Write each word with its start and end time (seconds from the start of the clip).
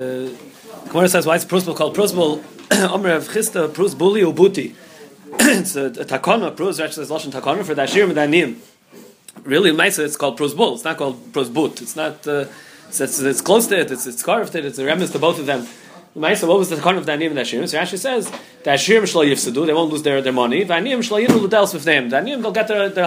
Uh, 0.00 0.30
Gemara 0.88 1.10
says 1.10 1.26
why 1.26 1.36
is 1.36 1.44
prosbul 1.44 1.76
called 1.76 1.94
prosbul? 1.94 2.42
Omer 2.90 3.10
of 3.10 3.28
Chista 3.28 3.68
ubuti. 3.68 4.74
It's 5.60 5.76
a, 5.76 5.86
a 5.86 5.90
takana. 6.06 6.56
Pros 6.56 6.80
actually 6.80 7.04
says 7.04 7.10
lashon 7.10 7.30
takana 7.30 7.62
for 7.62 7.74
that 7.74 7.90
shirim 7.90 8.16
and 8.16 8.30
name. 8.30 8.62
Really, 9.42 9.72
Maisa, 9.72 10.02
it's 10.02 10.16
called 10.16 10.38
prosbul. 10.38 10.72
It's 10.72 10.84
not 10.84 10.96
called 10.96 11.34
prosbut. 11.34 11.82
It's 11.82 11.96
not. 11.96 12.26
Uh, 12.26 12.46
it's, 12.88 12.98
it's, 12.98 13.20
it's 13.20 13.42
close 13.42 13.66
to 13.66 13.78
it. 13.78 13.90
It's 13.90 14.06
it's 14.06 14.22
carved 14.22 14.54
it. 14.54 14.64
It's 14.64 14.78
a 14.78 14.86
remnant 14.86 15.12
to 15.12 15.18
both 15.18 15.38
of 15.38 15.44
them. 15.44 15.66
Maisa, 16.16 16.48
what 16.48 16.56
was 16.56 16.70
the 16.70 16.76
takana 16.76 16.96
of 16.96 17.06
name 17.06 17.32
and 17.32 17.36
that 17.36 17.44
shirim? 17.44 17.68
So 17.68 17.78
Rashi 17.78 17.98
says 17.98 18.30
that 18.64 18.78
shirim 18.78 19.02
shlo 19.02 19.30
yifsadu. 19.30 19.66
They 19.66 19.74
won't 19.74 19.92
lose 19.92 20.02
their, 20.02 20.22
their 20.22 20.32
money. 20.32 20.60
With 20.60 20.68
them. 20.68 20.82
Vanim 20.82 22.40
they'll 22.40 22.52
get 22.52 22.68
their 22.68 22.88
their. 22.88 23.04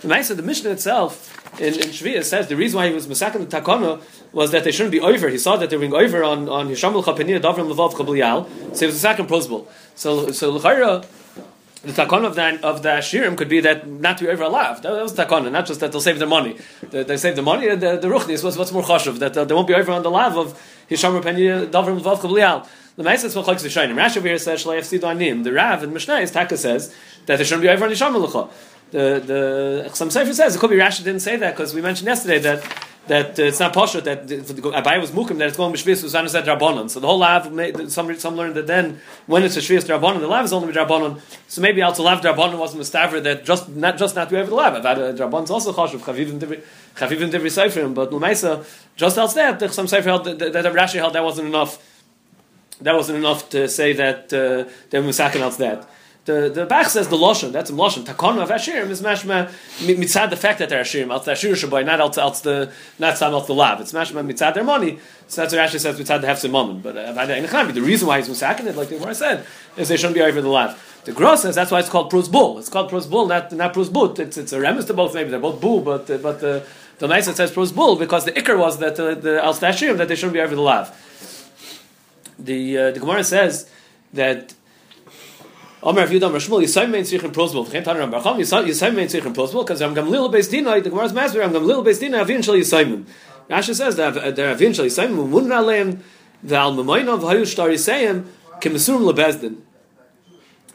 The 0.00 0.08
Maisa, 0.08 0.36
the 0.36 0.42
Mishnah 0.42 0.70
itself 0.70 1.32
in, 1.60 1.74
in 1.74 1.88
Shviya 1.88 2.22
says 2.22 2.48
the 2.48 2.56
reason 2.56 2.78
why 2.78 2.88
he 2.88 2.94
was 2.94 3.06
masakin 3.06 3.48
the 3.48 3.60
takana 3.60 4.02
was 4.32 4.50
that 4.50 4.64
they 4.64 4.72
shouldn't 4.72 4.92
be 4.92 5.00
over. 5.00 5.28
He 5.28 5.38
saw 5.38 5.56
that 5.56 5.70
they 5.70 5.76
were 5.76 5.80
being 5.80 5.94
over 5.94 6.22
on 6.22 6.48
on 6.48 6.68
Hisham 6.68 6.94
al 6.94 7.02
Chapenir 7.02 7.40
Davram 7.40 7.72
Levav 7.72 7.92
Chabliyal. 7.92 8.76
So 8.76 8.84
it 8.84 8.88
was 8.88 8.96
a 8.96 8.98
second 8.98 9.26
prosbul. 9.28 9.66
So 9.94 10.30
so 10.32 10.50
l'chayra, 10.50 11.06
the 11.82 11.92
takana 11.92 12.26
of 12.26 12.34
that 12.34 12.62
of 12.62 12.82
the 12.82 12.90
shirim 12.98 13.36
could 13.36 13.48
be 13.48 13.60
that 13.60 13.86
not 13.88 14.18
to 14.18 14.24
be 14.24 14.30
over 14.30 14.44
a 14.44 14.48
lav. 14.48 14.82
That, 14.82 14.92
that 14.92 15.02
was 15.02 15.14
the 15.14 15.24
takana, 15.24 15.50
not 15.50 15.66
just 15.66 15.80
that 15.80 15.92
they'll 15.92 16.00
save 16.00 16.18
their 16.18 16.28
money. 16.28 16.58
They, 16.90 17.04
they 17.04 17.16
save 17.16 17.36
the 17.36 17.42
money. 17.42 17.68
The, 17.68 17.96
the 17.96 18.08
ruchnis 18.08 18.44
was 18.44 18.58
what's 18.58 18.72
more 18.72 18.82
chashuv 18.82 19.18
that 19.20 19.36
uh, 19.36 19.44
they 19.44 19.54
won't 19.54 19.68
be 19.68 19.74
over 19.74 19.92
on 19.92 20.02
the 20.02 20.10
lav 20.10 20.36
of 20.36 20.60
Hisham 20.88 21.14
al 21.14 21.22
Chapenir 21.22 21.70
Davram 21.70 22.00
Levav 22.00 22.18
Chabliyal. 22.18 22.68
The 22.96 23.02
Ma'aseh 23.02 23.26
is 23.26 23.34
Machlokes 23.34 23.62
Rishonim. 23.62 23.94
Rashi 23.94 24.16
over 24.16 24.28
here 24.28 24.38
says 24.38 24.64
Shalei 24.64 24.78
Efsid 24.78 25.04
Anim. 25.04 25.42
The 25.42 25.52
Rav 25.52 25.82
and 25.82 25.92
Mishnah 25.92 26.14
is 26.16 26.30
Taka 26.30 26.56
says 26.56 26.94
that 27.26 27.36
they 27.36 27.44
shouldn't 27.44 27.62
be 27.62 27.68
over 27.68 27.84
on 27.84 27.90
Hisham 27.90 28.14
al 28.14 28.50
the 28.90 29.84
the 29.84 29.90
some 29.94 30.10
Sefer 30.10 30.32
says 30.32 30.56
it 30.56 30.58
could 30.58 30.70
be 30.70 30.76
Rashi 30.76 31.02
didn't 31.04 31.20
say 31.20 31.36
that 31.36 31.56
because 31.56 31.74
we 31.74 31.80
mentioned 31.82 32.06
yesterday 32.06 32.38
that 32.38 32.86
that 33.06 33.38
uh, 33.38 33.44
it's 33.44 33.60
not 33.60 33.72
poshut 33.72 34.04
that 34.04 34.26
Abai 34.26 35.00
was 35.00 35.12
mukim 35.12 35.38
that 35.38 35.48
it's 35.48 35.56
going 35.56 35.72
b'shvis 35.72 36.04
usanas 36.04 36.34
at 36.34 36.44
rabbanon. 36.44 36.90
So 36.90 37.00
the 37.00 37.06
whole 37.06 37.18
lav 37.18 37.44
some 37.90 38.14
some 38.18 38.36
learned 38.36 38.54
that 38.56 38.66
then 38.66 39.00
when 39.26 39.42
it's 39.44 39.56
a 39.56 39.60
shvis 39.60 39.84
rabbanon 39.84 40.20
the 40.20 40.26
lav 40.26 40.44
is 40.44 40.52
only 40.52 40.72
rabbanon. 40.72 41.20
So 41.48 41.60
maybe 41.60 41.82
also 41.82 42.02
lav 42.02 42.20
rabbanon 42.20 42.58
wasn't 42.58 42.82
mustaver 42.82 43.22
that 43.22 43.44
just 43.44 43.68
not 43.68 43.96
just 43.96 44.16
not 44.16 44.28
to 44.30 44.36
have 44.36 44.48
the 44.48 44.54
lav. 44.54 44.82
But 44.82 45.16
rabbanon 45.16 45.44
is 45.44 45.50
also 45.50 45.72
chashuv 45.72 46.00
chavivim 46.00 46.40
chavivim 46.96 47.30
divri 47.30 47.50
seferim. 47.50 47.94
But 47.94 48.12
l'meisa 48.12 48.66
just 48.96 49.18
else 49.18 49.34
that 49.34 49.72
some 49.72 49.86
sefer 49.86 50.08
held 50.08 50.24
that, 50.24 50.38
that, 50.38 50.52
that 50.52 50.72
Rashi 50.72 50.94
held 50.94 51.12
that 51.14 51.24
wasn't 51.24 51.48
enough. 51.48 51.78
That 52.80 52.94
wasn't 52.94 53.18
enough 53.18 53.48
to 53.50 53.68
say 53.68 53.94
that 53.94 54.32
uh, 54.32 54.70
they 54.90 55.00
were 55.00 55.06
else 55.06 55.56
that. 55.56 55.88
The 56.26 56.50
the 56.52 56.66
Bach 56.66 56.88
says 56.88 57.06
the 57.06 57.16
lashon. 57.16 57.52
That's 57.52 57.70
a 57.70 57.72
lashon. 57.72 58.04
Takon 58.04 58.42
of 58.42 58.50
Ashirim 58.50 58.90
is 58.90 59.00
mashma 59.00 59.48
mitzad 59.78 60.30
the 60.30 60.36
fact 60.36 60.58
that 60.58 60.68
they're 60.68 60.82
Ashirim. 60.82 61.10
Else 61.10 61.24
the 61.24 61.32
Ashir 61.32 61.52
shaboy, 61.52 61.86
not 61.86 62.00
else 62.00 62.18
else 62.18 62.40
the 62.40 62.72
not 62.98 63.16
some 63.16 63.32
else 63.32 63.46
the 63.46 63.54
lav. 63.54 63.80
It's 63.80 63.92
mashma 63.92 64.28
mitzad 64.28 64.54
their 64.54 64.64
money. 64.64 64.98
So 65.28 65.42
that's 65.42 65.54
what 65.54 65.62
Rashi 65.62 65.78
says 65.78 65.98
mitzad 65.98 66.22
the 66.22 66.26
hefsim 66.26 66.50
moment. 66.50 66.82
But 66.82 66.96
uh, 66.96 67.12
the 67.26 67.72
the 67.72 67.82
reason 67.82 68.08
why 68.08 68.20
he's 68.20 68.28
misakin 68.28 68.66
it, 68.66 68.74
like 68.74 68.88
the 68.88 69.00
I 69.06 69.12
said, 69.12 69.46
is 69.76 69.88
they 69.88 69.96
shouldn't 69.96 70.16
be 70.16 70.20
over 70.20 70.42
the 70.42 70.48
lav. 70.48 70.82
The 71.04 71.12
Gross 71.12 71.42
says 71.42 71.54
that's 71.54 71.70
why 71.70 71.78
it's 71.78 71.88
called 71.88 72.10
prus 72.10 72.26
bull. 72.26 72.58
It's 72.58 72.68
called 72.68 72.88
prus 72.88 73.06
bull, 73.06 73.26
not 73.26 73.52
not 73.52 73.72
prus 73.72 73.88
but. 73.88 74.18
It's 74.18 74.36
it's 74.36 74.52
a 74.52 74.58
remes 74.58 74.88
to 74.88 74.94
both. 74.94 75.14
Maybe 75.14 75.30
they're 75.30 75.38
both 75.38 75.60
bull, 75.60 75.80
but 75.80 76.10
uh, 76.10 76.18
but 76.18 76.40
the 76.40 76.66
the 76.98 77.06
nice 77.06 77.32
says 77.32 77.52
prus 77.52 77.70
bull 77.70 77.94
because 77.94 78.24
the 78.24 78.32
ikr 78.32 78.58
was 78.58 78.78
that 78.80 78.98
uh, 78.98 79.14
the 79.14 79.40
al 79.44 79.54
Ashirim 79.54 79.96
that 79.98 80.08
they 80.08 80.16
shouldn't 80.16 80.34
be 80.34 80.40
over 80.40 80.56
the 80.56 80.60
lav. 80.60 80.90
The 82.40 82.78
uh, 82.78 82.90
the 82.90 82.98
Gemara 82.98 83.22
says 83.22 83.70
that 84.12 84.55
Omer 85.86 86.00
if 86.00 86.10
you 86.10 86.18
don't 86.18 86.32
Rashmul 86.32 86.64
Yisayim 86.64 86.90
Mein 86.90 87.04
Tzrichim 87.04 87.32
Prosbul. 87.32 87.64
V'chem 87.64 87.84
Taner 87.84 88.00
Ram 88.00 88.10
Barcham 88.10 88.38
Yisayim 88.40 88.96
Mein 88.96 89.06
Tzrichim 89.06 89.32
Prosbul 89.32 89.64
because 89.64 89.80
I'm 89.80 89.94
Gamlil 89.94 90.32
Beis 90.32 90.50
Dina 90.50 90.80
the 90.80 90.90
Gemara's 90.90 91.12
Master 91.12 91.40
I'm 91.40 91.52
Gamlil 91.52 91.86
Beis 91.86 92.00
Dina 92.00 92.22
Avin 92.22 92.42
Shal 92.42 92.56
Yisayim. 92.56 93.06
Rashi 93.48 93.72
says 93.72 93.94
that 93.94 94.34
there 94.34 94.50
Avin 94.50 94.72
Shal 94.72 94.84
Yisayim 94.84 95.14
Mun 95.14 95.44
Aleim 95.44 96.00
V'al 96.44 96.74
Memoinov 96.74 97.20
Hayu 97.20 97.46
Shtar 97.46 97.68
Yisayim 97.68 98.26
Lebezdin 98.60 99.58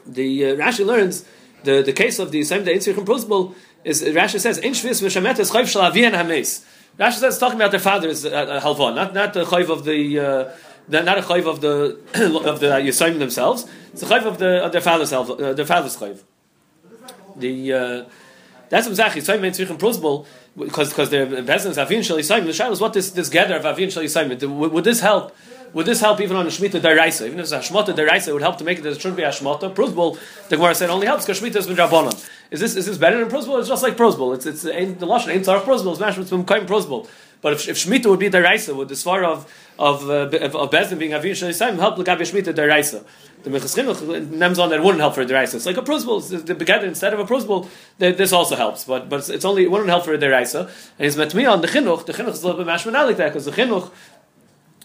the 0.06 0.46
uh, 0.46 0.56
Rashi 0.56 0.86
learns 0.86 1.26
the, 1.64 1.82
the 1.82 1.92
case 1.92 2.18
of 2.18 2.32
the 2.32 2.40
Yisayim 2.40 2.64
the 2.64 2.70
Tzrichim 2.70 3.04
Prosbul 3.04 3.54
is 3.84 4.02
Rashi 4.02 4.40
says 4.40 4.56
In 4.56 4.72
Shvis 4.72 5.02
V'shametes 5.02 5.52
Chayv 5.52 5.68
Shal 5.68 5.92
Avien 5.92 6.12
Rashi 6.98 7.12
says 7.12 7.38
talking 7.38 7.56
about 7.56 7.70
their 7.70 7.80
father's 7.80 8.24
uh, 8.24 8.30
uh, 8.64 8.90
not 8.94 9.12
not 9.12 9.34
the 9.34 9.44
Chayv 9.44 9.68
of 9.68 9.84
the 9.84 10.18
uh, 10.18 10.50
not 11.00 11.18
a 11.18 11.22
chayv 11.22 11.46
of 11.46 11.60
the 11.60 11.98
of 12.48 12.60
the 12.60 12.66
Yisayim 12.66 13.18
themselves. 13.18 13.68
It's 13.92 14.02
a 14.02 14.06
chayv 14.06 14.24
of 14.24 14.38
the 14.38 14.64
of 14.64 14.72
their 14.72 14.80
father's 14.80 15.12
uh, 15.12 15.52
their 15.52 15.66
father's 15.66 15.96
chayv. 15.96 16.22
The 17.36 17.72
uh, 17.72 18.04
that's 18.68 18.86
exactly 18.86 19.22
Yisayim 19.22 19.40
means 19.40 19.58
tzrichim 19.58 19.78
prosbul 19.78 20.26
because 20.56 20.90
because 20.90 21.10
they're 21.10 21.26
business 21.42 21.78
avin 21.78 22.02
shel 22.02 22.18
Yisayim. 22.18 22.44
The 22.44 22.52
shadow 22.52 22.72
is 22.72 22.80
what 22.80 22.92
this 22.92 23.10
this 23.10 23.28
gather 23.28 23.56
of 23.56 23.64
avin 23.64 23.90
shel 23.90 24.02
Yisayim. 24.02 24.70
Would, 24.70 24.84
this 24.84 25.00
help? 25.00 25.34
Would 25.72 25.86
this 25.86 26.00
help 26.00 26.20
even 26.20 26.36
on 26.36 26.46
a 26.46 26.50
shmita 26.50 26.80
deraisa? 26.80 27.26
Even 27.26 27.38
if 27.38 27.44
it's 27.44 27.52
a 27.52 27.60
shmata 27.60 27.94
deraisa, 27.94 28.28
it 28.28 28.32
would 28.34 28.42
help 28.42 28.58
to 28.58 28.64
make 28.64 28.78
it 28.78 28.82
that 28.82 28.92
it 28.92 29.00
shouldn't 29.00 29.16
be 29.16 29.22
a 29.22 29.30
shmata. 29.30 29.74
Prosbul, 29.74 30.18
the 30.50 30.56
Gemara 30.56 30.74
said, 30.74 30.90
only 30.90 31.06
helps 31.06 31.24
because 31.24 31.40
shmita 31.40 31.56
is 31.56 31.66
drabonon. 31.66 32.28
Is 32.50 32.60
this 32.60 32.76
is 32.76 32.84
this 32.84 32.98
better 32.98 33.18
than 33.18 33.30
prosbul? 33.30 33.58
It's 33.58 33.68
just 33.68 33.82
like 33.82 33.96
prosbul. 33.96 34.34
It's 34.34 34.44
it's 34.44 34.62
the 34.62 34.72
lashon 34.72 35.28
ain't 35.28 35.46
tzarach 35.46 35.62
prosbul. 35.62 35.92
It's 35.92 36.02
mashma 36.02 36.28
from 36.28 36.44
kaim 36.44 36.66
prosbul. 36.66 37.08
But 37.42 37.54
if, 37.54 37.68
if 37.68 37.76
Shemitah 37.76 38.06
would 38.06 38.20
be 38.20 38.30
deraisa, 38.30 38.74
would 38.74 38.88
the 38.88 38.94
svar 38.94 39.24
of 39.24 39.52
of 39.78 40.08
uh, 40.08 40.36
of, 40.38 40.56
of 40.56 40.70
Bezdin 40.70 40.98
being 40.98 41.12
Avin 41.12 41.32
Shalisayim 41.32 41.76
help 41.76 41.96
Lagabi 41.96 42.22
Shemitah 42.22 42.54
deraisa? 42.54 43.04
The 43.42 43.50
Minchas 43.50 43.76
Chinuch 43.76 44.30
names 44.30 44.58
on 44.58 44.70
that 44.70 44.82
wouldn't 44.82 45.00
help 45.00 45.14
for 45.14 45.24
deraisa. 45.24 45.54
It's 45.54 45.66
like 45.66 45.76
a 45.76 45.82
prosbul. 45.82 46.46
The 46.46 46.54
begether 46.54 46.86
instead 46.86 47.12
of 47.12 47.20
a 47.20 47.24
prosbul, 47.24 47.68
this 47.98 48.32
also 48.32 48.56
helps. 48.56 48.84
But 48.84 49.08
but 49.08 49.28
it's 49.28 49.44
only 49.44 49.64
it 49.64 49.70
wouldn't 49.70 49.88
help 49.88 50.04
for 50.04 50.14
a 50.14 50.18
deraisa. 50.18 50.62
And 50.98 51.04
he's 51.04 51.16
met 51.16 51.34
me 51.34 51.46
on 51.46 51.60
the 51.60 51.68
Chinuch. 51.68 52.06
The 52.06 52.12
Chinuch 52.12 52.28
is 52.28 52.42
a 52.42 52.48
little 52.48 52.64
bit 52.64 52.72
mashman 52.72 52.92
like 52.92 53.16
that 53.16 53.28
because 53.28 53.44
the 53.44 53.50
Chinuch 53.52 53.90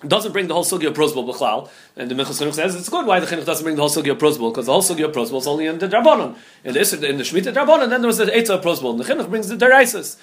doesn't 0.07 0.31
bring 0.31 0.47
the 0.47 0.53
whole 0.53 0.63
sugi 0.63 0.87
of 0.87 0.93
prosbul 0.93 1.27
b'chlal, 1.27 1.69
and 1.95 2.09
the 2.09 2.15
Minchas 2.15 2.41
Chinuch 2.41 2.53
says 2.53 2.75
it's 2.75 2.89
good 2.89 3.05
why 3.05 3.19
the 3.19 3.25
Chinuch 3.25 3.45
doesn't 3.45 3.63
bring 3.63 3.75
the 3.75 3.81
whole 3.81 3.89
sugi 3.89 4.11
of 4.11 4.19
because 4.19 4.65
the 4.65 4.71
whole 4.71 4.83
sugi 4.83 5.03
of 5.03 5.15
is 5.17 5.47
only 5.47 5.65
in 5.65 5.79
the 5.79 5.87
drabonon. 5.87 6.35
In 6.63 6.73
the 6.73 7.07
in 7.09 7.17
the 7.17 7.23
Shemitah 7.23 7.53
drabonon, 7.53 7.89
then 7.89 8.01
there 8.01 8.07
was 8.07 8.17
the 8.17 8.25
eitzah 8.25 8.55
of 8.55 8.63
the 8.63 9.03
Chinuch 9.03 9.29
brings 9.29 9.47
the 9.49 9.57
deraisas. 9.57 10.17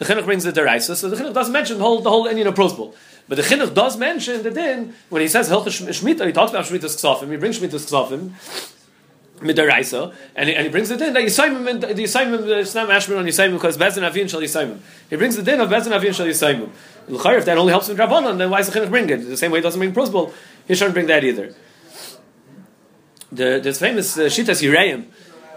The 0.00 0.06
chinuch 0.06 0.24
brings 0.24 0.44
the 0.44 0.52
deraisa, 0.52 0.96
so 0.96 1.10
the 1.10 1.16
chinuch 1.16 1.34
doesn't 1.34 1.52
mention 1.52 1.76
the 1.76 1.84
whole 1.84 2.00
the 2.00 2.08
whole 2.08 2.26
Indian 2.26 2.48
of 2.48 2.54
prosbul. 2.54 2.94
But 3.30 3.36
the 3.36 3.42
chinuch 3.42 3.74
does 3.74 3.96
mention 3.96 4.42
the 4.42 4.50
din 4.50 4.92
when 5.08 5.22
he 5.22 5.28
says 5.28 5.48
hilchah 5.48 5.66
shmita. 5.68 6.26
He 6.26 6.32
talks 6.32 6.50
about 6.50 6.64
shmitas 6.64 6.98
ksafim. 6.98 7.30
He 7.30 7.36
brings 7.36 7.60
shmitas 7.60 7.86
ksafim 7.86 8.32
midaraisa, 9.38 10.12
and 10.34 10.50
and 10.50 10.66
he 10.66 10.68
brings 10.68 10.88
the 10.88 10.96
din 10.96 11.12
that 11.12 11.22
Yisayim 11.22 11.80
the 11.80 11.86
Yisayim 11.86 12.58
it's 12.58 12.74
not 12.74 12.88
mashman 12.88 13.20
on 13.20 13.26
Yisayim 13.26 13.52
because 13.52 13.78
bezin 13.78 14.02
avin 14.02 14.26
shal 14.26 14.40
Yisayim. 14.40 14.80
He 15.08 15.14
brings 15.14 15.36
the 15.36 15.44
din 15.44 15.60
of 15.60 15.70
bezin 15.70 15.92
avin 15.92 16.12
shal 16.12 16.26
Yisayim. 16.26 16.70
If 17.08 17.44
that 17.44 17.56
only 17.56 17.70
helps 17.70 17.86
with 17.86 17.98
rabbanon, 17.98 18.36
then 18.36 18.50
why 18.50 18.58
does 18.58 18.70
the 18.70 18.80
chinuch 18.80 18.90
bring 18.90 19.08
it? 19.08 19.18
The 19.18 19.36
same 19.36 19.52
way 19.52 19.60
he 19.60 19.62
doesn't 19.62 19.78
bring 19.78 19.92
prosbul, 19.92 20.32
he 20.66 20.74
shouldn't 20.74 20.94
bring 20.94 21.06
that 21.06 21.22
either. 21.22 21.54
The, 23.30 23.60
there's 23.62 23.78
famous 23.78 24.18
uh, 24.18 24.22
shitas 24.22 24.60
Yireim 24.60 25.06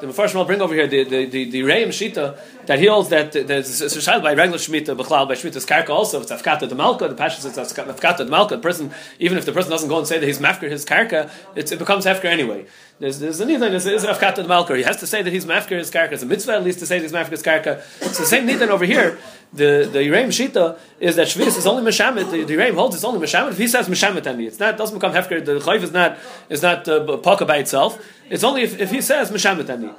the 0.04 0.10
Mepharshim 0.10 0.36
will 0.36 0.44
bring 0.44 0.62
over 0.62 0.74
here 0.74 0.86
the 0.86 1.06
the 1.06 1.26
the, 1.26 1.50
the 1.50 1.64
Reim 1.64 1.90
Shita 1.90 2.38
that 2.66 2.78
he 2.78 2.88
holds 2.88 3.08
that 3.10 3.32
there's 3.32 3.82
a 3.82 4.02
child 4.02 4.22
by 4.22 4.34
regular 4.34 4.58
Shemitah, 4.58 4.98
Bechlal 4.98 5.28
by 5.30 5.36
Shemitah's 5.36 5.66
Karka 5.66 5.90
also, 5.90 6.22
it's 6.22 6.32
Afkata 6.32 6.68
the 6.68 6.76
Malka, 6.76 7.08
the 7.08 7.16
Pasha 7.16 7.40
says 7.40 7.58
Afkata 7.58 8.18
the 8.18 8.26
Malka, 8.26 8.58
the 8.58 8.62
person, 8.62 8.92
even 9.20 9.38
if 9.38 9.46
the 9.46 9.54
person 9.54 9.72
doesn't 9.72 9.88
go 9.88 9.98
and 9.98 10.06
say 10.06 10.20
that 10.20 10.26
he's 10.26 10.40
Mafker 10.40 10.70
his 10.70 10.84
Karka, 10.84 11.32
it 11.56 11.80
becomes 11.80 12.06
Hefker 12.06 12.26
anyway. 12.26 12.66
There's, 13.00 13.20
there's 13.20 13.40
a 13.40 13.46
Nidan, 13.46 13.72
there's, 13.72 13.84
there's 13.86 14.06
Afkata 14.06 14.36
the 14.36 14.48
Malka, 14.48 14.78
he 14.78 14.84
has 14.84 14.98
to 14.98 15.08
say 15.08 15.22
that 15.24 15.34
he's 15.34 15.46
Mafker 15.46 15.78
his 15.78 15.90
Karka, 15.90 16.14
it's 16.14 16.24
a 16.24 16.26
mitzvah 16.26 16.54
at 16.54 16.64
least 16.64 16.80
to 16.80 16.86
say 16.86 17.00
that 17.00 17.04
he's 17.04 17.12
Mafker 17.12 17.32
his 17.32 17.44
Karka. 17.44 17.82
The 18.00 18.26
same 18.26 18.48
Nidan 18.48 18.70
over 18.70 18.86
here, 18.86 19.18
the 19.52 19.90
the 19.92 20.00
Yireim 20.00 20.28
Shita 20.28 20.78
is 21.00 21.16
that 21.16 21.28
Shvis 21.28 21.58
is 21.58 21.66
only 21.66 21.84
Meshamet, 21.84 22.30
the, 22.32 22.44
the 22.44 22.72
holds 22.72 22.96
it's 22.96 23.04
only 23.04 23.20
Meshamet, 23.20 23.52
if 23.52 23.58
he 23.58 23.68
says 23.68 23.90
Meshamet 23.90 24.28
any, 24.28 24.46
it's 24.46 24.60
not, 24.60 24.78
doesn't 24.78 24.96
become 24.96 25.12
Hefker, 25.12 25.44
the 25.44 25.60
Chayv 25.60 25.82
is 25.82 25.92
not, 25.92 26.18
is 26.50 26.62
not 26.62 26.88
uh, 26.88 27.18
Paka 27.18 27.46
by 27.46 27.58
itself, 27.58 28.04
it's 28.30 28.44
only 28.44 28.62
if, 28.62 28.80
if 28.80 28.92
he 28.92 29.02
says 29.02 29.32
Meshamet 29.32 29.70
any. 29.70 29.90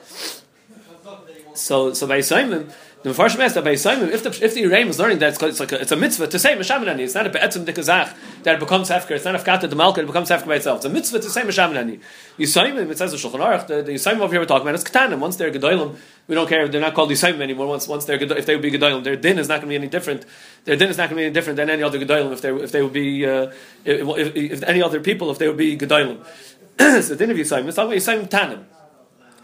So, 1.54 1.92
so 1.94 2.06
by 2.06 2.20
Simon, 2.20 2.72
the 3.04 3.10
Mepharshim 3.10 3.40
asked 3.40 3.54
that 3.54 3.64
by 3.64 3.74
Simon, 3.74 4.08
if 4.08 4.22
the 4.22 4.30
if 4.30 4.54
the 4.54 4.62
is 4.62 4.98
learning 4.98 5.18
that 5.18 5.38
it's, 5.42 5.60
like 5.60 5.72
a, 5.72 5.80
it's 5.82 5.92
a 5.92 5.96
mitzvah 5.96 6.26
to 6.26 6.38
say 6.38 6.56
Meshamanani, 6.56 7.00
it's 7.00 7.14
not 7.14 7.26
a 7.26 7.28
be'etzim 7.28 7.66
dikazach 7.66 8.14
that 8.44 8.54
it 8.54 8.60
becomes 8.60 8.88
hefker, 8.88 9.10
it's 9.10 9.26
not 9.26 9.34
a 9.34 9.38
fkata 9.38 9.68
the 9.68 9.76
malka, 9.76 10.00
it 10.00 10.06
becomes 10.06 10.30
hefker 10.30 10.46
by 10.46 10.54
itself. 10.54 10.78
It's 10.78 10.86
a 10.86 10.88
mitzvah 10.88 11.18
to 11.18 11.28
say 11.28 11.42
Meshamanani. 11.42 12.00
Yisayim, 12.38 12.90
it 12.90 12.96
says 12.96 13.10
the 13.10 13.18
Shulchan 13.18 13.40
Aruch, 13.40 13.66
the, 13.66 13.82
the 13.82 13.92
Yisayim 13.92 14.20
over 14.20 14.32
here 14.32 14.40
we're 14.40 14.46
talking 14.46 14.66
about 14.66 14.74
is 14.74 14.84
ketanim. 14.84 15.18
Once 15.18 15.36
they're 15.36 15.52
gedolim, 15.52 15.98
we 16.28 16.34
don't 16.34 16.48
care 16.48 16.64
if 16.64 16.72
they're 16.72 16.80
not 16.80 16.94
called 16.94 17.10
Yisayim 17.10 17.42
anymore. 17.42 17.66
Once 17.66 17.86
once 17.86 18.06
they're 18.06 18.16
if 18.16 18.46
they 18.46 18.56
would 18.56 18.62
be 18.62 18.70
gedolim, 18.70 19.04
their 19.04 19.16
din 19.16 19.38
is 19.38 19.48
not 19.48 19.56
going 19.56 19.68
to 19.68 19.68
be 19.68 19.76
any 19.76 19.88
different. 19.88 20.24
Their 20.64 20.76
din 20.76 20.88
is 20.88 20.96
not 20.96 21.10
going 21.10 21.16
to 21.16 21.20
be 21.20 21.24
any 21.26 21.34
different 21.34 21.58
than 21.58 21.68
any 21.68 21.82
other 21.82 21.98
gedolim 21.98 22.32
if 22.32 22.40
they 22.40 22.54
if 22.54 22.72
they 22.72 22.80
would 22.80 22.94
be 22.94 23.26
uh, 23.26 23.52
if, 23.84 24.00
if, 24.00 24.34
if, 24.34 24.62
any 24.62 24.82
other 24.82 25.00
people 25.00 25.30
if 25.30 25.36
they 25.36 25.48
would 25.48 25.58
be 25.58 25.76
gedolim. 25.76 26.24
so 26.78 27.02
the 27.02 27.16
din 27.16 27.30
of 27.32 27.36
Yisayim, 27.36 27.66
it's 27.66 27.76
talking 27.76 27.92
about 27.92 28.30
Yisayim 28.30 28.30
tanim. 28.30 28.64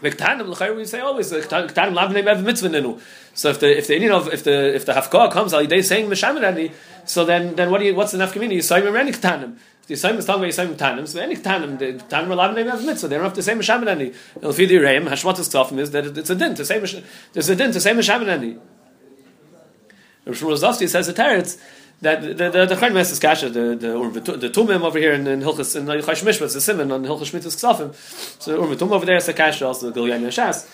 V'ktanim 0.01 0.75
we 0.75 0.85
say 0.85 0.99
always 0.99 1.31
ktanim 1.31 1.93
lav 1.93 2.11
name 2.11 2.25
mitzvah 2.43 2.69
ninu. 2.69 2.99
So 3.33 3.49
if 3.49 3.59
the 3.59 3.77
if 3.77 3.87
the 3.87 3.95
Indian 3.95 4.13
of 4.13 4.33
if 4.33 4.43
the 4.43 4.75
if 4.75 4.85
the 4.85 4.93
hafkah 4.93 5.31
comes 5.31 5.53
al 5.53 5.65
day 5.65 5.81
saying 5.81 6.09
mishamirani, 6.09 6.71
so 7.05 7.23
then 7.23 7.55
then 7.55 7.69
what 7.69 7.79
do 7.79 7.85
you 7.85 7.93
what's 7.93 8.11
the 8.11 8.17
nafkamini? 8.17 8.57
Yisayim 8.57 8.87
and 8.87 8.97
any 8.97 9.11
ktanim. 9.11 9.57
The 9.87 9.93
Yisayim 9.93 10.17
is 10.17 10.25
talking 10.25 10.43
about 10.43 10.53
Yisayim 10.53 10.75
tanim. 10.75 11.07
So 11.07 11.19
any 11.19 11.35
ktanim 11.35 11.77
the 11.77 11.93
ktanim 11.93 12.29
are 12.29 12.35
lav 12.35 12.55
name 12.55 12.67
ev 12.67 12.83
mitzvah. 12.83 13.09
They 13.09 13.15
don't 13.15 13.25
have 13.25 13.33
to 13.33 13.43
say 13.43 13.53
mishamirani. 13.53 14.15
If 14.41 14.59
you 14.59 14.67
do 14.67 14.81
reim 14.81 15.05
hashmatas 15.05 15.49
ktafim 15.49 15.77
is 15.77 15.91
that 15.91 16.17
it's 16.17 16.29
a 16.31 16.35
din 16.35 16.55
to 16.55 16.65
say 16.65 16.79
there's 17.33 17.49
a 17.49 17.55
din 17.55 17.71
to 17.71 17.79
say 17.79 17.91
mishamirani. 17.91 18.59
Rav 20.25 20.35
Shmuel 20.35 20.57
Zosty 20.57 20.87
says 20.87 21.07
the 21.07 21.13
teretz 21.13 21.59
that 22.01 22.21
the 22.21 22.49
the 22.49 22.65
the 22.65 22.75
Chaim 22.75 22.93
Messes 22.93 23.19
Kasha 23.19 23.49
the 23.49 23.75
the 23.75 23.93
or 23.93 24.09
the 24.09 24.49
Tumim 24.49 24.81
over 24.81 24.97
here 24.97 25.13
in, 25.13 25.27
in 25.27 25.41
Hilchas 25.41 25.75
in 25.75 25.85
Chash 25.85 26.23
Mishpas 26.23 26.53
the 26.53 26.61
Simon 26.61 26.91
on 26.91 27.03
Hilchas 27.03 27.31
Shmitas 27.31 27.55
Ksafim 27.55 28.41
so 28.41 28.57
or 28.57 28.75
Tum 28.75 28.91
over 28.91 29.05
there 29.05 29.17
is 29.17 29.27
a 29.27 29.33
Kasha 29.33 29.67
also 29.67 29.89
the 29.89 29.99
Gilyan 29.99 30.21
Yashas 30.21 30.69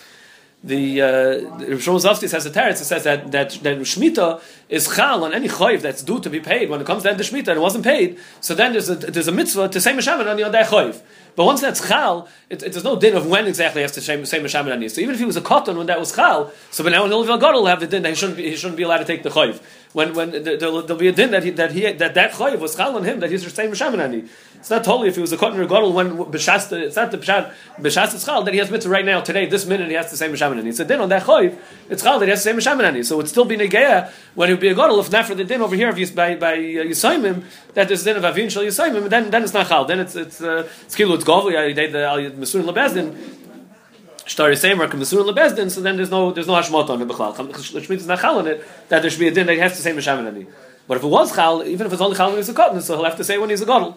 the 0.64 1.02
uh, 1.02 1.06
Zofsky 1.06 2.28
says 2.28 2.44
the 2.44 2.50
Teretz 2.50 2.78
says 2.78 3.04
that 3.04 3.30
that 3.30 3.50
that 3.50 3.78
Shmita 3.78 4.40
is 4.68 4.92
chal 4.92 5.22
on 5.22 5.32
any 5.32 5.48
chayv 5.48 5.82
that's 5.82 6.02
due 6.02 6.18
to 6.18 6.30
be 6.30 6.40
paid 6.40 6.68
when 6.68 6.80
it 6.80 6.86
comes 6.86 7.04
to 7.04 7.12
the 7.12 7.22
Shmita 7.22 7.48
and 7.48 7.58
it 7.58 7.60
wasn't 7.60 7.84
paid 7.84 8.18
so 8.40 8.54
then 8.54 8.72
there's 8.72 8.88
a 8.88 8.96
there's 8.96 9.28
a 9.28 9.32
mitzvah 9.32 9.68
to 9.68 9.80
say 9.80 9.92
Meshaman 9.92 10.26
on 10.28 10.52
that 10.52 10.66
chayv 10.68 11.00
but 11.38 11.44
once 11.44 11.60
that's 11.60 11.86
chal, 11.86 12.26
it, 12.50 12.64
it, 12.64 12.72
there's 12.72 12.82
no 12.82 12.98
din 12.98 13.14
of 13.14 13.28
when 13.28 13.46
exactly 13.46 13.82
has 13.82 13.92
to 13.92 14.00
say 14.00 14.16
Meshaman 14.16 14.72
Ani. 14.72 14.88
So 14.88 15.00
even 15.00 15.14
if 15.14 15.20
he 15.20 15.24
was 15.24 15.36
a 15.36 15.40
cotton 15.40 15.78
when 15.78 15.86
that 15.86 16.00
was 16.00 16.12
chal, 16.12 16.50
so 16.72 16.82
but 16.82 16.90
now 16.90 17.04
when 17.04 17.12
Ilvel 17.12 17.38
Gadol 17.38 17.60
will 17.60 17.68
have 17.68 17.78
the 17.78 17.86
din 17.86 18.02
that 18.02 18.08
he 18.08 18.16
shouldn't 18.16 18.38
be, 18.38 18.50
he 18.50 18.56
shouldn't 18.56 18.76
be 18.76 18.82
allowed 18.82 18.98
to 18.98 19.04
take 19.04 19.22
the 19.22 19.28
chayv. 19.28 19.60
When 19.94 20.14
when 20.14 20.30
there'll, 20.30 20.82
there'll, 20.82 20.96
be 20.96 21.08
a 21.08 21.12
din 21.12 21.30
that 21.30 21.44
he, 21.44 21.50
that 21.52 21.72
he 21.72 21.90
that 21.92 22.14
that 22.14 22.32
chayv 22.32 22.58
was 22.58 22.76
chal 22.76 22.94
on 22.94 23.04
him 23.04 23.20
that 23.20 23.30
he's 23.30 23.50
saying 23.52 23.70
Meshaman 23.70 24.00
Ani. 24.00 24.24
It's 24.56 24.68
not 24.68 24.84
totally 24.84 25.08
if 25.08 25.14
he 25.14 25.22
was 25.22 25.32
a 25.32 25.38
cotton 25.38 25.58
or 25.58 25.92
when 25.92 26.16
b'shas 26.16 26.70
it's 26.72 26.96
not 26.96 27.10
the 27.10 27.16
b'shas 27.16 27.54
b'shas 27.78 28.24
chal 28.24 28.42
that 28.42 28.52
he 28.52 28.58
has 28.58 28.70
mitzvah 28.70 28.90
right 28.90 29.04
now 29.04 29.22
today 29.22 29.46
this 29.46 29.64
minute 29.64 29.88
he 29.88 29.94
has 29.94 30.10
the 30.10 30.16
same 30.18 30.32
Meshaman 30.32 30.58
Ani. 30.58 30.68
It's 30.68 30.80
a 30.80 30.84
din 30.84 31.00
on 31.00 31.08
that 31.08 31.22
chayv 31.22 31.56
it's 31.88 32.02
chal 32.02 32.18
that 32.18 32.26
he 32.26 32.30
has 32.30 32.44
the 32.44 32.50
same 32.50 32.58
Meshaman 32.58 32.84
Ani. 32.84 33.02
So 33.02 33.18
it's 33.20 33.30
still 33.30 33.46
be 33.46 33.56
negeya 33.56 34.10
when 34.34 34.48
he 34.48 34.52
would 34.52 34.60
be 34.60 34.68
a 34.68 34.74
gadol 34.74 35.00
if 35.00 35.10
not 35.10 35.24
for 35.24 35.34
the 35.34 35.44
din 35.44 35.62
over 35.62 35.74
here 35.74 35.88
if 35.88 36.14
by 36.14 36.34
by 36.34 36.52
uh, 36.52 36.84
Yisayimim 36.84 37.44
that 37.72 37.88
there's 37.88 38.04
din 38.04 38.18
of 38.18 38.24
avin 38.26 38.50
shal 38.50 38.64
Yisayimim 38.64 39.08
then 39.08 39.30
then 39.30 39.42
it's 39.42 39.54
not 39.54 39.68
chal 39.68 39.86
then 39.86 40.00
it's 40.00 40.14
it's 40.14 40.42
uh, 40.42 40.68
it's 40.82 40.96
kilu 40.96 41.14
it's 41.14 41.24
govli 41.24 41.56
I 41.56 41.72
did 41.72 41.92
the 41.92 42.04
al 42.04 42.18
Mesurin 42.18 42.64
Lebezdin, 42.70 43.16
Shtar 44.28 44.50
Yisayim, 44.50 44.76
Mesurin 44.76 45.32
Lebezdin, 45.32 45.70
so 45.70 45.80
then 45.80 45.96
there's 45.96 46.10
no 46.10 46.32
there's 46.32 46.46
no 46.46 46.52
Hashmot 46.52 46.90
on 46.90 47.00
it, 47.00 47.08
Bechlal. 47.08 47.34
Shmit 47.34 47.96
is 47.96 48.06
not 48.06 48.20
Chal 48.20 48.38
on 48.38 48.46
it, 48.46 48.62
that 48.90 49.00
there 49.00 49.10
should 49.10 49.20
be 49.20 49.28
a 49.28 49.30
din 49.30 49.46
that 49.46 49.54
he 49.54 49.58
has 49.58 49.74
to 49.76 49.82
say 49.82 49.92
Meshaman 49.92 50.26
Ani. 50.26 50.46
But 50.86 50.98
if 50.98 51.02
it 51.02 51.06
was 51.06 51.34
Chal, 51.34 51.64
even 51.64 51.86
if 51.86 51.92
it's 51.94 52.02
only 52.02 52.14
Chal 52.14 52.28
when 52.28 52.36
he's 52.36 52.48
a 52.50 52.54
cotton, 52.54 52.82
so 52.82 52.96
he'll 52.96 53.04
have 53.04 53.16
to 53.16 53.24
say 53.24 53.38
when 53.38 53.48
he's 53.48 53.62
a 53.62 53.66
Godel. 53.66 53.94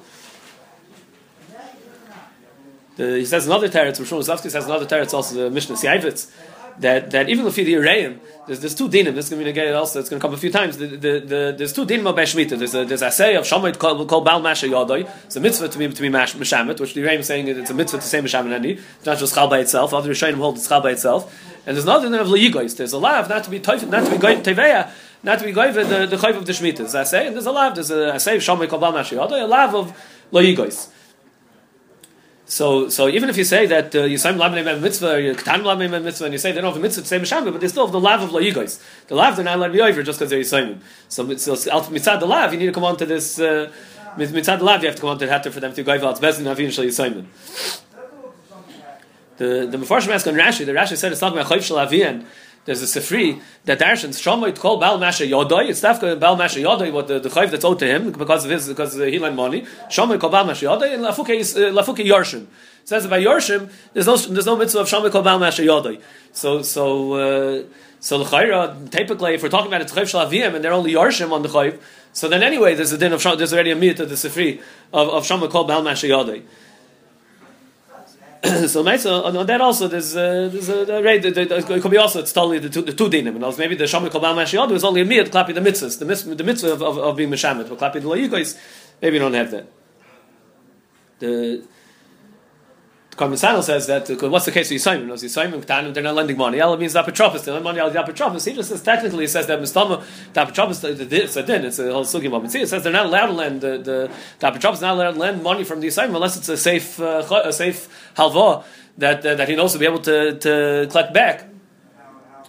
he 2.96 3.26
says 3.26 3.46
another 3.46 3.68
teretz, 3.68 4.00
Rishon 4.00 4.20
Zavsky 4.20 4.50
says 4.50 4.66
another 4.66 4.86
teretz, 4.86 5.14
also 5.14 5.36
the 5.36 5.50
Mishnah 5.50 5.76
Siayvitz, 5.76 6.32
that, 6.80 7.12
that 7.12 7.30
even 7.30 7.46
if 7.46 7.58
you're 7.58 7.66
the 7.66 7.74
Ireim, 7.74 8.20
there's, 8.48 8.60
there's 8.60 8.76
two 8.76 8.90
dinim, 8.90 9.14
this 9.14 9.26
is 9.26 9.30
going 9.30 9.44
to 9.44 9.54
be 9.54 9.70
also, 9.70 10.00
it's 10.00 10.10
going 10.10 10.20
to 10.20 10.26
come 10.26 10.34
a 10.34 10.38
few 10.38 10.52
times, 10.52 10.78
the, 10.78 10.88
the, 10.88 11.20
the, 11.20 11.56
there's 11.58 11.74
two 11.74 11.86
dinim 11.86 12.08
of 12.08 12.16
Beshmita, 12.16 12.58
there's 12.58 12.76
a, 12.76 12.86
there's 12.86 13.02
a 13.02 13.12
say 13.12 13.36
of 13.36 13.46
Shamayt 13.46 13.78
called, 13.78 14.08
Baal 14.08 14.42
Masha 14.42 14.68
Yadoi, 14.68 15.10
it's 15.26 15.36
a 15.36 15.40
mitzvah 15.40 15.70
to 15.70 15.78
be, 15.78 15.88
to 15.88 16.02
be 16.02 16.10
Meshamet, 16.10 16.80
which 16.80 16.94
the 16.94 17.02
Ireim 17.02 17.20
is 17.20 17.28
saying 17.28 17.48
it's 17.48 17.70
a 17.70 17.74
mitzvah 17.74 18.00
to 18.00 18.04
say 18.04 18.20
Meshamet 18.20 18.54
Ani, 18.54 18.72
it's 18.72 19.06
not 19.06 19.18
just 19.18 19.36
Chal 19.36 19.48
by 19.48 19.60
itself, 19.60 19.94
other 19.94 20.12
Rishayim 20.12 20.36
hold 20.36 20.58
it's 20.58 20.68
Chal 20.68 20.82
by 20.82 20.92
itself, 20.92 21.34
and 21.66 21.76
there's 21.76 21.86
another 21.86 22.10
din 22.10 22.20
of 22.20 22.28
Leyigois, 22.28 22.76
there's 22.78 22.94
a 22.94 22.98
lav 22.98 23.30
not 23.30 23.44
to 23.44 23.50
be 23.50 23.60
toif, 23.60 23.88
not 23.88 24.06
to 24.06 24.12
be 24.12 24.18
goy 24.18 24.36
Teveya, 24.38 24.92
not 25.24 25.40
to 25.40 25.46
be 25.46 25.52
goy 25.52 25.72
the, 25.72 26.08
the 26.08 26.18
chayv 26.18 26.36
of 26.36 26.46
the 26.46 26.54
Shemitah, 26.54 26.94
I 26.96 27.04
say, 27.04 27.28
and 27.28 27.36
there's 27.36 27.46
a 27.46 27.52
lav, 27.52 27.76
there's 27.76 27.92
a, 27.92 28.20
say 28.20 28.36
of 28.36 28.42
Shamayt 28.42 28.70
called 28.70 28.82
Baal 28.82 28.92
Masha 28.92 29.22
a 29.22 29.48
lav 29.48 29.76
of 29.76 29.94
Leyigois. 30.32 30.90
So, 32.52 32.90
so 32.90 33.08
even 33.08 33.30
if 33.30 33.38
you 33.38 33.46
say 33.46 33.66
that 33.68 33.96
uh, 33.96 34.00
Yisayim 34.00 34.36
Lam 34.36 34.82
Mitzvah, 34.82 35.16
or 35.16 35.34
Katan 35.36 35.64
Lam 35.64 35.80
Mitzvah, 36.04 36.26
and 36.26 36.34
you 36.34 36.38
say 36.38 36.52
they 36.52 36.60
don't 36.60 36.74
have 36.74 36.76
a 36.76 36.82
mitzvah 36.82 37.02
to 37.04 37.26
say 37.26 37.42
but 37.50 37.62
they 37.62 37.68
still 37.70 37.86
have 37.86 37.94
the 37.94 38.00
lav 38.00 38.22
of 38.22 38.32
Layigos. 38.32 38.82
The 39.08 39.16
lav 39.16 39.38
they're 39.38 39.46
not 39.46 39.56
allowed 39.56 39.68
to 39.68 39.74
be 39.74 39.80
over 39.80 40.04
just 40.04 40.20
because 40.20 40.32
they're 40.32 40.42
Yisayim. 40.42 40.82
So, 41.08 41.34
so 41.38 41.56
mitzad 41.56 42.20
the 42.20 42.26
lav, 42.26 42.52
you 42.52 42.60
need 42.60 42.66
to 42.66 42.74
come 42.74 42.84
on 42.84 42.98
to 42.98 43.06
this. 43.06 43.40
Uh, 43.40 43.72
mitzad 44.18 44.58
the 44.58 44.66
lav, 44.66 44.82
you 44.82 44.90
have 44.90 44.96
to 44.98 45.02
come 45.02 45.12
on 45.12 45.20
to 45.20 45.26
the 45.28 45.32
hatter 45.32 45.50
for 45.50 45.62
them 45.62 45.74
to 45.74 45.82
go 45.82 45.94
out. 45.94 46.04
It's 46.04 46.20
best 46.20 46.42
in 46.42 46.46
Havin 46.46 46.72
Shal 46.72 46.84
Yisayim. 46.84 47.26
The 49.38 49.68
the 49.72 49.78
Mefarshim 49.78 50.10
ask 50.10 50.28
on 50.28 50.34
Rashi. 50.34 50.66
The 50.66 50.74
Rashi 50.74 50.98
said 50.98 51.14
it's 51.14 51.22
talking 51.22 51.40
about 51.40 51.50
Chayv 51.50 51.64
Shal 51.64 51.80
Avian 51.80 52.26
there's 52.66 52.82
a 52.84 53.00
Sifri 53.00 53.42
that 53.66 53.80
Darshans 53.80 54.22
Shomoit 54.22 54.58
called 54.58 54.80
Bal 54.80 54.98
Masha 54.98 55.24
Yodoi. 55.24 55.70
It's 55.70 55.82
Tafka 55.82 56.20
Bal 56.20 56.36
Masha 56.36 56.60
Yodoi, 56.60 56.94
what 56.94 57.08
the, 57.08 57.20
the 57.20 57.30
chayv 57.30 57.50
that's 57.50 57.66
owed 57.66 57.80
to 57.80 57.88
him 57.88 58.12
because 58.12 58.46
of 58.46 58.52
his 58.52 58.68
because 58.68 58.94
he 58.94 59.18
lent 59.18 59.36
money. 59.36 59.64
Shomoit 59.90 60.20
called 60.20 60.34
Bal 60.34 60.46
Masha 60.46 60.66
Yodoi 60.66 60.94
and 60.94 61.04
Lafuke 61.04 61.36
is 61.36 61.56
uh, 61.56 61.62
Lafuke 61.62 62.06
Yorshim. 62.06 62.44
It 62.44 62.48
says 62.88 63.08
by 63.08 63.22
Yorshim 63.24 63.72
there's 63.94 64.06
no 64.06 64.16
there's 64.18 64.46
no 64.46 64.56
mitzvah 64.56 64.80
of 64.80 64.88
Shomoit 64.88 65.12
called 65.12 65.26
Bal 65.26 65.40
Masha 65.40 65.64
Yodoi. 65.64 66.02
So 66.34 66.62
so 66.62 67.14
uh, 67.14 67.64
so 68.00 68.18
L'chayra 68.18 68.90
typically 68.92 69.34
if 69.34 69.44
we're 69.44 69.50
talking 69.50 69.68
about 69.68 69.82
a 69.82 69.86
chayv 69.86 70.04
shalavim 70.04 70.54
and 70.54 70.64
they're 70.64 70.74
only 70.74 70.94
Yorshim 70.94 71.32
on 71.32 71.42
the 71.42 71.50
chayv, 71.50 71.80
so 72.14 72.28
then 72.28 72.44
anyway 72.44 72.76
there's 72.76 72.92
a 72.92 72.98
din 72.98 73.12
of 73.12 73.24
there's 73.24 73.54
already 73.54 73.72
a 73.72 73.76
mit 73.76 74.00
of 74.00 74.10
the 74.10 74.16
Sifri 74.16 74.62
of 74.94 75.10
of 75.10 75.24
Shomoit 75.26 75.50
called 75.50 75.68
Bal 75.68 75.82
Masha 75.82 76.08
Yodoi. 76.08 76.44
so 78.68 78.84
Meisa, 78.84 79.24
on, 79.24 79.38
on 79.38 79.46
that 79.46 79.62
also 79.62 79.88
there's 79.88 80.16
uh, 80.16 80.50
there's 80.52 80.68
a, 80.68 81.04
right, 81.04 81.24
it 81.24 81.82
could 81.82 81.92
be 81.92 81.98
also 81.98 82.22
it's 82.22 82.34
totally 82.34 82.58
the 82.58 82.70
two, 82.70 82.82
the 82.82 82.92
two 82.92 83.08
dinim 83.08 83.36
and 83.36 83.44
also 83.44 83.60
maybe 83.60 83.76
the 83.76 83.84
Shamik 83.84 84.10
Kol 84.10 84.22
Mashiyadu 84.22 84.72
is 84.72 84.84
only 84.84 85.02
a 85.02 85.06
miyad 85.06 85.30
klapi 85.30 85.54
the 85.54 85.62
mitzvahs 85.62 86.00
the, 86.00 86.36
the 86.36 86.44
mitzvah 86.44 86.74
of, 86.74 86.82
of, 86.82 86.98
of 86.98 87.16
being 87.18 87.30
Meshamet 87.30 87.70
but 87.70 87.78
klapi 87.78 88.02
the 88.02 88.08
Layikois 88.08 88.58
maybe 89.00 89.18
you 89.18 89.20
don't 89.20 89.36
have 89.36 89.52
that. 89.52 89.68
The 91.20 91.64
Karmasano 93.12 93.62
says 93.62 93.88
that 93.88 94.10
uh, 94.10 94.30
what's 94.30 94.46
the 94.46 94.52
case 94.52 94.72
with 94.72 94.82
Yisayim? 94.82 95.06
Knows 95.06 95.22
Yisayim 95.22 95.94
they're 95.94 96.04
not 96.04 96.16
lending 96.16 96.38
money. 96.38 96.60
Ella 96.60 96.78
means 96.78 96.94
Dapetropis. 96.94 97.44
They 97.44 97.52
lend 97.52 97.64
money 97.64 97.80
al 97.80 97.92
Dapetropis. 97.92 98.48
He 98.48 98.54
just 98.54 98.70
says 98.70 98.82
technically 98.82 99.26
he 99.26 99.28
says 99.28 99.48
that 99.48 99.60
Mistama 99.60 100.04
Dapetropis 100.34 101.12
it's 101.12 101.36
a 101.36 101.44
din. 101.44 101.66
It's 101.66 101.78
a 101.80 101.92
whole 101.92 102.06
sugi 102.06 102.32
moment. 102.32 102.56
It 102.56 102.70
says 102.70 102.84
they're 102.84 102.94
not 102.94 103.08
allowed 103.08 103.28
to 103.28 103.34
lend 103.34 103.62
the 103.62 103.78
the 103.80 104.12
Dapetropis 104.40 104.82
not 104.82 104.96
allowed 104.96 105.12
to 105.14 105.20
lend 105.20 105.44
money 105.44 105.66
from 105.66 105.82
the 105.82 105.88
Yisayim 105.88 106.16
unless 106.16 106.38
it's 106.38 106.48
a 106.48 106.58
safe 106.58 107.00
uh, 107.02 107.42
a 107.44 107.52
safe 107.52 108.14
halva 108.16 108.64
that 108.98 109.26
uh, 109.26 109.36
that 109.36 109.50
he 109.50 109.56
knows 109.58 109.74
to 109.74 109.80
be 109.80 109.86
able 109.86 110.00
to 110.00 110.38
to 110.40 110.88
collect 110.90 111.14
back. 111.14 111.48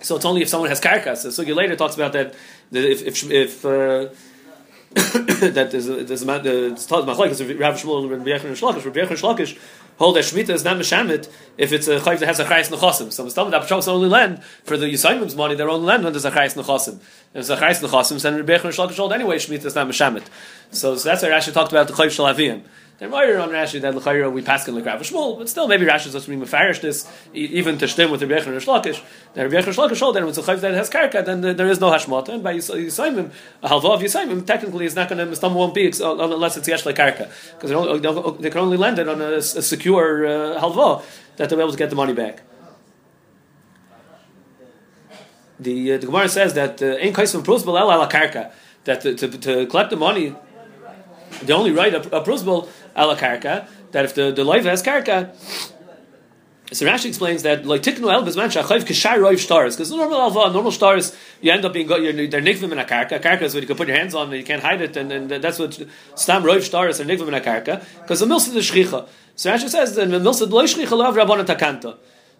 So 0.00 0.16
it's 0.16 0.24
only 0.24 0.42
if 0.42 0.48
someone 0.48 0.68
has 0.68 0.80
karkas. 0.80 1.18
So 1.18 1.28
sugi 1.44 1.54
later 1.54 1.74
talks 1.74 1.96
about 1.96 2.12
that, 2.12 2.34
that 2.70 2.84
if 2.84 3.02
if, 3.02 3.30
if 3.30 3.64
uh, 3.64 4.08
that 4.94 5.70
there's 5.70 5.88
a, 5.88 6.04
there's 6.04 6.22
a 6.22 6.26
man, 6.26 6.40
uh, 6.46 6.72
it's 6.72 6.84
taught 6.86 7.06
machlekes 7.06 7.58
Rav 7.58 7.74
Shmuel 7.76 8.02
and 8.02 8.10
Rabbi 8.10 8.24
Yochanan 8.30 8.52
Shlokish. 8.52 8.84
Rabbi 8.84 9.00
Yochanan 9.00 9.36
Shlokish 9.36 9.58
hold 9.98 10.16
that 10.16 10.24
Shemitah 10.24 10.50
is 10.50 10.64
not 10.64 10.76
Meshamit 10.76 11.28
if 11.58 11.72
it's 11.72 11.88
a 11.88 11.98
chayv 12.00 12.18
that 12.20 12.26
has 12.26 12.40
a 12.40 12.44
chayis 12.44 12.70
nechosim. 12.70 13.12
So 13.12 13.24
Mistam 13.24 13.50
that 13.50 13.66
Pshal's 13.66 13.88
only 13.88 14.08
land 14.08 14.42
for 14.64 14.76
the 14.76 14.86
Yisayimim's 14.86 15.36
money, 15.36 15.54
their 15.54 15.70
own 15.70 15.84
land 15.84 16.04
when 16.04 16.12
there's 16.12 16.24
a 16.24 16.30
chayis 16.30 16.56
nechosim. 16.56 16.96
If 17.34 17.46
there's 17.46 17.50
a 17.50 17.56
chayis 17.56 17.82
nechosim, 17.86 18.20
then 18.22 18.34
and 18.34 18.46
Shlokish 18.48 18.96
hold 18.96 19.12
anyway 19.12 19.36
Shemitah 19.36 19.66
is 19.66 19.74
not 19.74 19.88
Meshamit. 19.88 20.24
So, 20.70 20.96
so 20.96 21.08
that's 21.08 21.22
why 21.22 21.28
Rashi 21.28 21.52
talked 21.52 21.72
about 21.72 21.86
the 21.86 21.94
chayv 21.94 22.08
shalaviyim. 22.08 22.62
They're 23.02 23.10
more 23.10 23.36
on 23.38 23.48
Rashi 23.48 23.80
that 23.80 23.96
l'chayra 23.96 24.30
we 24.30 24.42
pass 24.42 24.68
in 24.68 24.76
l'krav 24.76 25.00
Shmuel, 25.00 25.36
but 25.36 25.48
still 25.48 25.66
maybe 25.66 25.84
Rashi 25.84 26.06
is 26.06 26.12
supposed 26.12 26.26
to 26.26 26.30
be 26.30 26.36
mefarish 26.36 26.82
this 26.82 27.10
even 27.34 27.76
to 27.78 27.88
stem 27.88 28.12
with 28.12 28.22
Rabbi 28.22 28.34
Yochanan. 28.34 29.02
That 29.34 29.42
Rabbi 29.42 29.56
Yochanan 29.56 29.74
Shlokish 29.74 29.98
hold 29.98 30.14
that 30.14 30.20
when 30.20 30.28
it's 30.28 30.38
chayv 30.38 30.60
that 30.60 30.74
has 30.74 30.88
karka, 30.88 31.24
then 31.24 31.40
there 31.40 31.66
is 31.66 31.80
no 31.80 31.90
hashmata, 31.90 32.28
and 32.28 32.44
by 32.44 32.54
Yisayimim, 32.54 33.32
a 33.60 33.68
halva 33.68 33.94
of 33.94 34.00
Yisayimim 34.02 34.46
technically 34.46 34.86
is 34.86 34.94
not 34.94 35.08
going 35.08 35.18
to 35.18 35.26
mistam 35.26 35.52
won't 35.52 35.74
be 35.74 35.86
unless 36.00 36.56
it's 36.56 36.68
yesh 36.68 36.84
karka 36.84 37.28
because 37.58 38.38
they 38.40 38.50
can 38.50 38.60
only 38.60 38.76
lend 38.76 39.00
it 39.00 39.08
on 39.08 39.20
a, 39.20 39.32
a 39.32 39.42
secure 39.42 40.24
uh, 40.24 40.60
halva 40.60 41.02
that 41.38 41.50
they'll 41.50 41.58
be 41.58 41.62
able 41.62 41.72
to 41.72 41.78
get 41.78 41.90
the 41.90 41.96
money 41.96 42.12
back. 42.12 42.42
The, 45.58 45.94
uh, 45.94 45.98
the 45.98 46.06
Gemara 46.06 46.28
says 46.28 46.54
that 46.54 46.80
in 46.80 47.12
uh, 47.12 47.18
kaisim 47.18 47.42
prus 47.42 47.66
al 47.66 47.76
ala 47.76 48.08
karka 48.08 48.52
that 48.84 49.00
to, 49.00 49.16
to, 49.16 49.26
to 49.26 49.66
collect 49.66 49.90
the 49.90 49.96
money 49.96 50.36
the 51.40 51.54
only 51.54 51.72
right 51.72 51.94
a 51.94 52.00
prosbal 52.00 52.68
ala 52.96 53.16
karka 53.16 53.68
that 53.92 54.04
if 54.04 54.14
the 54.14 54.32
the 54.32 54.42
loiva 54.42 54.64
has 54.64 54.82
karka. 54.82 55.34
So 56.72 56.86
Rashi 56.86 57.06
explains 57.06 57.42
that 57.42 57.66
like 57.66 57.82
tiknu 57.82 58.10
el 58.10 58.22
bezman 58.22 58.48
shachayv 58.50 58.84
kishar 58.84 59.18
roiv 59.18 59.38
stars 59.38 59.76
because 59.76 59.90
normal 59.90 60.22
alva 60.22 60.50
normal 60.52 60.72
stars 60.72 61.14
you 61.42 61.52
end 61.52 61.66
up 61.66 61.74
being 61.74 61.86
you're, 61.88 62.12
they're 62.28 62.40
nikvim 62.40 62.72
in 62.72 62.78
a 62.78 62.84
karka 62.84 63.20
karka 63.20 63.42
is 63.42 63.52
what 63.54 63.62
you 63.62 63.66
can 63.66 63.76
put 63.76 63.88
your 63.88 63.96
hands 63.96 64.14
on 64.14 64.28
and 64.28 64.36
you 64.36 64.44
can't 64.44 64.62
hide 64.62 64.80
it 64.80 64.96
and, 64.96 65.12
and 65.12 65.30
that's 65.30 65.58
what 65.58 65.74
stam 66.14 66.42
roiv 66.42 66.62
stars 66.62 66.98
are 66.98 67.04
nikvim 67.04 67.28
in 67.28 67.34
a 67.34 67.40
karka 67.42 67.84
because 68.00 68.20
the 68.20 68.26
milsa 68.26 68.54
the 68.54 68.60
shchicha 68.60 69.06
so 69.36 69.52
Rashi 69.52 69.68
says 69.68 69.94
that 69.96 70.08
the 70.08 70.18
milsa 70.18 70.48
the 70.48 70.56
shchicha 70.56 70.96
love 70.96 71.14
rabbanon 71.14 71.44
takanta 71.44 71.98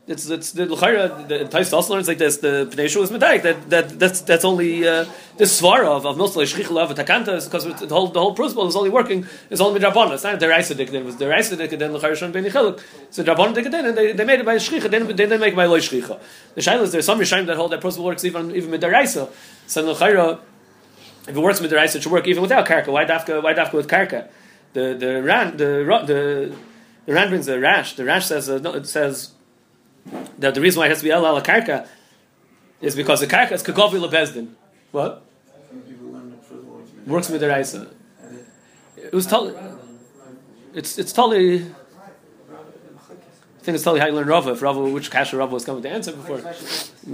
it's 0.08 0.28
it's 0.28 0.50
the 0.50 0.66
L'chayra, 0.66 1.28
the 1.28 1.44
Tais 1.46 1.72
also 1.72 1.94
learns 1.94 2.08
like 2.08 2.18
this. 2.18 2.38
The 2.38 2.68
Pnei 2.68 2.86
is 2.86 3.10
medayik 3.10 3.42
that 3.42 3.70
that 3.70 3.98
that's 4.00 4.20
that's 4.22 4.44
only 4.44 4.86
uh, 4.86 5.04
this 5.36 5.60
svara 5.60 5.86
of 5.86 6.04
of 6.04 6.16
Milsal 6.16 6.42
Shchich 6.42 6.66
Takanta 6.96 7.36
is 7.36 7.44
because 7.44 7.64
the 7.64 7.86
whole 7.86 8.08
the 8.08 8.18
whole 8.18 8.34
principle 8.34 8.66
is 8.66 8.74
only 8.74 8.90
working 8.90 9.24
is 9.48 9.60
only 9.60 9.78
midrabana. 9.78 10.14
It's 10.14 10.24
not 10.24 10.40
the 10.40 10.48
Raisa 10.48 10.74
Dikadin. 10.74 10.94
It 10.94 11.04
was 11.04 11.18
the 11.18 11.28
Raisa 11.28 11.56
Dikadin 11.56 11.92
L'chayra 11.92 12.16
Shon 12.16 12.32
Ben 12.32 12.44
Yichiluk. 12.44 12.82
So 13.10 13.22
Drabana 13.22 13.54
Dikadin 13.54 13.90
and 13.90 13.96
they, 13.96 14.12
they 14.12 14.24
made 14.24 14.40
it 14.40 14.46
by 14.46 14.56
Shchicha. 14.56 14.90
Didn't, 14.90 15.06
they 15.06 15.14
didn't 15.14 15.38
make 15.38 15.52
it 15.52 15.56
by 15.56 15.66
Lo 15.66 15.78
Shchicha. 15.78 16.20
The 16.56 16.60
Shaila 16.60 16.82
is 16.82 16.90
there's 16.90 17.06
some 17.06 17.20
Yishayim 17.20 17.46
that 17.46 17.56
hold 17.56 17.70
that 17.70 17.80
principle 17.80 18.06
works 18.06 18.24
even 18.24 18.56
even 18.56 18.72
with 18.72 18.80
the 18.80 18.90
Raisa. 18.90 19.28
So 19.68 19.88
L'chayra, 19.88 20.40
if 21.28 21.36
it 21.36 21.40
works 21.40 21.60
with 21.60 21.70
the 21.70 21.76
Raisa, 21.76 21.98
it 21.98 22.02
should 22.02 22.10
work 22.10 22.26
even 22.26 22.42
without 22.42 22.66
Karka. 22.66 22.88
Why 22.88 23.04
dafka? 23.04 23.40
Why 23.40 23.54
dafka 23.54 23.74
with 23.74 23.86
Karka? 23.86 24.28
The 24.72 24.96
the 24.98 25.22
ran 25.22 25.56
the 25.58 25.84
the 26.06 26.56
the 27.06 27.14
ran 27.14 27.28
brings 27.28 27.46
the 27.46 27.60
rash. 27.60 27.94
The 27.94 28.04
rash 28.04 28.26
says 28.26 28.50
uh, 28.50 28.58
no, 28.58 28.74
it 28.74 28.88
says 28.88 29.30
that 30.38 30.54
the 30.54 30.60
reason 30.60 30.80
why 30.80 30.86
it 30.86 30.90
has 30.90 30.98
to 30.98 31.04
be 31.04 31.10
El 31.10 31.26
Ala 31.26 31.42
Karka 31.42 31.86
is 32.80 32.94
because 32.96 33.20
the 33.20 33.26
Karka 33.26 33.52
is 33.52 33.62
Kagovi 33.62 34.00
Lebezdin. 34.04 34.54
What? 34.90 35.24
Works 37.06 37.28
with 37.30 37.40
the 37.40 37.48
Raisa. 37.48 37.88
It 38.96 39.12
was 39.12 39.26
totally. 39.26 39.54
It's 40.74 40.98
it's 40.98 41.12
totally. 41.12 41.66
I 42.52 43.64
think 43.64 43.76
it's 43.76 43.84
totally 43.84 44.00
how 44.00 44.06
you 44.06 44.14
learn 44.14 44.26
Rava. 44.26 44.50
If 44.52 44.62
Rava, 44.62 44.82
which 44.82 45.10
Kasha 45.10 45.36
Rava 45.36 45.54
was 45.54 45.64
coming 45.64 45.82
to 45.82 45.88
answer 45.88 46.12
before. 46.12 46.40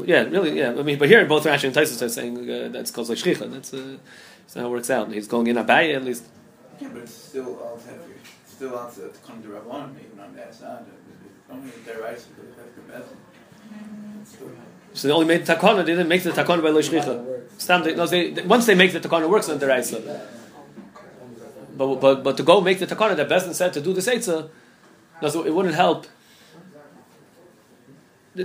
Yeah, 0.07 0.23
really, 0.23 0.59
yeah. 0.59 0.71
I 0.71 0.83
mean, 0.83 0.99
but 0.99 1.09
here 1.09 1.25
both 1.26 1.45
Rashi 1.45 1.64
and 1.64 1.75
Taisus 1.75 2.00
are 2.00 2.09
saying 2.09 2.50
uh, 2.50 2.68
that's 2.68 2.90
called 2.90 3.09
like 3.11 3.18
Shchicha. 3.18 3.50
That's 3.52 3.75
uh, 3.75 3.99
So 4.47 4.61
how 4.61 4.66
it 4.68 4.71
works 4.71 4.88
out. 4.88 5.12
He's 5.12 5.28
going 5.28 5.47
in 5.47 5.57
Abaye 5.57 5.95
at 5.95 6.04
least. 6.04 6.25
Yeah, 6.80 6.88
but 6.88 7.02
it's 7.02 7.12
still 7.12 7.59
all 7.61 7.78
heavy. 7.85 8.14
Still 8.47 8.78
out 8.78 8.95
to 8.95 9.12
come 9.26 9.42
to 9.42 9.49
Rabban, 9.49 9.90
even 10.07 10.21
on 10.21 10.35
that 10.37 10.54
side. 10.54 10.85
So 14.25 15.09
they. 15.09 15.09
So 15.09 15.12
only 15.12 15.26
made 15.26 15.47
the 15.47 15.55
takana. 15.55 15.78
They 15.85 15.93
didn't 15.93 16.09
make 16.09 16.23
the 16.23 16.31
takana 16.31 16.62
by. 16.62 16.73
They, 17.83 17.95
no, 17.95 18.49
once 18.49 18.67
they 18.67 18.75
make 18.75 18.93
the 18.93 19.00
takana, 19.00 19.28
works 19.28 19.49
on 19.49 19.59
the 19.59 19.67
raisa. 19.67 20.26
But, 21.76 21.95
but 21.97 22.25
but 22.25 22.37
to 22.37 22.43
go 22.43 22.61
make 22.61 22.78
the 22.78 22.87
takana 22.87 23.17
that 23.17 23.28
Bezdin 23.28 23.55
said 23.55 23.73
to 23.75 23.81
do 23.81 23.93
the 23.93 24.00
seitza, 24.00 24.50
no, 25.23 25.45
it 25.45 25.55
wouldn't 25.55 25.75
help. 25.75 26.07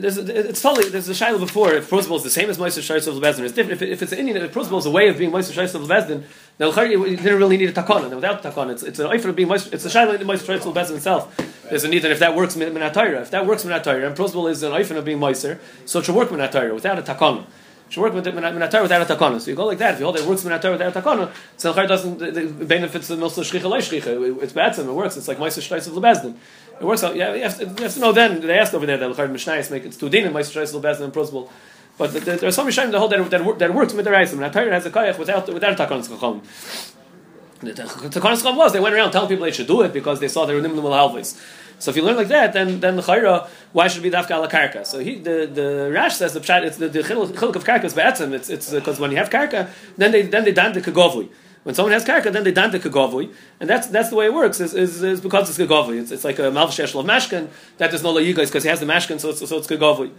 There's 0.02 0.18
it's 0.18 0.62
totally 0.62 0.90
there's 0.90 1.08
a 1.08 1.14
shaila 1.14 1.40
before 1.40 1.74
if 1.74 1.88
principle 1.88 2.18
is 2.18 2.24
the 2.24 2.32
same 2.32 2.50
as 2.50 2.58
Meister 2.58 2.82
Shais 2.82 3.08
of 3.08 3.14
Bezdin. 3.22 3.42
It's 3.42 3.54
different 3.54 3.80
if, 3.80 3.88
if 3.88 4.02
it's 4.02 4.12
an 4.12 4.18
Indian 4.18 4.38
if 4.38 4.52
principle 4.52 4.80
is 4.80 4.88
a 4.88 4.90
way 4.90 5.08
of 5.08 5.20
being 5.20 5.32
Meister 5.32 5.54
Shais 5.54 5.76
of 5.76 5.84
Bezdin. 5.84 6.24
Then 6.58 6.92
you 6.92 7.16
didn't 7.16 7.38
really 7.38 7.58
need 7.58 7.70
a 7.70 7.74
takana. 7.74 8.10
Then 8.10 8.16
without 8.16 8.42
takana, 8.42 8.72
it's 8.72 8.82
it's 8.82 8.98
an 8.98 9.06
offer 9.06 9.30
of 9.30 9.36
being 9.36 9.50
Meister. 9.50 9.70
It's 9.72 9.86
a 9.86 9.90
shaila 9.90 10.20
in 10.20 10.26
Meister 10.26 10.52
Shais 10.52 10.66
of 10.66 10.74
Bezdin 10.74 10.96
itself. 10.96 11.38
There's 11.70 11.84
a 11.84 11.90
need 11.90 12.00
that 12.00 12.12
if 12.12 12.20
that 12.20 12.36
works 12.36 12.56
minatayra, 12.56 13.22
if 13.22 13.30
that 13.32 13.46
works 13.46 13.64
minatayra, 13.66 14.08
and 14.08 14.16
principle 14.16 14.48
is 14.48 14.64
an 14.64 14.72
offer 14.72 14.96
of 14.96 15.06
being 15.06 15.20
Meister, 15.20 15.60
so 15.86 16.00
it 16.00 16.06
should 16.06 16.16
work 16.16 16.30
minatayra 16.30 16.74
without 16.74 16.98
a 16.98 17.04
takana 17.04 17.46
should 17.94 18.02
work 18.02 18.14
with 18.14 18.26
minatar 18.26 18.82
without 18.82 19.02
a 19.02 19.16
takana. 19.16 19.40
So 19.40 19.52
you 19.52 19.56
go 19.56 19.66
like 19.66 19.78
that. 19.78 19.94
If 19.94 20.00
you 20.00 20.06
hold 20.06 20.18
it 20.18 20.26
works 20.26 20.44
minatar 20.44 20.72
without 20.72 20.96
a 20.96 21.02
takana, 21.02 21.32
so 21.58 21.74
the 21.74 21.86
doesn't 21.86 22.22
it 22.22 22.68
benefits 22.68 23.08
the 23.08 23.16
milsa 23.16 23.44
shricha 23.44 23.70
loy. 23.70 24.42
It's 24.42 24.54
bad. 24.54 24.78
It 24.78 24.86
works. 24.86 25.16
It's 25.16 25.28
like 25.28 25.38
meiser 25.38 25.62
shtais 25.62 25.88
of 25.88 25.94
lebezdin. 25.94 26.36
It 26.80 26.86
works 26.86 27.04
out. 27.04 27.16
Yeah, 27.16 27.34
you 27.34 27.44
have, 27.44 27.58
to, 27.94 28.00
know. 28.00 28.12
Then 28.12 28.42
they 28.42 28.58
asked 28.58 28.74
over 28.74 28.86
there 28.86 28.98
that 28.98 29.10
lechard 29.10 29.32
mishnayis 29.32 29.72
make 29.72 29.86
it's 29.86 29.98
two 29.98 30.10
din 30.10 30.26
and 30.26 30.36
meiser 30.36 30.62
shtais 30.62 30.74
of 30.76 30.82
lebezdin 30.82 31.06
in 31.06 31.12
principle. 31.12 31.52
But 31.98 32.14
there 32.14 32.46
are 32.46 32.52
some 32.52 32.68
mishnayim 32.68 32.92
that 32.92 33.00
hold 33.00 33.12
that 33.12 33.30
that, 33.30 33.60
that 33.60 33.74
works 33.74 33.94
with 33.94 34.06
the 34.06 34.12
raisa. 34.12 34.36
Minatar 34.36 34.72
has 34.72 34.86
a 34.86 34.92
kayach 34.92 35.18
without 35.18 35.48
without 35.54 35.80
a 35.80 35.84
takana 35.84 36.08
chacham. 36.08 36.42
The 37.62 37.72
takana 38.10 38.58
was 38.58 38.74
they 38.74 38.80
went 38.80 38.96
around 38.96 39.12
telling 39.12 39.30
people 39.30 39.46
they 39.46 39.52
should 39.52 39.68
do 39.68 39.82
it 39.82 39.94
because 39.94 40.20
they 40.20 40.28
saw 40.28 40.46
they 40.46 40.56
were 40.56 40.62
nimlim 40.62 40.84
halvis. 40.84 41.40
So 41.80 41.92
if 41.92 41.98
you 41.98 42.04
learn 42.04 42.16
like 42.16 42.30
that, 42.30 42.54
then 42.54 42.80
then 42.80 42.96
the 42.96 43.02
chayra, 43.02 43.48
why 43.72 43.88
should 43.88 44.06
it 44.06 44.10
be 44.10 44.18
dafka 44.18 44.32
ala 44.32 44.50
karka? 44.50 44.86
So 44.86 45.00
he 45.00 45.20
the 45.20 45.50
the 45.52 45.92
Rash 45.92 46.16
says 46.16 46.34
the 46.34 46.40
pshat 46.40 46.64
it's 46.64 46.78
the 46.78 46.90
the 46.90 47.00
chiluk 47.00 47.56
of 47.56 47.64
karka 47.64 47.86
is 47.86 47.94
be'etzim. 47.94 48.34
It's 48.34 48.50
it's 48.50 48.72
because 48.72 49.00
when 49.00 49.12
you 49.12 49.18
have 49.18 49.30
karka, 49.30 49.70
then 49.98 50.12
they 50.12 50.24
then 50.24 50.44
they 50.44 50.52
dan 50.52 50.74
the 50.74 50.82
kagovui. 50.82 51.30
When 51.64 51.76
someone 51.76 51.94
has 51.94 52.04
karka, 52.04 52.32
then 52.32 52.44
they 52.44 52.52
dan 52.52 52.72
the 52.72 52.80
kagovui, 52.80 53.34
and 53.60 53.70
that's 53.70 53.88
that's 53.88 54.10
the 54.10 54.16
way 54.18 54.26
it 54.26 54.34
works. 54.34 54.60
Is, 54.60 54.74
is, 54.74 55.02
is 55.02 55.22
because 55.22 55.50
it's 55.50 55.58
kagovui. 55.58 56.02
It's, 56.02 56.12
it's 56.12 56.26
like 56.26 56.38
a 56.40 56.44
malvashesh 56.44 56.98
of 57.00 57.06
mashkin 57.06 57.48
that 57.78 57.90
there's 57.90 58.04
no 58.04 58.14
layigais 58.14 58.48
because 58.48 58.64
he 58.64 58.70
has 58.70 58.82
the 58.82 58.86
mashkin, 58.86 59.20
so 59.20 59.30
it's, 59.30 59.48
so 59.48 59.58
it's 59.58 59.68
kagovui. 59.68 60.12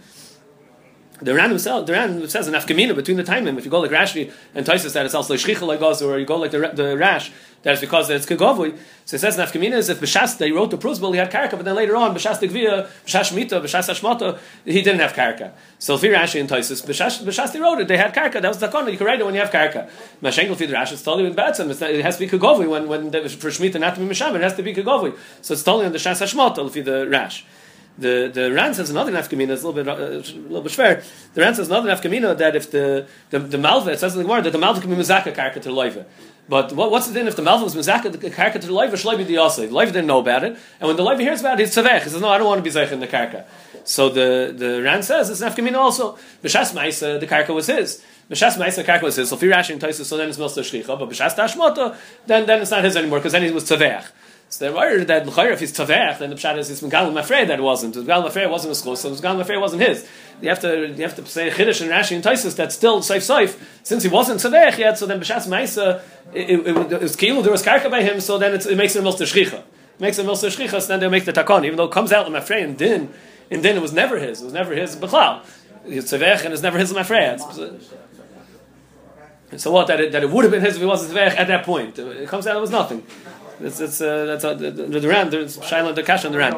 The 1.21 1.33
Ran 1.33 1.49
himself, 1.49 1.85
the 1.85 1.93
Ran 1.93 2.27
says 2.27 2.47
an 2.49 2.55
afkamina 2.55 2.93
between 2.93 3.15
the 3.15 3.23
timing. 3.23 3.57
If 3.57 3.63
you 3.63 3.71
go 3.71 3.79
like 3.79 3.91
Rashi 3.91 4.33
and 4.53 4.65
Taisus 4.65 4.91
that 4.93 5.05
it's 5.05 5.15
also 5.15 5.35
shricha 5.35 5.65
like 5.65 5.81
or 5.81 6.19
you 6.19 6.25
go 6.25 6.35
like 6.37 6.51
the, 6.51 6.71
the 6.73 6.97
Rash 6.97 7.31
that 7.63 7.71
it's 7.71 7.81
because 7.81 8.09
it's 8.09 8.25
kegavui. 8.25 8.77
So 9.05 9.15
it 9.15 9.19
says 9.19 9.37
nafkamina 9.37 9.73
is 9.73 9.87
if 9.87 10.01
b'shas 10.01 10.37
they 10.37 10.51
wrote 10.51 10.71
the 10.71 10.77
prusbel 10.77 11.13
he 11.13 11.17
had 11.17 11.31
karka, 11.31 11.51
but 11.51 11.63
then 11.63 11.75
later 11.75 11.95
on 11.95 12.13
b'shas 12.13 12.39
tegvia, 12.39 12.87
b'shas 13.05 13.31
shmita, 13.31 13.61
b'shas 13.61 13.89
hashmata 13.89 14.37
he 14.65 14.81
didn't 14.81 14.99
have 14.99 15.13
karka. 15.13 15.53
So 15.79 15.97
for 15.97 16.07
Rashi 16.07 16.41
and 16.41 16.49
Taisus 16.49 16.85
b'shas 16.85 17.23
b'shas 17.23 17.53
they 17.53 17.61
wrote 17.61 17.79
it 17.79 17.87
they 17.87 17.97
had 17.97 18.13
karka. 18.13 18.41
That 18.41 18.49
was 18.49 18.59
the. 18.59 18.67
You 18.91 18.97
can 18.97 19.07
write 19.07 19.21
it 19.21 19.25
when 19.25 19.35
you 19.35 19.39
have 19.39 19.51
karka. 19.51 19.89
Mashenkel 20.21 20.57
for 20.57 20.67
the 20.67 20.73
Rashi 20.73 20.93
it's 20.93 21.01
totally 21.01 21.23
with 21.23 21.37
batzim. 21.37 21.69
It 21.81 22.03
has 22.03 22.17
to 22.17 22.27
be 22.27 22.37
kegavui 22.37 22.69
when 22.69 22.89
when 22.89 23.11
for 23.11 23.49
shmita 23.49 23.79
not 23.79 23.95
to 23.95 24.01
be 24.01 24.07
misham 24.07 24.35
it 24.35 24.41
has 24.41 24.55
to 24.57 24.63
be 24.63 24.73
kegavui. 24.73 25.17
So 25.41 25.53
it's 25.53 25.63
totally 25.63 25.85
on 25.85 25.93
the 25.93 25.97
shas 25.97 26.21
hashmata 26.21 26.69
for 26.69 26.81
the 26.81 27.07
Rash. 27.07 27.45
The 27.97 28.29
the 28.33 28.51
Ran 28.51 28.73
says 28.73 28.89
another 28.89 29.11
nafkamina 29.11 29.51
is 29.51 29.63
a 29.63 29.69
little 29.69 29.83
bit 29.83 29.87
uh, 29.87 30.01
a 30.01 30.17
little 30.17 30.61
bit 30.61 30.71
fair. 30.73 31.01
The 31.33 31.41
Ran 31.41 31.55
says 31.55 31.69
another 31.69 31.89
nafkamina 31.89 32.37
that 32.37 32.55
if 32.55 32.69
the 32.69 33.07
the, 33.29 33.39
the 33.39 33.57
malva 33.57 33.91
it 33.91 33.99
says 33.99 34.13
in 34.13 34.17
the 34.17 34.25
Gemara 34.25 34.41
that 34.41 34.51
the 34.51 34.57
malva 34.57 34.81
can 34.81 34.89
be 34.89 34.97
mizaka 34.97 35.33
karka 35.33 35.61
to 35.61 35.69
loiva. 35.69 36.05
But 36.47 36.73
what, 36.73 36.91
what's 36.91 37.07
the 37.07 37.13
thing 37.13 37.25
if 37.25 37.37
the 37.37 37.41
malva 37.41 37.63
was 37.63 37.73
mizaka 37.73 38.11
the 38.11 38.17
karka 38.29 38.59
to 38.59 38.67
the 38.67 38.73
loiva 38.73 38.91
shloiva 38.91 39.25
the 39.25 39.35
yasei? 39.35 39.69
The 39.69 39.73
loiva 39.73 39.87
didn't 39.87 40.07
know 40.07 40.19
about 40.19 40.43
it, 40.43 40.57
and 40.79 40.87
when 40.87 40.97
the 40.97 41.03
loiva 41.03 41.21
hears 41.21 41.39
about 41.39 41.59
it, 41.59 41.67
he's 41.67 41.75
tzavech. 41.75 42.03
He 42.03 42.09
says 42.09 42.19
no, 42.19 42.27
I 42.27 42.37
don't 42.37 42.47
want 42.47 42.59
to 42.59 42.69
be 42.69 42.69
zeich 42.69 42.91
in 42.91 42.99
the 42.99 43.07
karka. 43.07 43.45
So 43.85 44.09
the 44.09 44.53
the 44.53 44.81
Ran 44.81 45.01
says 45.01 45.29
it's 45.29 45.41
nafkamina 45.41 45.77
also. 45.77 46.17
B'shas 46.43 46.73
ma'isa 46.73 47.17
the 47.17 47.27
karka 47.27 47.53
was 47.53 47.67
his. 47.67 48.03
B'shas 48.29 48.57
ma'isa 48.57 48.83
karka 48.83 49.03
was 49.03 49.15
his. 49.15 49.29
So 49.29 49.37
if 49.37 49.41
you're 49.41 49.53
and 49.53 49.63
Taisus, 49.63 50.03
so 50.03 50.17
then 50.17 50.27
it's 50.27 50.37
milsta 50.37 50.59
shlicha. 50.59 50.99
But 50.99 51.09
b'shas 51.09 51.33
tashmota, 51.35 51.95
then 52.25 52.45
then 52.45 52.61
it's 52.61 52.71
not 52.71 52.83
his 52.83 52.97
anymore 52.97 53.19
because 53.19 53.31
then 53.31 53.43
he 53.43 53.51
was 53.51 53.63
tzavech. 53.63 54.05
So 54.49 54.65
they're 54.65 54.75
worried 54.75 55.07
that 55.07 55.25
l'chayr 55.25 55.51
if 55.51 55.59
he's 55.59 55.73
tavech, 55.73 56.19
then 56.19 56.29
the 56.29 56.35
pshat 56.35 56.57
is 56.57 56.69
it's 56.69 56.81
megalim 56.81 57.19
afraid 57.19 57.49
that 57.49 57.59
wasn't. 57.59 57.95
Megalim 57.95 58.27
afraid 58.27 58.47
wasn't 58.47 58.77
a 58.77 58.79
schos, 58.79 58.97
so 58.97 59.11
megalim 59.11 59.41
afraid 59.41 59.57
wasn't 59.57 59.81
his. 59.81 60.07
You 60.41 60.49
have 60.49 60.59
to 60.61 60.87
you 60.87 61.03
have 61.03 61.15
to 61.15 61.25
say 61.25 61.49
chiddush 61.49 61.81
and 61.81 61.89
Rashi 61.89 62.15
and 62.15 62.23
Taisus 62.23 62.55
that's 62.55 62.75
still 62.75 63.01
safe 63.01 63.23
safe 63.23 63.79
since 63.83 64.03
he 64.03 64.09
wasn't 64.09 64.39
tavech 64.39 64.77
yet. 64.77 64.97
So 64.97 65.07
then 65.07 65.19
b'shas 65.19 65.47
ma'isa 65.47 66.01
it, 66.33 66.49
it, 66.49 66.67
it, 66.67 66.91
it 66.93 67.01
was 67.01 67.15
kilu 67.15 67.41
there 67.41 67.51
was 67.51 67.63
karka 67.63 67.89
by 67.89 68.03
him, 68.03 68.21
so 68.21 68.37
then 68.37 68.53
it 68.53 68.77
makes 68.77 68.95
a 68.95 69.01
milster 69.01 69.25
shchicha. 69.25 69.63
Makes 69.99 70.19
a 70.19 70.23
milster 70.23 70.49
shchicha, 70.55 70.79
so 70.79 70.87
then 70.87 70.99
they'll 70.99 71.09
make 71.09 71.25
the 71.25 71.33
takon, 71.33 71.65
even 71.65 71.77
though 71.77 71.85
it 71.85 71.91
comes 71.91 72.11
out 72.11 72.29
l'mafrei 72.29 72.63
and 72.63 72.77
din. 72.77 73.11
and 73.49 73.63
din 73.63 73.75
it 73.75 73.81
was 73.81 73.93
never 73.93 74.19
his. 74.19 74.41
It 74.41 74.45
was 74.45 74.53
never 74.53 74.73
his 74.73 74.95
b'chlal. 74.95 75.43
It's 75.85 76.13
tavech 76.13 76.45
and 76.45 76.53
it's 76.53 76.63
never 76.63 76.77
his 76.77 76.93
l'mafrei. 76.93 77.39
So 79.57 79.71
what? 79.71 79.87
That 79.87 79.99
it, 80.01 80.11
that 80.11 80.23
it 80.23 80.29
would 80.29 80.43
have 80.43 80.51
been 80.51 80.61
his 80.61 80.75
if 80.75 80.81
he 80.81 80.85
wasn't 80.85 81.13
tavech 81.13 81.37
at 81.37 81.47
that 81.47 81.65
point. 81.65 81.97
It 81.97 82.27
comes 82.29 82.47
out 82.47 82.55
it 82.55 82.61
was 82.61 82.71
nothing. 82.71 83.05
It's, 83.59 83.79
it's, 83.79 84.01
uh, 84.01 84.25
that's 84.25 84.43
uh, 84.43 84.53
the, 84.53 84.71
the, 84.71 84.83
the. 84.83 84.99
There's 84.99 85.57
Shaila 85.57 85.95
the 85.95 86.03
Kash 86.03 86.25
on 86.25 86.31
the 86.31 86.37
Ran. 86.37 86.53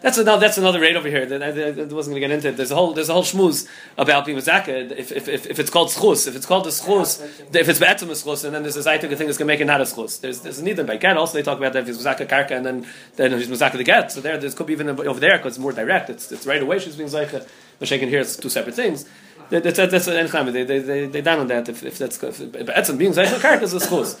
That's 0.00 0.18
another. 0.18 0.40
That's 0.40 0.58
another 0.58 0.80
rate 0.80 0.94
over 0.94 1.08
here. 1.08 1.24
That 1.24 1.42
I, 1.42 1.48
wasn't 1.92 1.92
going 1.92 2.14
to 2.14 2.20
get 2.20 2.30
into 2.30 2.48
it. 2.48 2.56
There's 2.56 2.70
a 2.70 2.74
whole. 2.74 2.92
There's 2.92 3.08
a 3.08 3.12
whole 3.12 3.22
shmooze 3.22 3.66
about 3.96 4.26
being 4.26 4.38
zaka. 4.38 4.90
If, 4.90 5.10
if, 5.10 5.28
if, 5.28 5.46
if 5.46 5.58
it's 5.58 5.70
called 5.70 5.88
schus, 5.88 6.28
if 6.28 6.36
it's 6.36 6.46
called 6.46 6.66
a 6.66 6.70
schus, 6.70 7.22
if 7.54 7.68
it's 7.68 7.78
be'etzim 7.78 8.08
schus, 8.10 8.44
and 8.44 8.54
then 8.54 8.62
there's 8.62 8.76
a 8.76 8.80
zaytik 8.80 9.00
thing 9.16 9.26
that's 9.26 9.38
going 9.38 9.38
to 9.38 9.44
make 9.46 9.60
it 9.60 9.64
not 9.64 9.80
a 9.80 9.84
schus. 9.84 10.20
There's 10.20 10.40
there's 10.40 10.60
neither 10.60 10.84
by 10.84 10.96
get. 10.96 11.16
Also, 11.16 11.34
they 11.34 11.42
talk 11.42 11.58
about 11.58 11.72
that 11.72 11.88
if 11.88 11.88
it's 11.88 12.04
zaka 12.04 12.26
karka, 12.28 12.52
and 12.52 12.66
then 12.66 12.86
then 13.16 13.32
he's 13.32 13.48
zaka 13.48 13.72
the 13.72 13.84
get. 13.84 14.12
So 14.12 14.20
there, 14.20 14.36
there 14.36 14.50
could 14.50 14.66
be 14.66 14.74
even 14.74 14.88
over 14.88 15.18
there 15.18 15.38
because 15.38 15.54
it's 15.54 15.58
more 15.58 15.72
direct. 15.72 16.10
It's 16.10 16.30
it's 16.30 16.46
right 16.46 16.62
away 16.62 16.78
she's 16.78 16.96
being 16.96 17.08
zayka. 17.08 17.48
But 17.78 17.88
she 17.88 17.98
can 17.98 18.08
hear 18.08 18.20
it's 18.20 18.36
two 18.36 18.48
separate 18.48 18.74
things. 18.74 19.06
That's 19.48 19.76
that's, 19.76 20.06
that's 20.06 20.08
an 20.08 20.52
they 20.52 20.64
they 20.64 20.78
they 20.78 21.06
they 21.06 21.20
down 21.20 21.40
on 21.40 21.46
that. 21.48 21.68
If, 21.68 21.82
if 21.82 21.98
that's 21.98 22.22
if, 22.22 22.52
be'etzim 22.52 22.98
being 22.98 23.12
zayka 23.12 23.38
karka 23.40 23.62
is 23.62 23.74
a 23.74 23.78
schus. 23.78 24.20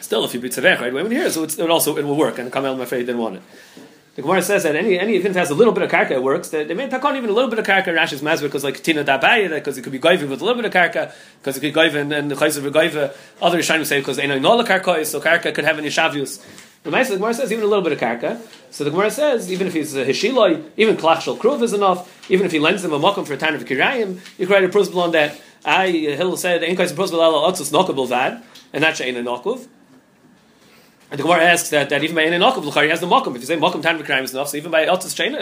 Still, 0.00 0.24
if 0.24 0.34
you 0.34 0.40
beat 0.40 0.52
tzavech 0.52 0.80
right 0.80 0.92
when 0.92 1.10
here, 1.10 1.30
so 1.30 1.44
it 1.44 1.60
also 1.60 1.96
it 1.96 2.04
will 2.04 2.16
work. 2.16 2.38
And 2.38 2.52
Kamel 2.52 2.76
Mafrei 2.76 3.00
didn't 3.00 3.18
want 3.18 3.36
it. 3.36 3.42
The 4.16 4.22
Gemara 4.22 4.42
says 4.42 4.64
that 4.64 4.74
any 4.74 4.98
any 4.98 5.14
event 5.14 5.36
has 5.36 5.50
a 5.50 5.54
little 5.54 5.72
bit 5.72 5.84
of 5.84 5.90
karka, 5.90 6.10
it 6.10 6.22
works. 6.22 6.48
They, 6.48 6.64
they 6.64 6.74
made 6.74 6.90
takon 6.90 7.16
even 7.16 7.30
a 7.30 7.32
little 7.32 7.48
bit 7.48 7.60
of 7.60 7.64
karka. 7.64 7.86
Rashi's 7.86 8.20
mazber 8.20 8.42
because 8.42 8.64
like 8.64 8.82
tina 8.82 9.04
dabaya, 9.04 9.48
because 9.48 9.78
it 9.78 9.82
could 9.82 9.92
be 9.92 10.00
goiving 10.00 10.28
with 10.28 10.42
a 10.42 10.44
little 10.44 10.60
bit 10.60 10.64
of 10.64 10.72
karka, 10.72 11.14
because 11.38 11.56
it 11.56 11.60
could 11.60 11.72
be 11.72 11.80
goiving 11.80 12.12
and 12.14 12.30
the 12.30 12.34
chayzer 12.34 12.68
goiva. 12.70 13.14
Other 13.40 13.58
Rishonim 13.58 13.86
say 13.86 14.00
because 14.00 14.16
they 14.16 14.26
know 14.26 14.38
no 14.38 14.62
karka, 14.64 15.06
so 15.06 15.20
karka 15.20 15.54
could 15.54 15.64
have 15.64 15.78
any 15.78 15.88
shavius. 15.88 16.44
The 16.82 16.90
the 16.90 17.16
Gemara 17.16 17.34
says 17.34 17.52
even 17.52 17.62
a 17.62 17.68
little 17.68 17.84
bit 17.84 17.92
of 17.92 17.98
karka. 18.00 18.40
So 18.70 18.84
the 18.84 18.90
Gemara 18.90 19.12
says 19.12 19.50
even 19.50 19.68
if 19.68 19.74
he's 19.74 19.94
a 19.94 20.04
hishiloi, 20.04 20.70
even 20.76 20.96
klach 20.96 21.20
shel 21.20 21.36
kruv 21.36 21.62
is 21.62 21.72
enough. 21.72 22.30
Even 22.30 22.46
if 22.46 22.52
he 22.52 22.58
lends 22.58 22.82
them 22.82 22.92
a 22.92 22.98
mokum 22.98 23.24
for 23.24 23.34
a 23.34 23.36
time 23.36 23.54
of 23.54 23.64
kirayim, 23.64 24.18
you 24.38 24.46
can 24.46 24.54
write 24.54 24.64
a 24.64 24.68
principle 24.68 25.02
on 25.02 25.12
that. 25.12 25.40
I 25.64 25.88
Hill 25.88 26.36
said 26.36 26.64
ein 26.64 26.74
kais 26.74 26.92
principle 26.92 27.22
ala 27.22 27.50
otzos 27.50 27.70
nokabel 27.70 28.08
vad, 28.08 28.42
and 28.72 28.82
that's 28.82 28.98
she'ein 28.98 29.16
a 29.16 29.22
nokov. 29.22 29.68
And 31.10 31.18
the 31.18 31.24
Gemara 31.24 31.42
asks 31.42 31.70
that, 31.70 31.90
that 31.90 32.04
even 32.04 32.14
by 32.14 32.22
Ein 32.22 32.40
Nokov, 32.40 32.62
Luchari 32.62 32.88
has 32.88 33.00
the 33.00 33.06
Mokum. 33.06 33.34
If 33.34 33.40
you 33.40 33.46
say 33.46 33.56
Mokum 33.56 33.82
Tan 33.82 34.00
V'Krayim 34.00 34.22
is 34.22 34.32
enough, 34.32 34.48
so 34.48 34.56
even 34.56 34.70
by 34.70 34.86
Otzis 34.86 35.16
She'ein 35.16 35.32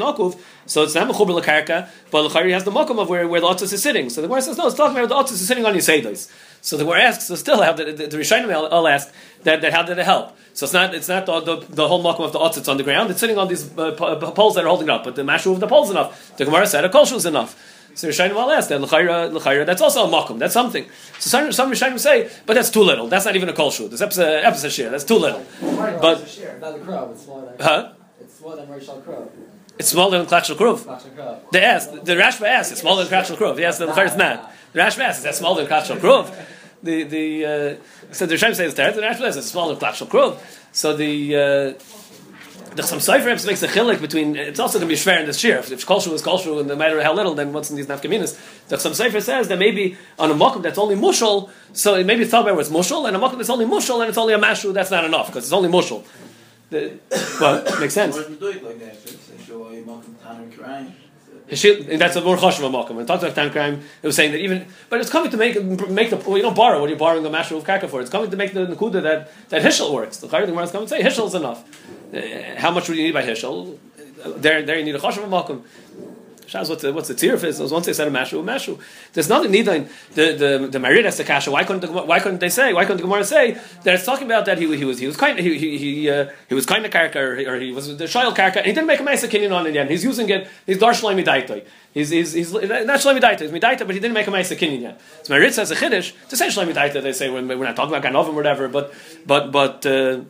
Nokov, 0.00 0.40
so 0.64 0.82
it's 0.82 0.94
not 0.94 1.06
Mechuber 1.12 1.34
L'Karka, 1.34 1.90
but 2.10 2.26
Luchari 2.26 2.52
has 2.52 2.64
the 2.64 2.70
Mokum 2.70 2.98
of 2.98 3.10
where, 3.10 3.28
where 3.28 3.42
the 3.42 3.46
Otzis 3.46 3.74
is 3.74 3.82
sitting. 3.82 4.08
So 4.08 4.22
the 4.22 4.28
Gemara 4.28 4.40
says, 4.40 4.56
no, 4.56 4.66
it's 4.66 4.76
talking 4.76 4.96
about 4.96 5.10
the 5.10 5.14
Otzis 5.14 5.34
is 5.34 5.46
sitting 5.46 5.66
on 5.66 5.74
Yiseidos. 5.74 6.32
So 6.62 6.78
the 6.78 6.84
Gemara 6.84 7.02
asks, 7.02 7.24
so 7.24 7.34
still, 7.34 7.62
how 7.62 7.74
the, 7.74 7.92
the, 7.92 8.06
the 8.06 8.16
Rishonim 8.16 8.50
all 8.72 8.88
ask, 8.88 9.12
that, 9.42 9.60
that 9.60 9.74
how 9.74 9.82
did 9.82 9.98
it 9.98 10.06
help? 10.06 10.34
So 10.54 10.64
it's 10.64 10.72
not, 10.72 10.94
it's 10.94 11.08
not 11.08 11.26
the, 11.26 11.40
the, 11.40 11.56
the 11.68 11.86
whole 11.86 12.02
Mokum 12.02 12.24
of 12.24 12.32
the 12.32 12.38
Otzis 12.38 12.66
on 12.70 12.78
the 12.78 12.82
ground, 12.82 13.10
it's 13.10 13.20
sitting 13.20 13.36
on 13.36 13.48
these 13.48 13.76
uh, 13.76 13.92
poles 13.92 14.54
that 14.54 14.64
are 14.64 14.68
holding 14.68 14.88
up, 14.88 15.04
but 15.04 15.16
the 15.16 15.22
Mashu 15.22 15.52
of 15.52 15.60
the 15.60 15.66
poles 15.66 15.90
enough. 15.90 16.34
The 16.38 16.46
Gemara 16.46 16.66
said, 16.66 16.86
a 16.86 16.88
Kolshu 16.88 17.16
is 17.16 17.26
enough. 17.26 17.75
So 17.96 18.08
Rishonim 18.08 18.34
will 18.34 18.50
ask 18.50 18.68
that 18.68 18.80
l'chayra, 18.80 19.32
l'chayra, 19.32 19.64
that's 19.64 19.80
also 19.80 20.04
a 20.04 20.08
makom. 20.08 20.38
That's 20.38 20.52
something. 20.52 20.84
So 21.18 21.30
some 21.30 21.52
some 21.52 21.72
Rishonim 21.72 21.98
say, 21.98 22.30
but 22.44 22.52
that's 22.52 22.70
too 22.70 22.82
little. 22.82 23.08
That's 23.08 23.24
not 23.24 23.36
even 23.36 23.48
a 23.48 23.54
kol 23.54 23.70
shul. 23.70 23.88
This 23.88 24.02
episode 24.02 24.44
episode 24.44 24.70
share. 24.70 24.90
That's 24.90 25.02
too 25.02 25.16
little. 25.16 25.42
But 25.60 26.18
not 26.60 26.78
the 26.78 26.84
crow. 26.84 27.10
It's 27.10 27.24
smaller. 27.24 27.56
Huh? 27.58 27.92
It's 28.20 28.34
smaller 28.34 28.56
than 28.56 28.66
Rishal 28.66 29.02
Crow. 29.02 29.30
It's 29.78 29.88
smaller 29.88 30.18
than 30.18 30.26
Klachshel 30.26 30.56
Kruv. 30.56 31.50
They 31.52 31.62
asked, 31.62 32.04
the 32.04 32.14
Rashba 32.14 32.46
asked, 32.46 32.72
it's 32.72 32.80
smaller 32.80 33.04
than 33.04 33.12
Klachshel 33.12 33.36
Kruv. 33.36 33.58
Yes, 33.58 33.78
the 33.78 33.86
L'chayra 33.86 34.06
is 34.06 34.16
not. 34.16 34.52
The 34.72 34.80
Rashba 34.80 35.00
asked, 35.00 35.18
is 35.18 35.24
that 35.24 35.34
smaller 35.34 35.64
than 35.64 35.70
Klachshel 35.70 35.98
Kruv? 35.98 36.34
The, 36.82 37.02
the, 37.04 37.44
uh, 37.44 37.76
so 38.12 38.26
the 38.26 38.34
Rishonim 38.34 38.54
say 38.54 38.66
it's 38.66 38.74
there, 38.74 38.92
the 38.92 39.02
Rashba 39.02 39.18
says 39.18 39.36
it's 39.38 39.50
smaller 39.50 39.74
than 39.74 39.80
Klachshel 39.80 40.06
Kruv. 40.08 40.38
So 40.72 40.96
the, 40.96 41.36
uh, 41.36 41.72
the 42.76 42.82
some 42.82 42.98
Seifrims 42.98 43.46
makes 43.46 43.62
a 43.62 43.68
chilik 43.68 44.00
between. 44.00 44.36
It's 44.36 44.60
also 44.60 44.78
going 44.78 44.88
to 44.88 44.94
be 44.94 44.98
schwer 44.98 45.20
in 45.20 45.26
this 45.26 45.42
year. 45.42 45.58
If, 45.58 45.72
if 45.72 45.86
kolshu 45.86 46.12
is 46.12 46.22
kolshu, 46.22 46.58
and 46.58 46.68
no 46.68 46.76
matter 46.76 47.02
how 47.02 47.14
little, 47.14 47.34
then 47.34 47.52
what's 47.52 47.70
in 47.70 47.76
these 47.76 47.86
nafkaminas? 47.86 48.38
The 48.68 48.78
some 48.78 48.92
Seifr 48.92 49.22
says 49.22 49.48
that 49.48 49.58
maybe 49.58 49.96
on 50.18 50.30
a 50.30 50.34
mokum 50.34 50.62
that's 50.62 50.78
only 50.78 50.94
mushal, 50.94 51.50
so 51.72 51.94
it 51.94 52.06
maybe 52.06 52.24
thought 52.24 52.48
about 52.48 52.60
it's 52.60 52.68
mushal, 52.68 53.06
and 53.08 53.16
a 53.16 53.20
mokum 53.20 53.36
that's 53.36 53.50
only 53.50 53.64
mushal, 53.64 54.00
and 54.00 54.08
it's 54.08 54.18
only 54.18 54.34
a 54.34 54.38
mashu. 54.38 54.72
That's 54.72 54.90
not 54.90 55.04
enough 55.04 55.26
because 55.26 55.44
it's 55.44 55.52
only 55.52 55.68
mushal. 55.68 56.04
The, 56.70 56.98
well, 57.40 57.80
makes 57.80 57.94
sense. 57.94 58.16
That's 61.48 62.16
a 62.16 62.20
more 62.22 62.36
chashuv 62.36 62.70
makom. 62.72 62.96
When 62.96 63.06
talks 63.06 63.22
about 63.22 63.36
time 63.36 63.50
crime, 63.52 63.80
it 64.02 64.06
was 64.06 64.16
saying 64.16 64.32
that 64.32 64.38
even, 64.38 64.66
but 64.90 65.00
it's 65.00 65.10
coming 65.10 65.30
to 65.30 65.36
make 65.36 65.62
make 65.62 66.10
the 66.10 66.16
well, 66.16 66.36
you 66.36 66.42
don't 66.42 66.56
borrow. 66.56 66.80
What 66.80 66.88
are 66.88 66.92
you 66.92 66.98
borrowing 66.98 67.24
a 67.24 67.30
mashu 67.30 67.56
of 67.56 67.62
karka 67.62 67.88
for? 67.88 68.00
It's 68.00 68.10
coming 68.10 68.30
to 68.30 68.36
make 68.36 68.52
the 68.52 68.66
nekuda 68.66 69.00
that 69.02 69.48
that 69.50 69.62
hishel 69.62 69.92
works. 69.92 70.16
The 70.16 70.26
chayyim 70.26 70.60
is 70.64 70.72
coming 70.72 70.88
to 70.88 70.90
say 70.90 71.02
hishel 71.02 71.28
is 71.28 71.34
enough. 71.34 71.64
Uh, 72.12 72.60
how 72.60 72.72
much 72.72 72.88
would 72.88 72.98
you 72.98 73.04
need 73.04 73.14
by 73.14 73.22
hishel? 73.22 73.78
There, 74.24 74.62
there 74.62 74.78
you 74.78 74.84
need 74.84 74.96
a 74.96 74.98
chashuv 74.98 75.28
makom. 75.28 75.62
Shaz, 76.46 76.68
what's 76.68 76.82
the 76.82 76.92
what's 76.92 77.08
the 77.08 77.14
tirif 77.14 77.42
is? 77.44 77.60
Once 77.60 77.86
they 77.86 77.92
said 77.92 78.06
a 78.08 78.10
mashu, 78.10 78.42
mashu. 78.44 78.78
There's 79.12 79.28
nothing 79.28 79.50
neither. 79.50 79.80
The 80.14 80.32
the 80.32 80.68
the 80.70 80.78
Marid 80.78 81.04
has 81.04 81.16
the 81.16 81.24
kasha. 81.24 81.50
Why 81.50 81.64
couldn't 81.64 81.80
the, 81.80 81.90
why 81.90 82.20
couldn't 82.20 82.38
they 82.38 82.48
say? 82.48 82.72
Why 82.72 82.84
couldn't 82.84 82.98
the 82.98 83.02
Gemara 83.02 83.24
say 83.24 83.58
that 83.84 83.94
it's 83.94 84.04
talking 84.04 84.26
about 84.26 84.46
that 84.46 84.58
he, 84.58 84.66
was 84.66 84.78
he 84.78 84.84
was 84.84 84.98
he 84.98 85.06
was 85.06 85.16
kind 85.16 85.38
he 85.38 85.58
he 85.58 85.78
he, 85.78 86.10
uh, 86.10 86.30
he 86.48 86.54
was 86.54 86.64
kind 86.64 86.84
of 86.84 86.92
karka 86.92 87.16
or, 87.16 87.58
he- 87.58 87.72
was 87.72 87.96
the 87.98 88.04
shayel 88.04 88.34
karka 88.34 88.58
and 88.58 88.66
he 88.66 88.72
didn't 88.72 88.86
make 88.86 89.00
a 89.00 89.02
ma'isa 89.02 89.28
kinyan 89.28 89.52
on 89.52 89.66
it 89.66 89.74
yet. 89.74 89.90
He's 89.90 90.04
using 90.04 90.28
it. 90.30 90.48
He's 90.66 90.78
dar 90.78 90.92
shloim 90.92 91.22
midaitoi. 91.22 91.64
He's 91.92 92.10
he's 92.10 92.32
he's 92.32 92.52
not 92.52 92.62
shloim 92.62 93.20
midaitoi. 93.20 93.40
He's 93.40 93.50
midaita, 93.50 93.80
but 93.80 93.90
he 93.90 94.00
didn't 94.00 94.14
make 94.14 94.26
a 94.26 94.30
ma'isa 94.30 94.56
kinyan 94.56 94.82
yet. 94.82 95.00
So 95.24 95.34
Marid 95.34 95.52
says 95.52 95.70
a 95.70 95.74
chiddush 95.74 96.12
to 96.28 96.36
say 96.36 96.48
shloim 96.48 96.72
midaita. 96.72 97.02
They 97.02 97.12
say 97.12 97.28
when 97.28 97.48
we're 97.48 97.64
not 97.64 97.76
talking 97.76 97.94
about 97.94 98.10
ganovim 98.10 98.28
or 98.28 98.32
whatever, 98.32 98.68
but 98.68 98.94
but 99.26 99.50
but. 99.50 99.84
Uh, 99.84 100.20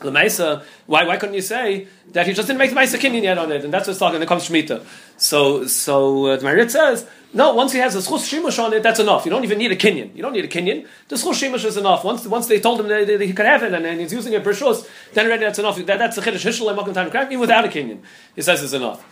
the 0.00 0.10
Maisa, 0.10 0.62
why, 0.86 1.04
why 1.04 1.16
couldn't 1.16 1.34
you 1.34 1.42
say 1.42 1.88
that 2.12 2.26
he 2.26 2.32
just 2.32 2.48
didn't 2.48 2.58
make 2.58 2.70
the 2.70 2.76
Maisa 2.76 2.98
Kinyan 2.98 3.22
yet 3.22 3.38
on 3.38 3.50
it? 3.50 3.64
And 3.64 3.72
that's 3.72 3.86
what's 3.86 3.98
talking, 3.98 4.20
it 4.20 4.28
comes 4.28 4.48
Shemitah. 4.48 4.84
So, 5.16 5.66
so 5.66 6.26
uh, 6.26 6.36
the 6.36 6.44
Marit 6.44 6.70
says, 6.70 7.06
no, 7.32 7.54
once 7.54 7.72
he 7.72 7.78
has 7.78 7.94
a 7.94 7.98
Schus 7.98 8.28
Shimush 8.28 8.62
on 8.62 8.72
it, 8.72 8.82
that's 8.82 9.00
enough. 9.00 9.24
You 9.24 9.30
don't 9.30 9.44
even 9.44 9.58
need 9.58 9.72
a 9.72 9.76
Kinyan. 9.76 10.14
You 10.14 10.22
don't 10.22 10.32
need 10.32 10.44
a 10.44 10.48
Kinyan. 10.48 10.86
The 11.08 11.16
Schus 11.16 11.42
Shimush 11.42 11.64
is 11.64 11.76
enough. 11.76 12.04
Once, 12.04 12.26
once 12.26 12.46
they 12.46 12.60
told 12.60 12.80
him 12.80 12.88
that, 12.88 13.06
that 13.06 13.20
he 13.20 13.32
could 13.32 13.46
have 13.46 13.62
it 13.62 13.72
and, 13.72 13.84
and 13.84 14.00
he's 14.00 14.12
using 14.12 14.32
it 14.32 14.44
for 14.44 14.52
Shus, 14.52 14.88
then 15.12 15.26
already 15.26 15.44
that's 15.44 15.58
enough. 15.58 15.76
That, 15.76 15.98
that's 15.98 16.16
the 16.16 16.22
Chiddush 16.22 16.44
Hishel 16.44 16.70
and 16.70 16.78
Makom 16.78 16.94
Time 16.94 17.10
Crack, 17.10 17.26
even 17.28 17.40
without 17.40 17.64
a 17.64 17.68
Kinyan. 17.68 18.00
He 18.34 18.42
says 18.42 18.62
it's 18.62 18.72
enough. 18.72 19.04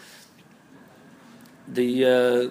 The, 1.67 2.05
uh, 2.05 2.51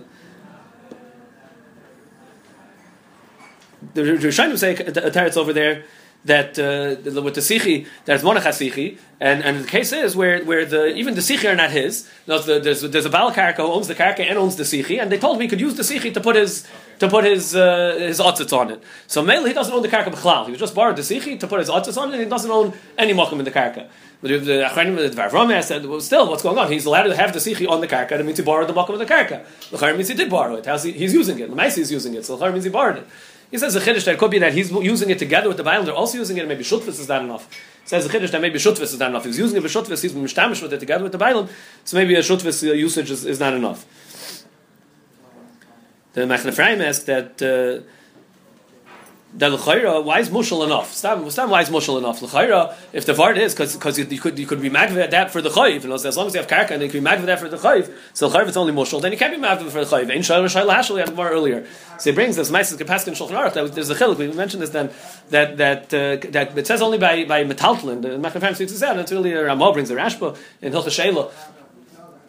the 3.93 4.01
Rishonim 4.01 4.57
say 4.57 4.75
a 4.75 5.11
teretz 5.11 5.37
over 5.37 5.53
there 5.53 5.85
that 6.25 6.57
uh, 6.57 7.21
with 7.21 7.35
the 7.35 7.41
sichi 7.41 7.87
there's 8.05 8.23
monach 8.23 8.41
sichi, 8.41 8.97
and 9.19 9.43
and 9.43 9.63
the 9.63 9.67
case 9.67 9.91
is 9.91 10.15
where 10.15 10.43
where 10.43 10.65
the 10.65 10.95
even 10.95 11.15
the 11.15 11.21
sichi 11.21 11.49
are 11.51 11.55
not 11.55 11.71
his. 11.71 12.09
No, 12.27 12.39
the, 12.39 12.59
there's 12.59 12.81
there's 12.81 13.05
a 13.05 13.09
balkarka 13.09 13.57
who 13.57 13.63
owns 13.63 13.87
the 13.87 13.95
karka 13.95 14.21
and 14.21 14.37
owns 14.37 14.55
the 14.55 14.63
sichi, 14.63 15.01
and 15.01 15.11
they 15.11 15.17
told 15.17 15.35
him 15.35 15.41
he 15.41 15.47
could 15.47 15.61
use 15.61 15.75
the 15.75 15.83
sichi 15.83 16.13
to 16.13 16.21
put 16.21 16.35
his 16.35 16.67
to 16.99 17.09
put 17.09 17.25
his 17.25 17.55
uh, 17.55 17.95
his 17.99 18.19
otzitz 18.19 18.57
on 18.57 18.71
it. 18.71 18.81
So 19.07 19.21
mainly 19.21 19.49
he 19.49 19.53
doesn't 19.53 19.73
own 19.73 19.81
the 19.81 19.89
karka 19.89 20.11
b'chlal. 20.11 20.45
He 20.45 20.51
was 20.51 20.59
just 20.59 20.75
borrowed 20.75 20.95
the 20.95 21.01
sichi 21.01 21.39
to 21.39 21.47
put 21.47 21.59
his 21.59 21.69
otzitz 21.69 21.97
on 21.97 22.09
it. 22.09 22.13
and 22.13 22.23
He 22.23 22.29
doesn't 22.29 22.49
own 22.51 22.73
any 22.97 23.13
mokum 23.13 23.39
in 23.39 23.45
the 23.45 23.51
karka. 23.51 23.89
But 24.21 24.45
the 24.45 24.69
Achronim 24.71 24.95
the 24.95 25.21
Vrome 25.21 25.61
said, 25.61 25.85
well, 25.85 25.99
still, 25.99 26.29
what's 26.29 26.43
going 26.43 26.57
on? 26.57 26.71
He's 26.71 26.85
allowed 26.85 27.03
to 27.03 27.15
have 27.17 27.33
the 27.33 27.39
sichi 27.39 27.67
on 27.67 27.81
the 27.81 27.89
karka. 27.89 28.11
That 28.11 28.25
means 28.25 28.37
he 28.37 28.43
borrowed 28.43 28.69
the 28.69 28.73
mokum 28.73 28.91
of 28.91 28.99
the 28.99 29.05
karka. 29.05 29.43
The 29.69 29.93
means 29.93 30.07
he 30.07 30.13
did 30.13 30.29
borrow 30.29 30.55
it. 30.55 30.65
How's 30.65 30.83
he, 30.83 30.93
he's 30.93 31.13
using 31.13 31.39
it. 31.39 31.49
The 31.49 31.55
Maisi 31.57 31.79
is 31.79 31.91
using 31.91 32.13
it. 32.13 32.23
So 32.23 32.37
the 32.37 32.49
means 32.49 32.63
he 32.63 32.69
borrowed 32.69 32.99
it. 32.99 33.07
He 33.53 33.59
says 33.59 33.75
the 33.75 33.79
chiddush 33.79 34.05
that 34.05 34.17
could 34.17 34.31
be 34.31 34.39
that 34.39 34.51
he's 34.51 34.71
using 34.71 35.11
it 35.11 35.19
together 35.19 35.47
with 35.47 35.57
the 35.57 35.63
Bible. 35.63 35.85
They're 35.85 35.93
also 35.93 36.17
using 36.17 36.37
it. 36.37 36.47
Maybe 36.47 36.63
shutvis 36.63 36.99
is 36.99 37.07
not 37.07 37.21
enough. 37.21 37.47
He 37.83 37.87
says 37.87 38.07
the 38.07 38.11
chiddush 38.11 38.31
that 38.31 38.41
maybe 38.41 38.57
shutvis 38.57 38.81
is 38.81 38.97
not 38.97 39.11
enough. 39.11 39.25
He's 39.25 39.37
using 39.37 39.57
it 39.57 39.61
with 39.61 39.71
shutvis. 39.71 40.01
He's 40.01 40.13
mishtamish 40.13 40.63
with 40.63 40.73
it 40.73 40.79
together 40.79 41.03
with 41.03 41.11
the 41.11 41.19
Bible. 41.19 41.47
So 41.83 41.95
maybe 41.95 42.15
a 42.15 42.21
shutvis 42.21 42.67
uh, 42.67 42.73
usage 42.73 43.11
is, 43.11 43.25
is 43.25 43.39
not 43.39 43.53
enough. 43.53 43.85
The 46.13 46.21
Machne 46.21 46.47
Ephraim 46.47 46.81
asked 46.81 47.05
that. 47.05 47.39
Uh, 47.43 47.87
that 49.35 49.51
l'chayra, 49.51 50.03
why 50.03 50.19
is 50.19 50.29
mushal 50.29 50.65
enough? 50.65 50.93
Stam, 50.93 51.29
stam, 51.29 51.49
why 51.49 51.61
is 51.61 51.69
mushal 51.69 51.97
enough? 51.97 52.21
L'chayra, 52.21 52.75
if 52.93 53.05
the 53.05 53.13
vart 53.13 53.37
is 53.37 53.55
because 53.55 53.97
you, 53.97 54.05
you 54.05 54.19
could 54.19 54.37
you 54.37 54.45
could 54.45 54.61
be 54.61 54.69
magva 54.69 55.09
that 55.09 55.31
for 55.31 55.41
the 55.41 55.49
chayiv, 55.49 55.81
so 55.81 56.07
as 56.07 56.17
long 56.17 56.27
as 56.27 56.33
you 56.33 56.39
have 56.39 56.49
karka 56.49 56.71
and 56.71 56.83
you 56.83 56.89
can 56.89 57.03
be 57.03 57.09
magva 57.09 57.25
that 57.25 57.39
for 57.39 57.49
the 57.49 57.57
chayiv, 57.57 57.91
so 58.13 58.27
l'chayra 58.27 58.47
it's 58.47 58.57
only 58.57 58.73
mushal, 58.73 59.01
then 59.01 59.11
you 59.11 59.17
can't 59.17 59.33
be 59.33 59.41
magva 59.41 59.69
for 59.69 59.83
the 59.83 59.95
chayiv. 59.95 60.11
Ain't 60.11 60.25
shayla 60.25 60.45
shayla 60.45 60.75
hashal 60.75 60.95
we 60.95 61.01
had 61.01 61.15
more 61.15 61.29
earlier. 61.29 61.65
So 61.97 62.11
he 62.11 62.15
brings 62.15 62.35
this 62.35 62.51
ma'ases 62.51 62.77
kapaskin 62.77 63.15
shulchan 63.15 63.31
aruch. 63.31 63.53
That 63.53 63.73
there's 63.73 63.89
a 63.89 63.95
chiluk. 63.95 64.17
We 64.17 64.31
mentioned 64.31 64.61
this 64.61 64.69
then 64.69 64.91
that 65.29 65.57
that 65.57 65.93
uh, 65.93 66.17
that 66.31 66.57
it 66.57 66.67
says 66.67 66.81
only 66.81 66.97
by 66.97 67.25
by 67.25 67.43
metaltlin. 67.43 68.01
The 68.01 68.09
Machne 68.09 68.55
speaks 68.55 68.71
this 68.71 68.83
out. 68.83 68.91
And 68.91 69.01
it's 69.01 69.11
really 69.11 69.33
a 69.33 69.45
Ramah 69.45 69.73
brings 69.73 69.89
a 69.89 69.95
Rashba 69.95 70.37
in 70.61 70.73
Hilchah 70.73 70.87
Shayla 70.87 71.31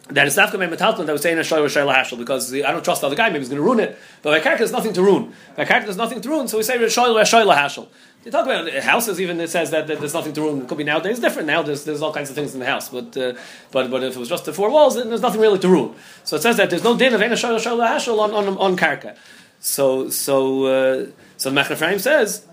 that 0.09 0.27
it's 0.27 0.35
not 0.35 0.51
going 0.51 0.69
to 0.69 0.75
be 0.75 0.81
metalton 0.81 1.07
that 1.07 1.13
was 1.13 1.23
saying 1.23 1.37
a 1.37 1.41
shayla 1.41 1.65
shayla 1.65 1.95
hashel 1.95 2.17
because 2.17 2.53
I 2.53 2.71
don't 2.71 2.85
trust 2.85 3.01
the 3.01 3.07
other 3.07 3.15
guy. 3.15 3.29
Maybe 3.29 3.39
he's 3.39 3.49
going 3.49 3.57
to 3.57 3.63
ruin 3.63 3.79
it. 3.79 3.97
But 4.21 4.31
by 4.31 4.49
karka, 4.49 4.59
there's 4.59 4.71
nothing 4.71 4.93
to 4.93 5.01
ruin. 5.01 5.33
By 5.55 5.65
karka, 5.65 5.85
there's 5.85 5.97
nothing 5.97 6.21
to 6.21 6.29
ruin. 6.29 6.47
So 6.47 6.57
we 6.57 6.63
say 6.63 6.77
shayla 6.77 7.21
shayla 7.21 7.55
hashel. 7.55 7.87
They 8.23 8.29
talk 8.29 8.45
about 8.45 8.71
houses. 8.83 9.19
Even 9.19 9.39
it 9.41 9.49
says 9.49 9.71
that, 9.71 9.87
that 9.87 9.99
there's 9.99 10.13
nothing 10.13 10.33
to 10.33 10.41
ruin. 10.41 10.61
It 10.61 10.67
could 10.67 10.77
be 10.77 10.83
nowadays 10.83 11.19
different. 11.19 11.47
Now 11.47 11.63
there's, 11.63 11.85
there's 11.85 12.03
all 12.03 12.13
kinds 12.13 12.29
of 12.29 12.35
things 12.35 12.53
in 12.53 12.59
the 12.59 12.67
house. 12.67 12.89
But 12.89 13.17
uh, 13.17 13.33
but 13.71 13.89
but 13.89 14.03
if 14.03 14.15
it 14.15 14.19
was 14.19 14.29
just 14.29 14.45
the 14.45 14.53
four 14.53 14.69
walls, 14.69 14.95
then 14.95 15.09
there's 15.09 15.21
nothing 15.21 15.41
really 15.41 15.59
to 15.59 15.69
ruin. 15.69 15.95
So 16.23 16.35
it 16.35 16.43
says 16.43 16.57
that 16.57 16.69
there's 16.69 16.83
no 16.83 16.95
din 16.95 17.15
of 17.15 17.21
any 17.21 17.33
shayla 17.33 17.57
shayla 17.57 17.87
hashel 17.87 18.19
on 18.19 18.31
on 18.31 18.57
on 18.57 18.77
karka. 18.77 19.17
So 19.59 20.09
so 20.09 20.65
uh, 20.65 21.07
so 21.37 21.51
Machne 21.51 21.99
says. 21.99 22.45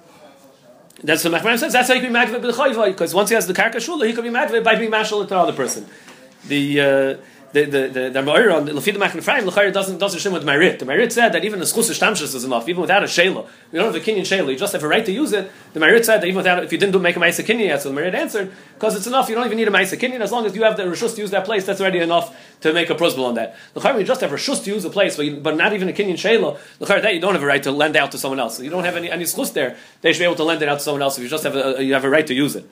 That's 1.04 1.24
what 1.24 1.42
Machne 1.42 1.58
says. 1.58 1.72
That's 1.72 1.88
how 1.88 1.94
you 1.94 2.00
can 2.00 2.12
be 2.12 2.18
b'chayva 2.18 2.86
because 2.86 3.12
once 3.12 3.28
he 3.28 3.34
has 3.34 3.46
the 3.46 3.54
karka 3.54 3.76
shula, 3.76 4.06
he 4.06 4.12
can 4.12 4.22
be 4.22 4.30
magva 4.30 4.62
by 4.62 4.76
being 4.76 4.90
mashal 4.90 5.26
to 5.26 5.34
another 5.34 5.52
person. 5.52 5.86
The 6.46 6.80
uh, 6.80 7.16
the 7.52 7.64
the 7.64 7.88
the 7.88 8.10
the 8.10 8.18
on 8.18 8.64
the 8.64 8.72
Lafid 8.72 9.72
doesn't 9.72 9.98
doesn't 9.98 10.20
shim 10.20 10.32
with 10.32 10.44
Ma'rit. 10.44 10.78
The 10.78 10.86
Ma'rit 10.86 11.12
said 11.12 11.32
that 11.32 11.44
even 11.44 11.60
a 11.60 11.64
schus 11.64 11.90
shtamshus 11.90 12.34
is 12.34 12.44
enough, 12.44 12.68
even 12.68 12.80
without 12.80 13.02
a 13.02 13.06
shayla. 13.06 13.46
You 13.70 13.78
don't 13.78 13.92
have 13.92 13.94
a 13.94 14.04
kinyan 14.04 14.22
shayla. 14.22 14.50
You 14.50 14.56
just 14.56 14.72
have 14.72 14.82
a 14.82 14.88
right 14.88 15.04
to 15.04 15.12
use 15.12 15.32
it. 15.32 15.50
The 15.74 15.80
Ma'rit 15.80 16.04
said 16.04 16.22
that 16.22 16.26
even 16.26 16.38
without 16.38 16.64
if 16.64 16.72
you 16.72 16.78
didn't 16.78 16.92
do 16.92 16.98
make 16.98 17.16
a 17.16 17.20
ma'isa 17.20 17.44
kinyan 17.44 17.66
yet, 17.66 17.82
so 17.82 17.92
the 17.92 18.00
Ma'rit 18.00 18.14
answered 18.14 18.52
because 18.74 18.96
it's 18.96 19.06
enough. 19.06 19.28
You 19.28 19.34
don't 19.34 19.44
even 19.44 19.58
need 19.58 19.68
a 19.68 19.70
ma'isa 19.70 19.98
kinyan 19.98 20.20
as 20.20 20.32
long 20.32 20.46
as 20.46 20.56
you 20.56 20.62
have 20.62 20.76
the 20.78 20.84
rishus 20.84 21.14
to 21.14 21.20
use 21.20 21.30
that 21.30 21.44
place. 21.44 21.66
That's 21.66 21.80
already 21.80 21.98
enough 21.98 22.34
to 22.62 22.72
make 22.72 22.88
a 22.88 22.94
prosbel 22.94 23.26
on 23.26 23.34
that. 23.34 23.56
L'chayr 23.74 23.98
you 23.98 24.04
just 24.04 24.22
have 24.22 24.32
a 24.32 24.36
rishus 24.36 24.64
to 24.64 24.70
use 24.70 24.84
a 24.84 24.90
place, 24.90 25.16
but, 25.16 25.26
you, 25.26 25.36
but 25.36 25.56
not 25.56 25.74
even 25.74 25.88
a 25.88 25.92
kinyan 25.92 26.14
shayla. 26.14 26.58
L'chayr 26.80 27.02
that 27.02 27.14
you 27.14 27.20
don't 27.20 27.34
have 27.34 27.42
a 27.42 27.46
right 27.46 27.62
to 27.62 27.70
lend 27.70 27.96
out 27.96 28.12
to 28.12 28.18
someone 28.18 28.40
else. 28.40 28.60
You 28.60 28.70
don't 28.70 28.84
have 28.84 28.96
any 28.96 29.10
any 29.10 29.24
schus 29.24 29.52
there. 29.52 29.76
They 30.00 30.12
should 30.12 30.20
be 30.20 30.24
able 30.24 30.36
to 30.36 30.44
lend 30.44 30.62
it 30.62 30.68
out 30.70 30.78
to 30.78 30.84
someone 30.84 31.02
else 31.02 31.18
if 31.18 31.22
you 31.22 31.28
just 31.28 31.44
have 31.44 31.54
a, 31.54 31.84
you 31.84 31.92
have 31.92 32.04
a 32.04 32.10
right 32.10 32.26
to 32.26 32.34
use 32.34 32.56
it. 32.56 32.66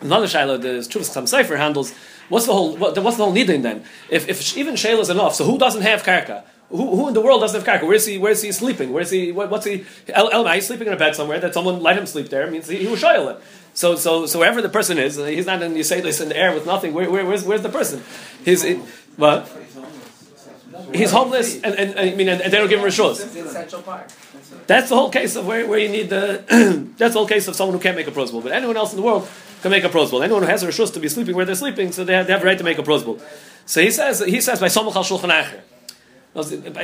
Another 0.00 0.26
shayla, 0.26 0.60
the 0.60 0.68
Chuvas 0.68 1.12
Cham 1.12 1.26
Sefer 1.26 1.56
handles. 1.56 1.92
What's 2.28 2.46
the 2.46 2.52
whole 2.52 2.76
what, 2.76 2.96
what's 2.98 3.16
the 3.16 3.24
whole 3.24 3.34
nidin 3.34 3.62
then? 3.62 3.84
If, 4.08 4.28
if 4.28 4.56
even 4.56 4.74
shayla 4.74 5.00
is 5.00 5.10
enough, 5.10 5.34
so 5.34 5.44
who 5.44 5.58
doesn't 5.58 5.82
have 5.82 6.02
karka? 6.02 6.44
Who, 6.70 6.96
who 6.96 7.08
in 7.08 7.14
the 7.14 7.20
world 7.20 7.40
doesn't 7.40 7.64
have 7.64 7.80
karka? 7.80 7.86
Where's 7.86 8.06
he? 8.06 8.16
Where's 8.16 8.42
he 8.42 8.52
sleeping? 8.52 8.92
Where's 8.92 9.10
he? 9.10 9.32
What, 9.32 9.50
what's 9.50 9.66
he? 9.66 9.84
El, 10.08 10.30
El, 10.30 10.46
he's 10.48 10.66
sleeping 10.66 10.86
in 10.86 10.92
a 10.92 10.96
bed 10.96 11.14
somewhere 11.14 11.40
that 11.40 11.52
someone 11.52 11.82
let 11.82 11.98
him 11.98 12.06
sleep 12.06 12.28
there. 12.30 12.50
Means 12.50 12.68
he, 12.68 12.76
he 12.76 12.86
was 12.86 13.02
shayla. 13.02 13.40
So 13.74 13.96
so 13.96 14.26
so 14.26 14.38
wherever 14.38 14.62
the 14.62 14.68
person 14.68 14.98
is, 14.98 15.16
he's 15.16 15.46
not 15.46 15.62
in 15.62 15.76
you 15.76 15.82
in 15.82 16.28
the 16.28 16.36
air 16.36 16.54
with 16.54 16.66
nothing. 16.66 16.94
Where, 16.94 17.10
where, 17.10 17.26
where's 17.26 17.44
where's 17.44 17.62
the 17.62 17.68
person? 17.68 18.02
He's 18.44 18.64
it, 18.64 18.78
what? 19.16 19.50
He's 20.94 21.10
homeless, 21.10 21.56
and, 21.56 21.74
and, 21.74 21.90
and 21.90 22.10
I 22.10 22.14
mean, 22.14 22.28
and, 22.28 22.40
and 22.40 22.52
they 22.52 22.58
don't 22.58 22.68
give 22.68 22.80
him 22.80 22.86
rishos. 22.86 23.20
In. 23.36 23.44
That's 24.66 24.88
the 24.88 24.96
whole 24.96 25.10
case 25.10 25.36
of 25.36 25.46
where, 25.46 25.66
where 25.66 25.78
you 25.78 25.88
need 25.88 26.10
the. 26.10 26.42
that's 26.96 27.12
the 27.12 27.18
whole 27.18 27.28
case 27.28 27.46
of 27.48 27.54
someone 27.54 27.76
who 27.76 27.82
can't 27.82 27.96
make 27.96 28.06
a 28.06 28.10
prosbul. 28.10 28.40
But 28.40 28.52
anyone 28.52 28.76
else 28.76 28.92
in 28.92 28.96
the 28.96 29.02
world 29.02 29.28
can 29.62 29.70
make 29.70 29.84
a 29.84 29.88
prosbul. 29.88 30.22
Anyone 30.22 30.42
who 30.42 30.48
has 30.48 30.62
a 30.62 30.68
rishus 30.68 30.92
to 30.94 31.00
be 31.00 31.08
sleeping 31.08 31.34
where 31.34 31.44
they're 31.44 31.54
sleeping, 31.54 31.92
so 31.92 32.04
they 32.04 32.14
have, 32.14 32.26
they 32.26 32.32
have 32.32 32.42
a 32.42 32.46
right 32.46 32.58
to 32.58 32.64
make 32.64 32.78
a 32.78 32.82
prosbul. 32.82 33.20
So 33.66 33.80
he 33.80 33.90
says 33.90 34.20
he 34.20 34.40
says 34.40 34.60
by 34.60 34.66
samach 34.66 34.96
al 34.96 35.04
shulchan 35.04 35.30
acher. 35.30 35.60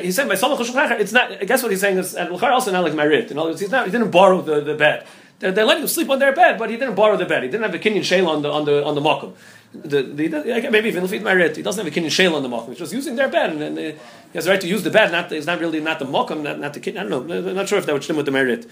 He 0.03 0.13
said 0.13 0.29
by 0.29 0.35
samach 0.35 0.59
al 0.59 0.65
shulchan 0.65 0.89
acher. 0.89 1.01
It's 1.01 1.13
not. 1.13 1.33
I 1.33 1.45
guess 1.45 1.63
what 1.63 1.73
he's 1.73 1.81
saying 1.81 1.99
is 1.99 2.15
and 2.15 2.31
Luchar 2.31 2.51
also 2.51 2.73
not 2.73 2.85
like 2.85 2.95
Marit. 2.95 3.31
In 3.31 3.39
other 3.39 3.51
words, 3.51 3.61
he's 3.61 3.71
not. 3.71 3.87
He 3.87 3.93
didn't 3.93 4.11
borrow 4.11 4.43
the, 4.43 4.61
the 4.61 4.75
bed. 4.75 5.07
They, 5.39 5.51
they 5.51 5.63
let 5.63 5.81
him 5.81 5.89
sleep 5.89 6.09
on 6.11 6.19
their 6.19 6.33
bed, 6.33 6.59
but 6.59 6.71
he 6.71 6.77
didn't 6.77 6.95
borrow 6.95 7.17
the 7.17 7.27
bed. 7.27 7.43
He 7.43 7.49
didn't 7.49 7.65
have 7.65 7.75
a 7.75 7.79
kinyan 7.79 8.01
shayla 8.01 8.29
on 8.29 8.43
the 8.43 8.51
on 8.51 8.65
the 8.65 8.85
on 8.85 8.95
the 8.95 9.01
makom. 9.01 9.35
The, 9.75 10.03
the, 10.03 10.71
maybe 10.71 10.89
even 10.89 11.07
he's 11.07 11.21
married, 11.21 11.55
he 11.55 11.63
doesn't 11.63 11.85
have 11.85 11.95
a 11.95 12.01
kinyan 12.01 12.07
shayla 12.07 12.35
on 12.35 12.43
the 12.43 12.49
makom. 12.49 12.69
He's 12.69 12.79
just 12.79 12.93
using 12.95 13.17
their 13.17 13.29
bed, 13.29 13.51
and, 13.51 13.63
and 13.63 13.79
uh, 13.79 13.83
he 13.83 13.99
has 14.35 14.47
the 14.47 14.51
right 14.51 14.61
to 14.61 14.67
use 14.67 14.83
the 14.83 14.91
bed. 14.91 15.13
Not, 15.13 15.31
it's 15.33 15.47
not 15.47 15.61
really 15.61 15.81
not 15.81 15.99
the 15.99 16.07
makom, 16.07 16.43
not, 16.43 16.59
not 16.59 16.73
the 16.73 16.81
kinyan. 16.81 17.01
I 17.01 17.09
don't 17.09 17.27
know. 17.27 17.51
I'm 17.51 17.55
not 17.55 17.69
sure 17.69 17.79
if 17.79 17.85
that 17.87 17.93
would 17.93 18.05
stem 18.05 18.17
with 18.17 18.27
the 18.27 18.33
merit. 18.33 18.67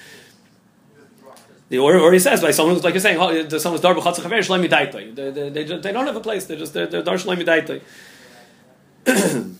The, 1.70 1.78
or, 1.78 2.12
he 2.12 2.18
says 2.18 2.40
someone 2.54 2.74
who's 2.74 2.84
like 2.84 2.94
you're 2.94 3.00
saying, 3.00 3.18
oh, 3.18 3.48
someone's 3.58 3.80
dar 3.80 3.94
b'chatzah 3.94 4.20
chaver 4.20 4.38
shleimi 4.38 4.68
daitoi. 4.68 5.14
They, 5.14 5.30
they, 5.30 5.64
they, 5.78 5.92
don't 5.92 6.06
have 6.06 6.16
a 6.16 6.20
place. 6.20 6.44
They're 6.44 6.58
just 6.58 6.74
they're, 6.74 6.86
they're 6.86 7.02
dar 7.02 7.14
shleimi 7.14 7.44
daitoi. 7.44 7.80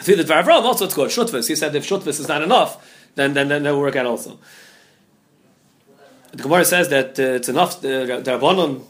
See 0.00 0.14
the 0.14 0.24
Dvar 0.24 0.42
Avram 0.42 0.62
also 0.62 0.84
it's 0.84 0.94
called 0.94 1.08
shutvis. 1.08 1.48
He 1.48 1.56
said 1.56 1.74
if 1.74 1.88
shutvis 1.88 2.20
is 2.20 2.28
not 2.28 2.42
enough, 2.42 3.06
then 3.14 3.32
then 3.32 3.48
then 3.48 3.62
that 3.62 3.72
will 3.72 3.80
work 3.80 3.96
out 3.96 4.06
also. 4.06 4.38
The 6.32 6.42
Gemara 6.42 6.64
says 6.64 6.88
that 6.90 7.18
uh, 7.18 7.22
it's 7.22 7.48
enough. 7.48 7.80
The, 7.80 7.88
Rabbanon, 8.24 8.82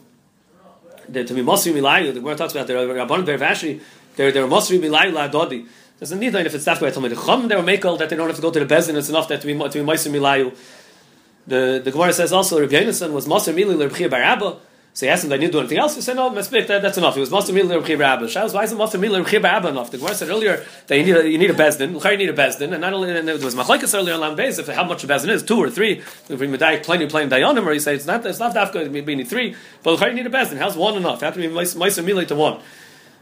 to 1.13 1.33
be 1.33 1.41
Mosri 1.41 1.71
Milayu, 1.73 2.13
the 2.13 2.19
Gemara 2.19 2.35
talks 2.35 2.53
about 2.53 2.67
the 2.67 2.73
Rabbanon 2.73 3.23
Bervashi, 3.23 3.81
they're, 4.15 4.31
they're 4.31 4.47
Mosri 4.47 4.79
Milayu 4.79 5.13
La 5.13 5.29
Dodi. 5.29 5.67
Doesn't 5.99 6.19
need 6.19 6.29
that 6.29 6.45
if 6.45 6.55
it's 6.55 6.65
that 6.65 6.81
way. 6.81 6.89
I 6.89 6.91
told 6.91 7.03
me 7.03 7.09
the 7.09 7.15
Chum, 7.15 7.47
they 7.47 7.55
were 7.55 7.61
makel 7.61 7.97
that 7.99 8.09
they 8.09 8.15
don't 8.15 8.27
have 8.27 8.35
to 8.35 8.41
go 8.41 8.51
to 8.51 8.59
the 8.59 8.65
Bezin. 8.65 8.95
It's 8.95 9.09
enough 9.09 9.27
that 9.29 9.41
to 9.41 9.47
be 9.47 9.53
to 9.53 9.69
be 9.69 9.79
Milayu. 9.79 10.55
The 11.47 11.81
the 11.83 11.91
Gemara 11.91 12.13
says 12.13 12.33
also 12.33 12.59
Rabbi 12.59 12.73
Yonason 12.73 13.11
was 13.11 13.27
Mosri 13.27 13.53
Milayu 13.53 13.91
Rabbi 13.91 14.15
Barabba. 14.15 14.57
So 14.93 15.05
he 15.05 15.09
asked 15.09 15.25
him, 15.25 15.29
"Do 15.29 15.35
I 15.35 15.37
need 15.39 15.47
to 15.47 15.51
do 15.51 15.59
anything 15.59 15.77
else?" 15.77 15.95
He 15.95 16.01
said, 16.01 16.15
"No, 16.15 16.31
Mespik, 16.31 16.67
that, 16.67 16.81
that's 16.81 16.97
enough." 16.97 17.15
He 17.15 17.19
was 17.19 17.29
Mosri 17.29 17.53
Milayu 17.53 17.81
Rabbi 17.81 17.95
Barabba. 17.95 18.23
Shaz, 18.23 18.53
why 18.53 18.63
is 18.63 18.71
it 18.71 18.77
Mosri 18.77 18.99
Milayu 18.99 19.25
Rabbi 19.25 19.47
Barabba 19.47 19.69
enough? 19.69 19.91
The 19.91 19.97
Gemara 19.97 20.15
said 20.15 20.29
earlier 20.29 20.65
that 20.87 20.97
you 20.97 21.03
need 21.03 21.15
a, 21.15 21.29
you 21.29 21.37
need 21.37 21.51
a 21.51 21.53
Bezdin. 21.53 21.89
You 21.93 22.17
need 22.17 22.29
a 22.29 22.33
Bezdin, 22.33 22.71
and 22.71 22.81
not 22.81 22.93
only 22.93 23.15
and 23.15 23.27
there 23.27 23.37
was 23.37 23.55
Machlekes 23.55 23.93
earlier 23.93 24.13
on 24.13 24.21
Lam 24.21 24.35
Bez 24.35 24.57
if 24.57 24.67
how 24.69 24.85
much 24.85 25.03
a 25.03 25.07
Bezdin 25.07 25.29
is, 25.29 25.43
two 25.43 25.57
or 25.57 25.69
three. 25.69 26.01
If 26.29 26.39
we 26.39 26.47
medai 26.47 26.81
plenty 26.81 27.07
plenty 27.07 27.29
dayanim, 27.29 27.65
or 27.65 27.73
you 27.73 27.79
say 27.79 27.93
it's 27.93 28.05
not 28.07 28.25
it's 28.25 28.39
not 28.39 28.55
dafka 28.55 28.85
you 28.85 29.15
need 29.15 29.27
three, 29.27 29.55
but 29.83 29.99
you 29.99 30.13
need 30.13 30.25
a 30.25 30.29
Bezdin. 30.29 30.57
How's 30.57 30.77
one 30.77 30.95
enough? 30.95 31.21
How 31.21 31.31
can 31.31 31.41
be 31.41 31.49
Mosri 31.49 32.03
Milayu 32.03 32.27
to 32.29 32.35
one? 32.35 32.61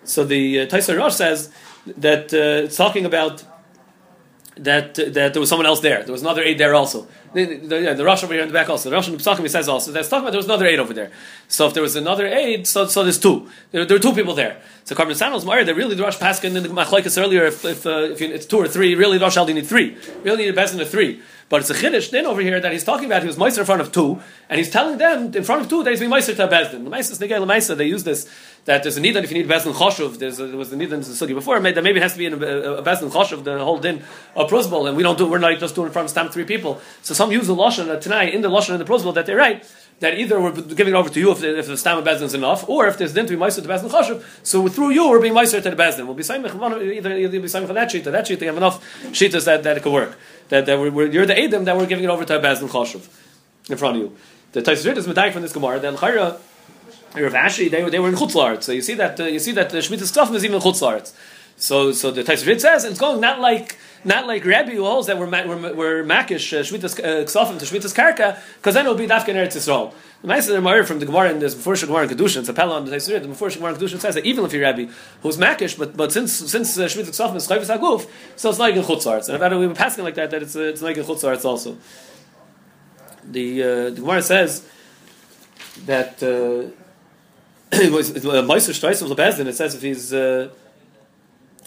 So 0.05 0.23
the 0.23 0.62
uh, 0.62 0.65
Taisar 0.67 0.97
Rosh 0.97 1.15
says 1.15 1.51
that 1.97 2.33
uh, 2.33 2.65
it's 2.65 2.77
talking 2.77 3.05
about 3.05 3.43
that 4.57 4.95
that 4.95 5.33
there 5.33 5.39
was 5.39 5.49
someone 5.49 5.65
else 5.65 5.79
there. 5.79 6.03
There 6.03 6.11
was 6.11 6.21
another 6.21 6.41
aid 6.41 6.57
there 6.57 6.75
also. 6.75 7.07
The, 7.33 7.45
the, 7.45 7.81
yeah, 7.81 7.93
the 7.93 8.05
Rush 8.05 8.23
over 8.23 8.33
here 8.33 8.43
in 8.43 8.49
the 8.49 8.53
back 8.53 8.69
also. 8.69 8.89
The 8.89 8.95
Russian 8.95 9.15
Psakim 9.15 9.49
says 9.49 9.67
also 9.67 9.91
that's 9.91 10.07
talking 10.07 10.23
about 10.23 10.31
there 10.31 10.37
was 10.37 10.45
another 10.45 10.67
aid 10.67 10.79
over 10.79 10.93
there. 10.93 11.11
So 11.47 11.67
if 11.67 11.73
there 11.73 11.81
was 11.81 11.95
another 11.95 12.27
aid, 12.27 12.67
so, 12.67 12.85
so 12.85 13.03
there's 13.03 13.19
two. 13.19 13.49
There, 13.71 13.85
there 13.85 13.97
are 13.97 13.99
two 13.99 14.13
people 14.13 14.35
there. 14.35 14.61
So 14.83 14.95
Carbon 14.95 15.15
Sanel's 15.15 15.45
Mari, 15.45 15.63
they 15.63 15.73
really 15.73 15.95
the 15.95 16.03
Rush 16.03 16.19
Paskin 16.19 16.55
in 16.55 16.63
the 16.63 16.69
Machlaikas 16.69 17.19
earlier. 17.19 17.45
If, 17.45 17.65
if, 17.65 17.85
uh, 17.85 18.11
if 18.11 18.21
you, 18.21 18.27
it's 18.27 18.45
two 18.45 18.57
or 18.57 18.67
three, 18.67 18.93
really 18.93 19.17
the 19.17 19.25
Rush 19.25 19.37
only 19.37 19.53
need 19.53 19.65
three. 19.65 19.97
Really 20.23 20.43
need 20.43 20.49
a 20.49 20.53
best 20.53 20.75
a 20.75 20.85
three. 20.85 21.21
But 21.53 21.61
it's 21.61 21.69
a 21.69 21.75
chiddush 21.75 22.09
then 22.09 22.25
over 22.25 22.41
here 22.41 22.59
that 22.59 22.71
he's 22.71 22.83
talking 22.83 23.05
about. 23.05 23.21
He 23.21 23.27
was 23.27 23.37
meiser 23.37 23.59
in 23.59 23.65
front 23.65 23.79
of 23.79 23.91
two, 23.91 24.19
and 24.49 24.57
he's 24.57 24.71
telling 24.71 24.97
them 24.97 25.35
in 25.35 25.43
front 25.43 25.61
of 25.61 25.69
two 25.69 25.83
that 25.83 25.91
he's 25.91 25.99
being 25.99 26.11
meiser 26.11 26.35
to 26.35 26.47
bezdin. 26.47 26.83
The 26.83 26.89
meiser 26.89 27.15
snigay 27.15 27.39
lemaisa. 27.39 27.77
They 27.77 27.85
use 27.85 28.03
this 28.03 28.27
that 28.65 28.81
there's 28.81 28.97
a 28.97 28.99
need 28.99 29.11
that 29.11 29.23
if 29.23 29.31
you 29.31 29.37
need 29.37 29.47
bezdin 29.47 29.73
choshuv, 29.73 30.17
there's 30.17 30.39
a, 30.39 30.47
there 30.47 30.57
was 30.57 30.73
a 30.73 30.75
need 30.75 30.91
in 30.91 31.01
the 31.01 31.05
sugi 31.05 31.35
before. 31.35 31.59
That 31.59 31.83
maybe 31.83 31.99
it 31.99 32.01
has 32.01 32.13
to 32.13 32.17
be 32.17 32.25
in 32.25 32.33
a, 32.33 32.37
a, 32.37 32.73
a 32.77 32.83
bezdin 32.83 33.11
choshuv 33.11 33.43
the 33.43 33.63
whole 33.63 33.77
din 33.77 34.01
of 34.35 34.49
prosbol, 34.49 34.87
and 34.87 34.97
we 34.97 35.03
don't 35.03 35.15
do. 35.15 35.27
We're 35.27 35.37
not 35.37 35.59
just 35.59 35.75
doing 35.75 35.85
in 35.85 35.93
front 35.93 36.07
of 36.07 36.09
stamp 36.09 36.33
three 36.33 36.45
people. 36.45 36.81
So 37.03 37.13
some 37.13 37.31
use 37.31 37.45
the 37.45 37.55
lashon 37.55 38.01
tonight 38.01 38.33
in 38.33 38.41
the 38.41 38.49
lashon 38.49 38.71
in 38.71 38.79
the 38.79 38.85
prosbol 38.85 39.13
that 39.13 39.27
they're 39.27 39.37
right 39.37 39.63
that 40.03 40.19
either 40.19 40.39
we're 40.39 40.51
giving 40.79 40.93
it 40.93 40.97
over 40.97 41.09
to 41.09 41.19
you 41.19 41.31
if 41.31 41.39
the, 41.39 41.57
if 41.59 41.67
the 41.67 41.77
stam 41.77 42.03
bezdin 42.03 42.23
is 42.23 42.33
enough, 42.33 42.67
or 42.67 42.87
if 42.87 42.97
there's 42.97 43.13
din 43.13 43.25
to 43.25 43.33
be 43.35 43.39
meiser 43.43 43.61
to 43.63 43.69
bezdin 43.69 43.89
choshuv. 43.89 44.23
So 44.43 44.67
through 44.67 44.91
you, 44.97 45.09
we're 45.09 45.21
being 45.21 45.33
meiser 45.33 45.63
to 45.63 45.69
the 45.69 45.75
bezdin. 45.75 46.05
We'll 46.05 46.13
be 46.23 46.23
saying 46.23 46.45
either 46.45 47.17
you'll 47.17 47.41
be 47.41 47.47
saying 47.47 47.67
for 47.67 47.73
that 47.73 47.89
sheet 47.89 48.03
that 48.03 48.27
sheet. 48.27 48.39
They 48.39 48.47
have 48.47 48.57
enough 48.57 48.77
sheetas 49.17 49.45
that, 49.45 49.63
that 49.63 49.77
it 49.77 49.83
could 49.83 49.93
work 49.93 50.17
that, 50.49 50.65
that 50.65 50.77
we're, 50.79 51.07
you're 51.07 51.25
the 51.25 51.39
Adam 51.39 51.65
that 51.65 51.75
we're 51.77 51.85
giving 51.85 52.03
it 52.03 52.09
over 52.09 52.25
to 52.25 52.35
and 52.35 52.69
Choshev 52.69 53.07
in 53.69 53.77
front 53.77 53.97
of 53.97 54.01
you. 54.03 54.17
The 54.51 54.61
Taisrit 54.61 54.97
is 54.97 55.07
medayik 55.07 55.33
from 55.33 55.41
this 55.41 55.53
Gemara. 55.53 55.79
The 55.79 55.91
Elchayra, 55.91 56.39
Rav 57.15 57.33
Ashi, 57.33 57.71
they, 57.71 57.89
they 57.89 57.99
were 57.99 58.09
in 58.09 58.15
Chutzlaret. 58.15 58.61
So 58.61 58.71
you 58.71 58.81
see 58.81 58.93
that 58.95 59.19
uh, 59.19 59.25
you 59.25 59.39
see 59.39 59.51
that 59.53 59.69
the 59.69 59.77
Shemitah 59.77 60.11
Ksafim 60.11 60.35
is 60.35 60.45
even 60.45 60.61
in. 60.61 61.13
So 61.55 61.91
so 61.91 62.11
the 62.11 62.23
Taisrit 62.23 62.59
says 62.61 62.83
it's 62.83 62.99
going 62.99 63.21
not 63.21 63.39
like 63.39 63.77
not 64.05 64.27
like 64.27 64.45
Rabbi 64.45 64.71
who 64.71 64.83
holds 64.83 65.07
that 65.07 65.17
we're 65.17 65.29
we're, 65.29 65.73
we're 65.73 66.03
makish 66.03 66.53
uh, 66.53 66.61
Shemitah 66.61 66.99
uh, 66.99 67.25
to 67.25 67.65
Shemitah 67.65 67.93
Karka 67.93 68.39
because 68.57 68.73
then 68.73 68.85
it'll 68.85 68.97
be 68.97 69.07
Dafka 69.07 69.29
in 69.29 69.35
Eretz 69.35 69.55
Yisrael. 69.55 69.93
The 70.21 70.27
nice 70.27 70.47
Gemara 70.47 70.85
from 70.85 70.99
the 70.99 71.05
Gemara 71.05 71.31
in 71.31 71.39
this 71.39 71.55
before 71.55 71.75
Gemara 71.75 72.03
in 72.03 72.09
Kedushin, 72.09 72.37
it's 72.37 72.49
a 72.49 72.53
pella 72.53 72.75
on 72.75 72.85
the 72.85 73.27
before 73.27 73.49
Gemara 73.49 73.73
in 73.73 73.79
Kedushin 73.79 73.99
says 73.99 74.15
that 74.15 74.25
even 74.25 74.45
if 74.45 74.53
you're 74.53 74.61
Rabbi 74.61 74.87
who's 75.21 75.37
makish, 75.37 75.77
but 75.77 75.95
but 75.95 76.11
since 76.11 76.33
since 76.33 76.77
uh, 76.77 76.85
Shemitah 76.85 77.09
Ksafim 77.09 77.35
is 77.35 77.47
Chayvis 77.47 77.77
Aguf, 77.77 78.09
so 78.35 78.49
it's 78.49 78.59
like 78.59 78.75
in 78.75 78.83
Chutzlaret. 78.83 79.27
And 79.29 79.43
if 79.43 79.59
we've 79.59 79.69
been 79.69 79.75
passing 79.75 80.03
like 80.03 80.15
that, 80.15 80.31
that 80.31 80.41
it's 80.43 80.55
uh, 80.55 80.61
it's 80.61 80.81
like 80.81 80.97
in 80.97 81.03
Chutzlaret 81.03 81.43
also. 81.45 81.77
The 83.23 83.63
uh, 83.63 83.67
the 83.89 84.01
Gemara 84.01 84.21
says 84.21 84.67
that. 85.85 86.21
Uh, 86.21 86.71
of 87.73 87.79
Lebezdin. 87.81 89.47
It 89.47 89.55
says 89.55 89.73
if 89.73 89.81
he's 89.81 90.13
uh, 90.13 90.49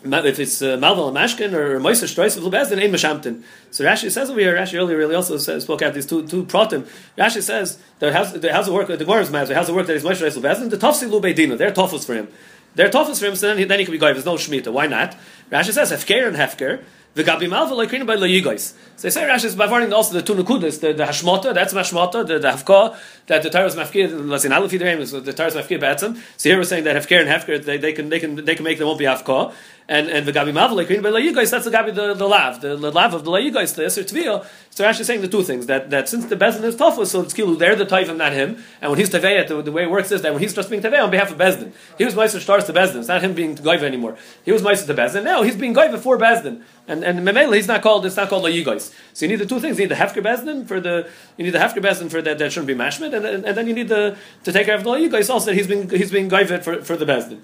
if 0.05 0.39
it's 0.39 0.63
uh, 0.63 0.77
Malval 0.77 1.13
Mashkin 1.13 1.53
or 1.53 1.81
Streis 1.81 2.37
of 2.37 2.45
Lebezdin, 2.45 2.81
ain't 2.81 2.93
Meshamtin. 2.93 3.43
So 3.71 3.85
Rashi 3.85 4.11
says 4.11 4.31
over 4.31 4.41
here. 4.41 4.57
Rashi 4.57 4.79
earlier 4.79 4.97
really 4.97 5.15
also 5.15 5.37
says, 5.39 5.65
spoke 5.65 5.83
out 5.83 5.95
these 5.95 6.07
two 6.07 6.27
two 6.27 6.45
pratim. 6.45 6.87
Rashi 7.17 7.43
says 7.43 7.79
that 7.99 8.13
how's 8.13 8.33
the 8.67 8.73
work 8.73 8.89
the 8.89 8.97
Gemara's 8.97 9.31
matter 9.31 9.55
how's 9.55 9.67
the 9.67 9.75
work 9.75 9.87
that 9.87 9.95
he's 9.95 10.05
Streis 10.05 10.37
of 10.37 10.43
Lebezdin. 10.43 10.71
The 10.71 10.79
Tafsi 10.79 11.11
Lu 11.11 11.21
Beidina. 11.21 11.59
They're 11.59 11.73
toughness 11.73 12.05
for 12.05 12.15
him. 12.15 12.29
They're 12.75 12.91
toughness 12.91 13.19
for 13.19 13.27
him. 13.27 13.37
So 13.37 13.49
then 13.49 13.59
he, 13.59 13.65
then 13.65 13.79
he 13.79 13.85
can 13.85 13.93
be 13.93 13.99
going. 13.99 14.15
There's 14.15 14.27
no 14.27 14.35
shmita. 14.35 14.73
Why 14.73 14.87
not? 14.87 15.17
Rashi 15.51 15.73
says 15.73 15.91
Hefker 15.91 16.29
and 16.29 16.37
Hefker. 16.37 16.85
The 17.17 17.25
Gabi 17.25 17.49
like 17.49 18.07
by 18.07 18.17
the 18.17 18.27
Yigais. 18.27 18.75
So 18.97 19.03
they 19.09 19.09
say 19.09 19.23
Rashi 19.23 19.47
is 19.47 19.57
by 19.57 19.71
warning 19.71 19.91
also 19.91 20.13
the 20.13 20.21
two 20.21 20.35
nukudas, 20.35 20.81
the, 20.81 20.93
the 20.93 21.05
hashmata, 21.05 21.55
that's 21.55 21.73
mashmata, 21.73 22.27
the, 22.27 22.39
the 22.39 22.49
hafka, 22.49 22.95
that 23.27 23.43
the 23.43 23.49
Torah 23.49 23.65
is 23.65 23.75
mafkir, 23.75 24.39
say 24.39 24.51
Aleph 24.51 24.71
Yidraim, 24.71 25.25
the 25.25 25.33
Torah 25.33 25.49
is 25.49 25.55
mafkir 25.55 25.81
betzim. 25.81 26.23
So 26.37 26.51
here 26.51 26.59
we're 26.59 26.65
saying 26.65 26.85
that 26.85 26.95
hefker 26.95 27.19
and 27.19 27.31
hefker, 27.31 27.65
they, 27.65 27.79
they 27.79 27.95
can 27.95 28.11
they 28.11 28.21
can 28.21 28.45
they 28.45 28.55
can 28.55 28.65
make 28.65 28.77
them 28.77 28.87
won't 28.87 28.99
be 28.99 29.07
hafka. 29.07 29.55
And 29.89 30.09
and 30.09 30.27
the 30.27 30.33
Gabi 30.33 30.53
Malva 30.53 30.75
like 30.75 30.89
by 30.89 31.11
the 31.11 31.33
that's 31.33 31.65
the 31.65 31.71
Gabi 31.71 31.95
the, 31.95 32.15
the 32.15 32.27
lav, 32.27 32.61
the, 32.61 32.77
the 32.77 32.91
lav 32.91 33.15
of 33.15 33.25
the 33.25 33.31
Yigais, 33.31 33.77
the 33.77 33.83
Yisr 33.83 34.03
Tviyah. 34.03 34.45
So 34.71 34.87
is 34.87 35.07
saying 35.07 35.23
the 35.23 35.29
two 35.29 35.43
things 35.43 35.67
that 35.67 35.91
that 35.91 36.09
since 36.09 36.25
the 36.27 36.37
Bezdin 36.37 36.65
is 36.65 36.75
tough, 36.75 36.97
so 37.07 37.23
it's 37.23 37.33
kilu 37.33 37.57
they're 37.57 37.77
the 37.77 37.95
and 37.95 38.19
not 38.19 38.33
him. 38.33 38.63
And 38.83 38.91
when 38.91 38.99
he's 38.99 39.09
teveya, 39.09 39.47
the, 39.47 39.63
the 39.63 39.73
way 39.73 39.85
it 39.85 39.91
works 39.91 40.11
is 40.11 40.23
that 40.23 40.33
when 40.33 40.43
he's 40.43 40.53
just 40.53 40.69
being 40.69 40.83
teveya 40.83 41.05
on 41.05 41.11
behalf 41.11 41.31
of 41.31 41.39
Bezdin, 41.39 41.73
he 41.97 42.05
was 42.05 42.17
meister 42.17 42.41
starts 42.41 42.67
to 42.67 42.73
Bezdin. 42.73 42.97
It's 42.97 43.09
not 43.09 43.23
him 43.23 43.33
being 43.33 43.57
goiva 43.57 43.85
anymore. 43.85 44.17
He 44.45 44.51
was 44.51 44.63
meister 44.63 44.93
to 44.93 45.01
Bezdin. 45.01 45.23
Now 45.23 45.43
he's 45.43 45.57
being 45.57 45.73
goiva 45.73 45.99
for 45.99 46.19
Bezdin. 46.19 46.63
And 46.89 47.03
and 47.05 47.21
Memela, 47.21 47.55
he's 47.55 47.69
not 47.69 47.83
called. 47.83 48.05
It's 48.07 48.17
not 48.17 48.29
called 48.29 48.45
Layigais. 48.45 48.93
So 49.13 49.25
you 49.25 49.29
need 49.29 49.41
the 49.41 49.47
two 49.47 49.61
things. 49.61 49.79
You 49.79 49.87
need 49.87 49.97
the 49.97 50.01
hefker 50.01 50.23
bezdin 50.23 50.67
for 50.67 50.79
the. 50.81 51.09
You 51.37 51.45
need 51.45 51.51
the 51.51 51.59
hefker 51.59 51.79
bezdin 51.79 52.11
for 52.11 52.23
that. 52.23 52.39
That 52.39 52.53
shouldn't 52.53 52.69
be 52.69 52.75
mashmit, 52.75 53.15
and, 53.15 53.25
and, 53.25 53.45
and 53.45 53.57
then 53.57 53.67
you 53.67 53.75
need 53.75 53.89
the 53.89 54.17
to 54.45 54.53
take 54.53 54.67
care 54.67 54.77
of 54.77 54.85
the 54.85 54.91
Layigais 54.91 55.31
also 55.31 55.47
that 55.47 55.55
he's 55.55 55.67
been 55.67 55.89
he's 55.89 56.11
been 56.11 56.29
gaivet 56.29 56.63
for 56.63 56.83
for 56.83 56.97
the 56.97 57.05
bezdin. 57.05 57.41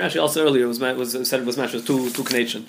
Actually, 0.00 0.20
also 0.20 0.44
earlier 0.44 0.66
was 0.66 0.80
was 0.80 1.28
said 1.28 1.44
was 1.46 1.56
mashed 1.56 1.86
two 1.86 2.10
two 2.10 2.24
connection. 2.24 2.66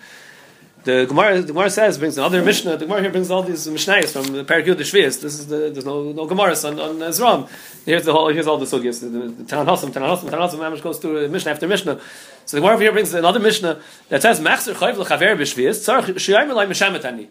The 0.83 1.05
Gemara, 1.07 1.41
the 1.41 1.53
Gemara 1.53 1.69
says 1.69 1.99
brings 1.99 2.17
another 2.17 2.41
Mishnah. 2.41 2.77
The 2.77 2.85
Gemara 2.85 3.01
here 3.01 3.11
brings 3.11 3.29
all 3.29 3.43
these 3.43 3.67
Mishnayos 3.67 4.13
from 4.13 4.33
the 4.33 4.43
Parakut 4.43 4.77
the 4.77 4.83
Shvius. 4.83 5.21
This 5.21 5.37
is 5.37 5.45
the, 5.45 5.69
there's 5.69 5.85
no 5.85 6.11
no 6.11 6.25
Gemara 6.25 6.55
on 6.65 6.79
on. 6.79 7.47
Here's 7.85 8.03
the 8.03 8.13
whole 8.13 8.29
here's 8.29 8.47
all 8.47 8.57
the 8.57 8.65
sugyas. 8.65 8.99
The, 9.01 9.07
the 9.07 9.63
Hassam, 9.63 9.91
Tanan 9.91 10.09
Hassam, 10.09 10.29
Tanan 10.29 10.41
Hassam. 10.41 10.59
Mamish 10.59 10.81
goes 10.81 10.97
through 10.97 11.27
Mishnah 11.27 11.51
after 11.51 11.67
Mishnah. 11.67 12.01
So 12.45 12.57
the 12.57 12.61
Gemara 12.61 12.79
here 12.79 12.91
brings 12.91 13.13
another 13.13 13.39
Mishnah 13.39 13.79
that 14.09 14.23
says 14.23 14.39
Machzer 14.39 14.73
Chayv 14.73 14.95
leChaver 14.95 15.37
b'Shvius 15.37 15.85
Tzarich 15.85 16.15
Shiyayim 16.15 16.49
Elay 16.49 16.67
Meshametani 16.67 17.27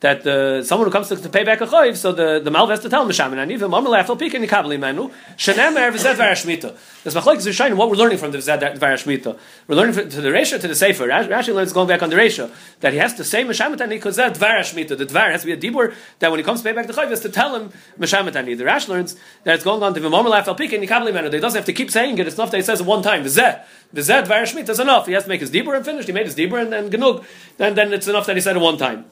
that 0.00 0.26
uh, 0.26 0.62
someone 0.62 0.86
who 0.86 0.92
comes 0.92 1.08
to, 1.08 1.16
to 1.16 1.28
pay 1.30 1.42
back 1.42 1.60
a 1.62 1.66
chayiv, 1.66 1.96
so 1.96 2.12
the, 2.12 2.38
the 2.38 2.50
malv 2.50 2.68
has 2.68 2.80
to 2.80 2.88
tell 2.88 3.02
him, 3.02 3.08
Mishamin, 3.08 3.38
and 3.38 3.50
even 3.50 3.70
Mamar 3.70 3.86
Lafel 3.86 4.18
Pik 4.18 4.32
Yikabli 4.32 4.78
Manu, 4.78 5.08
Shanem 5.38 5.74
Erev 5.74 5.96
Zed 5.96 6.16
Varashmita. 6.16 6.76
This 7.02 7.14
Machlok 7.14 7.46
is 7.46 7.76
what 7.76 7.88
we're 7.88 7.96
learning 7.96 8.18
from 8.18 8.30
the 8.30 8.42
Zed 8.42 8.60
Varashmita. 8.60 9.38
We're 9.66 9.74
learning 9.74 9.94
from, 9.94 10.10
to 10.10 10.20
the 10.20 10.28
Resha, 10.28 10.60
to 10.60 10.68
the 10.68 10.74
Sefer. 10.74 11.06
Rashi 11.08 11.54
learns 11.54 11.72
going 11.72 11.88
back 11.88 12.02
on 12.02 12.10
the 12.10 12.16
Resha, 12.16 12.52
that 12.80 12.92
he 12.92 12.98
has 12.98 13.14
to 13.14 13.24
say 13.24 13.42
Mishamitani 13.42 13.90
because 13.90 14.16
that 14.16 14.34
Varashmita. 14.34 14.98
The 14.98 15.06
Dvar 15.06 15.30
has 15.30 15.40
to 15.42 15.46
be 15.46 15.52
a 15.52 15.56
Dibur, 15.56 15.94
that 16.18 16.30
when 16.30 16.38
he 16.38 16.44
comes 16.44 16.60
to 16.60 16.68
pay 16.68 16.74
back 16.74 16.86
the 16.86 16.92
chayiv, 16.92 17.08
has 17.08 17.20
to 17.20 17.30
tell 17.30 17.56
him 17.56 17.70
Mishamitani. 17.98 18.56
The 18.58 18.66
Rash 18.66 18.88
learns 18.88 19.16
that 19.44 19.54
it's 19.54 19.64
going 19.64 19.82
on 19.82 19.94
to 19.94 20.00
Mamar 20.00 20.26
Lafel 20.26 20.58
Pik 20.58 20.74
and 20.74 20.86
Yikabli 20.86 21.14
Manu. 21.14 21.30
He 21.30 21.40
doesn't 21.40 21.56
have 21.56 21.66
to 21.66 21.72
keep 21.72 21.90
saying 21.90 22.18
it, 22.18 22.26
it's 22.26 22.36
enough 22.36 22.50
that 22.50 22.58
he 22.58 22.62
says 22.62 22.80
it 22.80 22.86
one 22.86 23.02
time. 23.02 23.22
The 23.22 23.30
Zed. 23.30 23.64
The 23.94 24.02
Zed 24.02 24.26
Varashmita 24.26 24.68
is 24.68 24.80
enough. 24.80 25.06
He 25.06 25.12
has 25.12 25.22
to 25.22 25.30
make 25.30 25.40
his 25.40 25.50
Dibur 25.50 25.74
and 25.74 25.84
finish. 25.86 26.04
He 26.04 26.12
made 26.12 26.26
his 26.26 26.36
Dibur 26.36 26.60
and, 26.60 26.74
and 26.74 26.92
Genug. 26.92 27.24
Then, 27.56 27.74
then 27.74 27.94
it's 27.94 28.08
enough 28.08 28.26
that 28.26 28.36
he 28.36 28.42
said 28.42 28.56
it 28.56 28.60
one 28.60 28.76
time 28.76 29.06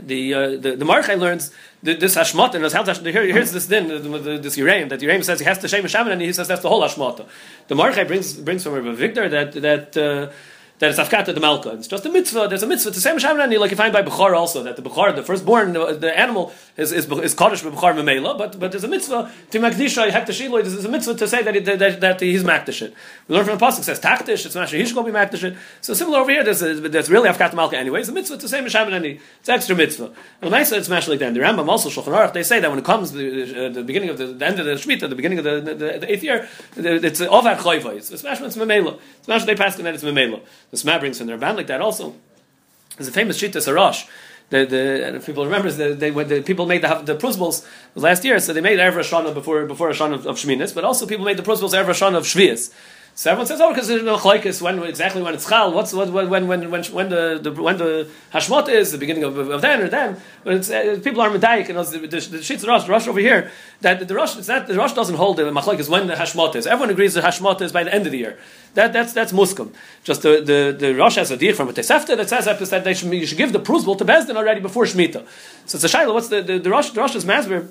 the 0.00 0.34
uh, 0.34 0.48
the 0.56 0.76
the 0.76 0.84
Mordechai 0.84 1.14
learns 1.14 1.52
this 1.82 2.16
hashmata 2.16 2.54
and 2.54 2.72
how 2.72 2.84
here 3.04 3.24
here's 3.24 3.52
this 3.52 3.66
din 3.66 3.88
this 3.88 4.56
Uraim 4.56 4.88
that 4.88 5.00
Uraim 5.00 5.24
says 5.24 5.38
he 5.38 5.44
has 5.44 5.58
to 5.58 5.68
shame 5.68 5.86
shaman 5.86 6.12
and 6.12 6.22
he 6.22 6.32
says 6.32 6.48
that's 6.48 6.62
the 6.62 6.68
whole 6.68 6.82
hashmata. 6.82 7.26
The 7.68 7.74
Mordechai 7.74 8.04
brings 8.04 8.34
brings 8.34 8.64
from 8.64 8.74
Rabbi 8.74 8.92
Victor 8.92 9.28
that 9.28 9.52
that. 9.52 9.96
Uh, 9.96 10.32
that 10.78 10.90
it's 10.90 10.98
afkata 10.98 11.34
the 11.34 11.40
malka. 11.40 11.70
It's 11.70 11.88
just 11.88 12.04
a 12.04 12.10
mitzvah. 12.10 12.48
There's 12.48 12.62
a 12.62 12.66
mitzvah 12.66 12.90
to 12.90 13.00
say 13.00 13.14
Mishamrani, 13.14 13.58
like 13.58 13.70
you 13.70 13.76
find 13.76 13.92
by 13.92 14.02
Bukhar 14.02 14.36
also, 14.36 14.62
that 14.62 14.76
the 14.76 14.82
Bukhar, 14.82 15.14
the 15.14 15.22
firstborn, 15.22 15.72
the 15.72 16.12
animal, 16.16 16.52
is 16.76 16.92
is, 16.92 17.10
is 17.10 17.34
Kaddish 17.34 17.62
Bukhar 17.62 17.94
Memela, 17.94 18.36
but 18.36 18.58
but 18.58 18.72
there's 18.72 18.84
a 18.84 18.88
mitzvah 18.88 19.32
to 19.50 19.58
Makdisha, 19.58 20.10
Hektashiloi, 20.10 20.62
there's 20.62 20.84
a 20.84 20.88
mitzvah 20.88 21.14
to 21.14 21.28
say 21.28 21.42
that, 21.42 21.64
that, 21.64 21.78
that, 21.78 22.00
that 22.00 22.20
he's 22.20 22.44
Makdish 22.44 22.92
We 23.28 23.34
learn 23.34 23.44
from 23.44 23.58
the 23.58 23.64
Pasuk, 23.64 23.84
says 23.84 24.00
Taktish, 24.00 24.44
it's 24.44 24.54
Masha 24.54 24.76
Hishko 24.76 25.04
be 25.04 25.12
Makdish 25.12 25.56
So 25.80 25.94
similar 25.94 26.18
over 26.18 26.30
here, 26.30 26.44
there's, 26.44 26.62
a, 26.62 26.74
there's 26.74 27.10
really 27.10 27.28
afkata 27.30 27.54
malka 27.54 27.78
anyway. 27.78 28.00
It's 28.00 28.08
a 28.08 28.12
mitzvah 28.12 28.36
to 28.38 28.48
say 28.48 28.60
Mishamrani. 28.60 29.20
It's 29.40 29.48
extra 29.48 29.74
mitzvah. 29.74 30.12
And 30.42 30.50
nice 30.50 30.72
it's 30.72 30.88
Masha 30.88 31.10
like 31.10 31.20
that. 31.20 31.32
The 31.32 31.40
Rambam 31.40 31.68
also, 31.68 31.88
Shulchan 31.88 32.12
Aruch, 32.12 32.32
they 32.34 32.42
say 32.42 32.60
that 32.60 32.68
when 32.68 32.78
it 32.78 32.84
comes 32.84 33.12
the, 33.12 33.66
uh, 33.66 33.68
the 33.70 33.82
beginning 33.82 34.10
of 34.10 34.18
the, 34.18 34.26
the, 34.26 34.46
end 34.46 34.60
of 34.60 34.66
the 34.66 34.72
Shemitah, 34.72 35.08
the 35.08 35.14
beginning 35.14 35.38
of 35.38 35.44
the, 35.44 35.60
the, 35.60 35.74
the 35.74 36.12
eighth 36.12 36.22
year, 36.22 36.48
it's 36.76 37.20
Ovar 37.20 37.56
Choyva. 37.56 37.96
It's 37.96 38.22
Masha, 38.22 38.44
it's 38.44 38.56
Memela. 38.56 38.98
It's 39.18 39.28
Masha, 39.28 39.46
they 39.46 39.54
pass 39.54 39.76
and 39.76 39.86
then 39.86 39.94
it's 39.94 40.04
Memela. 40.04 40.40
The 40.70 40.76
Sma 40.76 40.98
brings 40.98 41.18
from 41.18 41.26
their 41.26 41.38
band 41.38 41.56
like 41.56 41.66
that 41.68 41.80
also. 41.80 42.14
There's 42.96 43.08
a 43.08 43.12
famous 43.12 43.40
Shita 43.40 43.56
Sarash. 43.56 44.08
The, 44.48 44.64
the 44.64 45.22
people 45.24 45.44
remember 45.44 45.70
they, 45.70 45.92
they, 45.92 46.10
when 46.12 46.28
the 46.28 46.40
people 46.40 46.66
made 46.66 46.82
the, 46.82 46.94
the 47.04 47.16
Prusbals 47.16 47.66
last 47.96 48.24
year, 48.24 48.38
so 48.38 48.52
they 48.52 48.60
made 48.60 48.78
Erev 48.78 48.94
Shana 48.98 49.34
before 49.34 49.66
before 49.66 49.90
Shana 49.90 50.14
of, 50.14 50.26
of 50.26 50.36
Shminis, 50.36 50.72
but 50.72 50.84
also 50.84 51.04
people 51.04 51.24
made 51.24 51.36
the 51.36 51.42
Prusbals 51.42 51.72
Erev 51.72 51.86
Shana 51.90 52.16
of 52.16 52.24
Shvias. 52.24 52.72
So 53.18 53.30
everyone 53.30 53.46
says, 53.46 53.62
oh, 53.62 53.70
because 53.70 53.88
there's 53.88 54.02
no 54.02 54.18
chlaikis 54.18 54.60
when 54.60 54.78
exactly 54.82 55.22
when 55.22 55.32
it's 55.32 55.48
chal. 55.48 55.72
What's 55.72 55.94
what, 55.94 56.12
when 56.12 56.28
when 56.28 56.70
when 56.70 56.84
when 56.84 57.08
the, 57.08 57.40
the 57.42 57.50
when 57.50 57.78
the 57.78 58.10
hashmot 58.30 58.68
is 58.68 58.92
the 58.92 58.98
beginning 58.98 59.24
of, 59.24 59.38
of 59.38 59.62
then 59.62 59.80
or 59.80 59.88
then. 59.88 60.20
But 60.44 60.52
it's, 60.56 60.70
uh, 60.70 61.00
people 61.02 61.22
are 61.22 61.30
medayik 61.30 61.70
and 61.70 61.78
the, 61.78 62.06
the, 62.06 62.20
the 62.36 62.42
sheets 62.42 62.66
rush 62.66 62.86
rush 62.86 63.08
over 63.08 63.18
here 63.18 63.50
that 63.80 64.06
the 64.06 64.14
rush 64.14 64.36
it's 64.36 64.48
not 64.48 64.66
the 64.66 64.74
rush 64.74 64.92
doesn't 64.92 65.16
hold 65.16 65.38
the 65.38 65.44
machlaikis 65.44 65.88
when 65.88 66.08
the 66.08 66.14
hashmot 66.14 66.56
is. 66.56 66.66
Everyone 66.66 66.90
agrees 66.90 67.14
the 67.14 67.22
hashmot 67.22 67.62
is 67.62 67.72
by 67.72 67.84
the 67.84 67.94
end 67.94 68.04
of 68.04 68.12
the 68.12 68.18
year. 68.18 68.38
That 68.74 68.92
that's 68.92 69.14
that's 69.14 69.32
muskum. 69.32 69.72
Just 70.04 70.20
the 70.20 70.42
the, 70.42 70.76
the 70.78 70.94
rush 70.94 71.14
has 71.14 71.30
a 71.30 71.38
deal 71.38 71.54
from 71.54 71.70
a 71.70 71.72
Tosefta 71.72 72.18
that 72.18 72.28
says 72.28 72.44
that 72.44 72.84
they 72.84 72.92
should, 72.92 73.10
you 73.14 73.24
should 73.24 73.38
give 73.38 73.54
the 73.54 73.60
prusbul 73.60 73.96
to 73.96 74.04
bezdin 74.04 74.36
already 74.36 74.60
before 74.60 74.84
shmita. 74.84 75.26
So 75.64 75.76
it's 75.76 75.84
a 75.84 75.88
shaila. 75.88 76.12
What's 76.12 76.28
the 76.28 76.42
the, 76.42 76.58
the 76.58 76.68
rush 76.68 76.90
the 76.90 77.00
rush 77.00 77.14
is 77.14 77.24
masber 77.24 77.66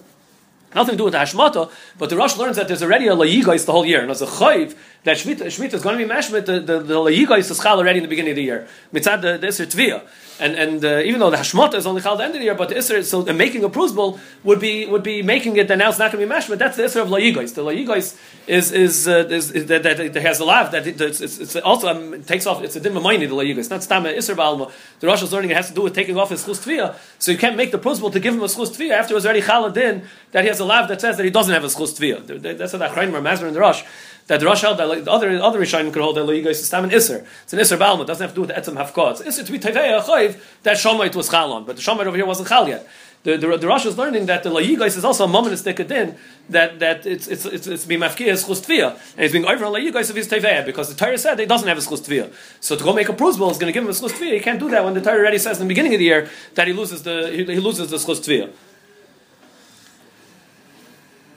Nothing 0.76 0.94
to 0.94 0.98
do 0.98 1.04
with 1.06 1.14
the 1.14 1.20
Hashmata, 1.20 1.72
but 1.98 2.10
the 2.10 2.18
Rosh 2.18 2.36
learns 2.36 2.58
that 2.58 2.68
there's 2.68 2.84
already 2.84 3.08
a 3.08 3.16
Layigais 3.16 3.66
the 3.66 3.72
whole 3.72 3.86
year. 3.86 4.02
And 4.02 4.12
as 4.12 4.22
a 4.22 4.26
Chayiv, 4.26 4.76
that 5.04 5.18
Shemitah, 5.18 5.74
is 5.74 5.82
going 5.82 5.98
to 5.98 6.06
be 6.06 6.14
mashmit, 6.14 6.46
the, 6.46 6.60
the, 6.60 6.80
the 6.80 6.96
Layigais 6.96 7.50
is 7.50 7.60
Chal 7.60 7.80
already 7.80 8.00
in 8.00 8.04
the 8.04 8.10
beginning 8.10 8.32
of 8.32 8.36
the 8.36 8.44
year. 8.44 8.68
Mitzad 8.94 9.22
the, 9.22 9.48
Isser 9.48 9.66
Tviyah. 9.66 10.04
And, 10.40 10.56
and 10.56 10.84
uh, 10.84 11.00
even 11.00 11.20
though 11.20 11.30
the 11.30 11.38
Hashmata 11.38 11.76
is 11.76 11.86
only 11.86 12.02
at 12.02 12.18
the 12.18 12.24
end 12.24 12.34
of 12.34 12.40
the 12.40 12.46
year, 12.46 12.56
but 12.56 12.70
the 12.70 12.76
Isser, 12.76 13.04
so 13.04 13.24
making 13.34 13.64
a 13.64 13.70
Prusbul 13.70 14.20
would 14.44 14.60
be, 14.60 14.86
would 14.86 15.04
be 15.04 15.22
making 15.22 15.56
it 15.56 15.68
that 15.70 15.78
now 15.78 15.90
it's 15.90 16.00
not 16.00 16.12
going 16.12 16.28
to 16.28 16.28
be 16.28 16.40
mashmit. 16.40 16.58
That's 16.58 16.76
the 16.76 16.84
Isser 16.84 17.02
of 17.02 17.08
Layigais. 17.08 17.56
The 17.56 17.64
Layigais 17.64 18.20
is, 18.48 18.72
is, 18.74 19.08
uh, 19.08 19.28
is, 19.30 19.52
is 19.52 19.68
that, 19.68 19.84
that, 19.84 20.14
that 20.14 20.22
has 20.22 20.40
a 20.42 20.46
lav, 20.46 20.72
that 20.72 20.86
it, 20.88 21.00
it's, 21.00 21.22
it's, 21.22 21.56
also 21.58 21.88
um, 21.88 22.22
takes 22.24 22.46
off, 22.46 22.62
it's 22.64 22.76
a 22.76 22.82
dimma 22.82 23.02
miney, 23.02 23.28
the 23.28 23.36
Layigais. 23.36 23.70
Not 23.70 23.80
Stama 23.80 24.14
Isser 24.16 24.36
Balma. 24.36 24.72
The 25.00 25.08
Rosh 25.08 25.24
is 25.24 25.32
learning 25.32 25.52
it 25.52 25.58
has 25.58 25.70
to 25.70 25.74
do 25.74 25.82
with 25.84 25.96
taking 25.96 26.18
off 26.18 26.30
his 26.30 26.44
Chus 26.44 26.66
Tviyah. 26.66 26.98
So 27.18 27.32
you 27.32 27.38
can't 27.38 27.56
make 27.56 27.72
the 27.72 27.80
Prusbul 27.80 28.12
to 28.12 28.20
give 28.20 28.34
him 28.34 28.44
a 28.44 28.50
Chus 28.50 28.76
Tviyah 28.76 28.92
after 28.92 29.14
it 29.14 29.16
was 29.16 29.26
already 29.26 29.42
Chal 29.42 29.66
in 29.66 30.04
that 30.32 30.44
he 30.44 30.50
has 30.50 30.60
a 30.60 30.66
lav 30.66 30.90
that 30.90 31.00
says 31.00 31.16
that 31.16 31.24
he 31.24 31.30
doesn't 31.30 31.54
have 31.54 31.64
a 31.64 31.70
Chus 31.70 31.98
Tviyah. 31.98 32.58
That's 32.58 32.74
what 32.74 32.80
the 32.80 32.88
Achrayim 32.88 33.14
are 33.14 33.22
Mazur 33.22 33.48
in 33.48 33.54
the 33.54 33.62
Rosh 33.62 33.84
that 34.28 34.40
the 34.40 34.56
held 34.56 34.78
that 34.80 35.06
the 35.06 35.12
other 35.12 35.40
other 35.40 35.60
Rishonim 35.60 35.94
could 35.94 36.02
hold 36.02 36.18
that 36.18 36.26
Loiga 36.26 36.48
is 36.48 36.66
Stam 36.66 36.84
an 36.86 36.90
Isser. 36.90 37.26
It's 37.44 37.54
an 37.54 37.60
Isser 37.60 37.78
Balma. 37.78 38.02
It 38.02 38.08
doesn't 38.08 38.24
have 38.24 38.32
to 38.32 38.36
do 38.36 38.42
with 38.42 38.50
the 38.50 38.56
Etzem 38.56 38.76
Hafkot. 38.76 39.22
It's 39.22 39.38
Isser 39.38 39.46
to 39.46 39.52
be 39.52 39.60
Tevei 39.60 40.02
Achoiv 40.02 40.42
that 40.64 40.78
Shomait 40.78 41.16
was 41.16 41.30
Chalon, 41.30 41.66
but 41.66 41.76
the 41.76 41.82
Shomait 41.82 42.06
over 42.06 42.18
here 42.18 42.26
wasn't 42.26 42.48
Chal 42.48 42.68
yet. 42.68 42.88
The, 43.26 43.38
the, 43.38 43.58
the 43.58 43.68
Rosh 43.68 43.88
is 43.88 43.98
learning 43.98 44.28
that 44.28 44.44
the 44.44 44.52
Layigais 44.52 44.96
is 44.96 45.04
also 45.04 45.26
a 45.26 45.28
moment 45.28 45.64
din 45.64 46.16
that 46.50 46.78
that 46.80 47.08
it's 47.08 47.28
it's 47.28 47.44
it's 47.46 47.66
it's 47.66 47.84
being 47.84 48.02
mafkia 48.02 48.28
is 48.28 48.46
chustvia 48.46 48.92
and 48.92 49.26
it's 49.26 49.32
being 49.32 49.46
over 49.46 49.66
on 49.66 49.74
Layigais 49.74 50.12
of 50.12 50.16
his 50.16 50.28
teveh 50.28 50.64
because 50.64 50.90
the 50.90 50.96
Torah 50.96 51.18
said 51.18 51.40
he 51.40 51.48
doesn't 51.48 51.68
have 51.68 51.78
his 51.78 51.88
chustvia. 51.88 52.32
So 52.60 52.76
to 52.76 52.84
go 52.84 52.94
make 52.94 53.10
a 53.10 53.14
prusbul 53.14 53.50
is 53.50 53.58
going 53.58 53.72
to 53.72 53.72
give 53.72 53.82
him 53.82 53.88
his 53.88 54.00
chustvia. 54.00 54.34
He 54.34 54.40
can't 54.40 54.60
do 54.60 54.70
that 54.70 54.84
when 54.84 54.94
the 54.94 55.02
Torah 55.02 55.18
already 55.18 55.40
says 55.40 55.60
in 55.60 55.68
the 55.68 55.72
beginning 55.72 55.96
of 55.96 56.00
the 56.00 56.06
year 56.06 56.30
that 56.54 56.68
he 56.68 56.74
loses 56.74 57.02
the 57.02 57.32
he, 57.32 57.46
he 57.46 57.60
loses 57.60 57.90
the 57.90 57.98
chustvia. 57.98 58.52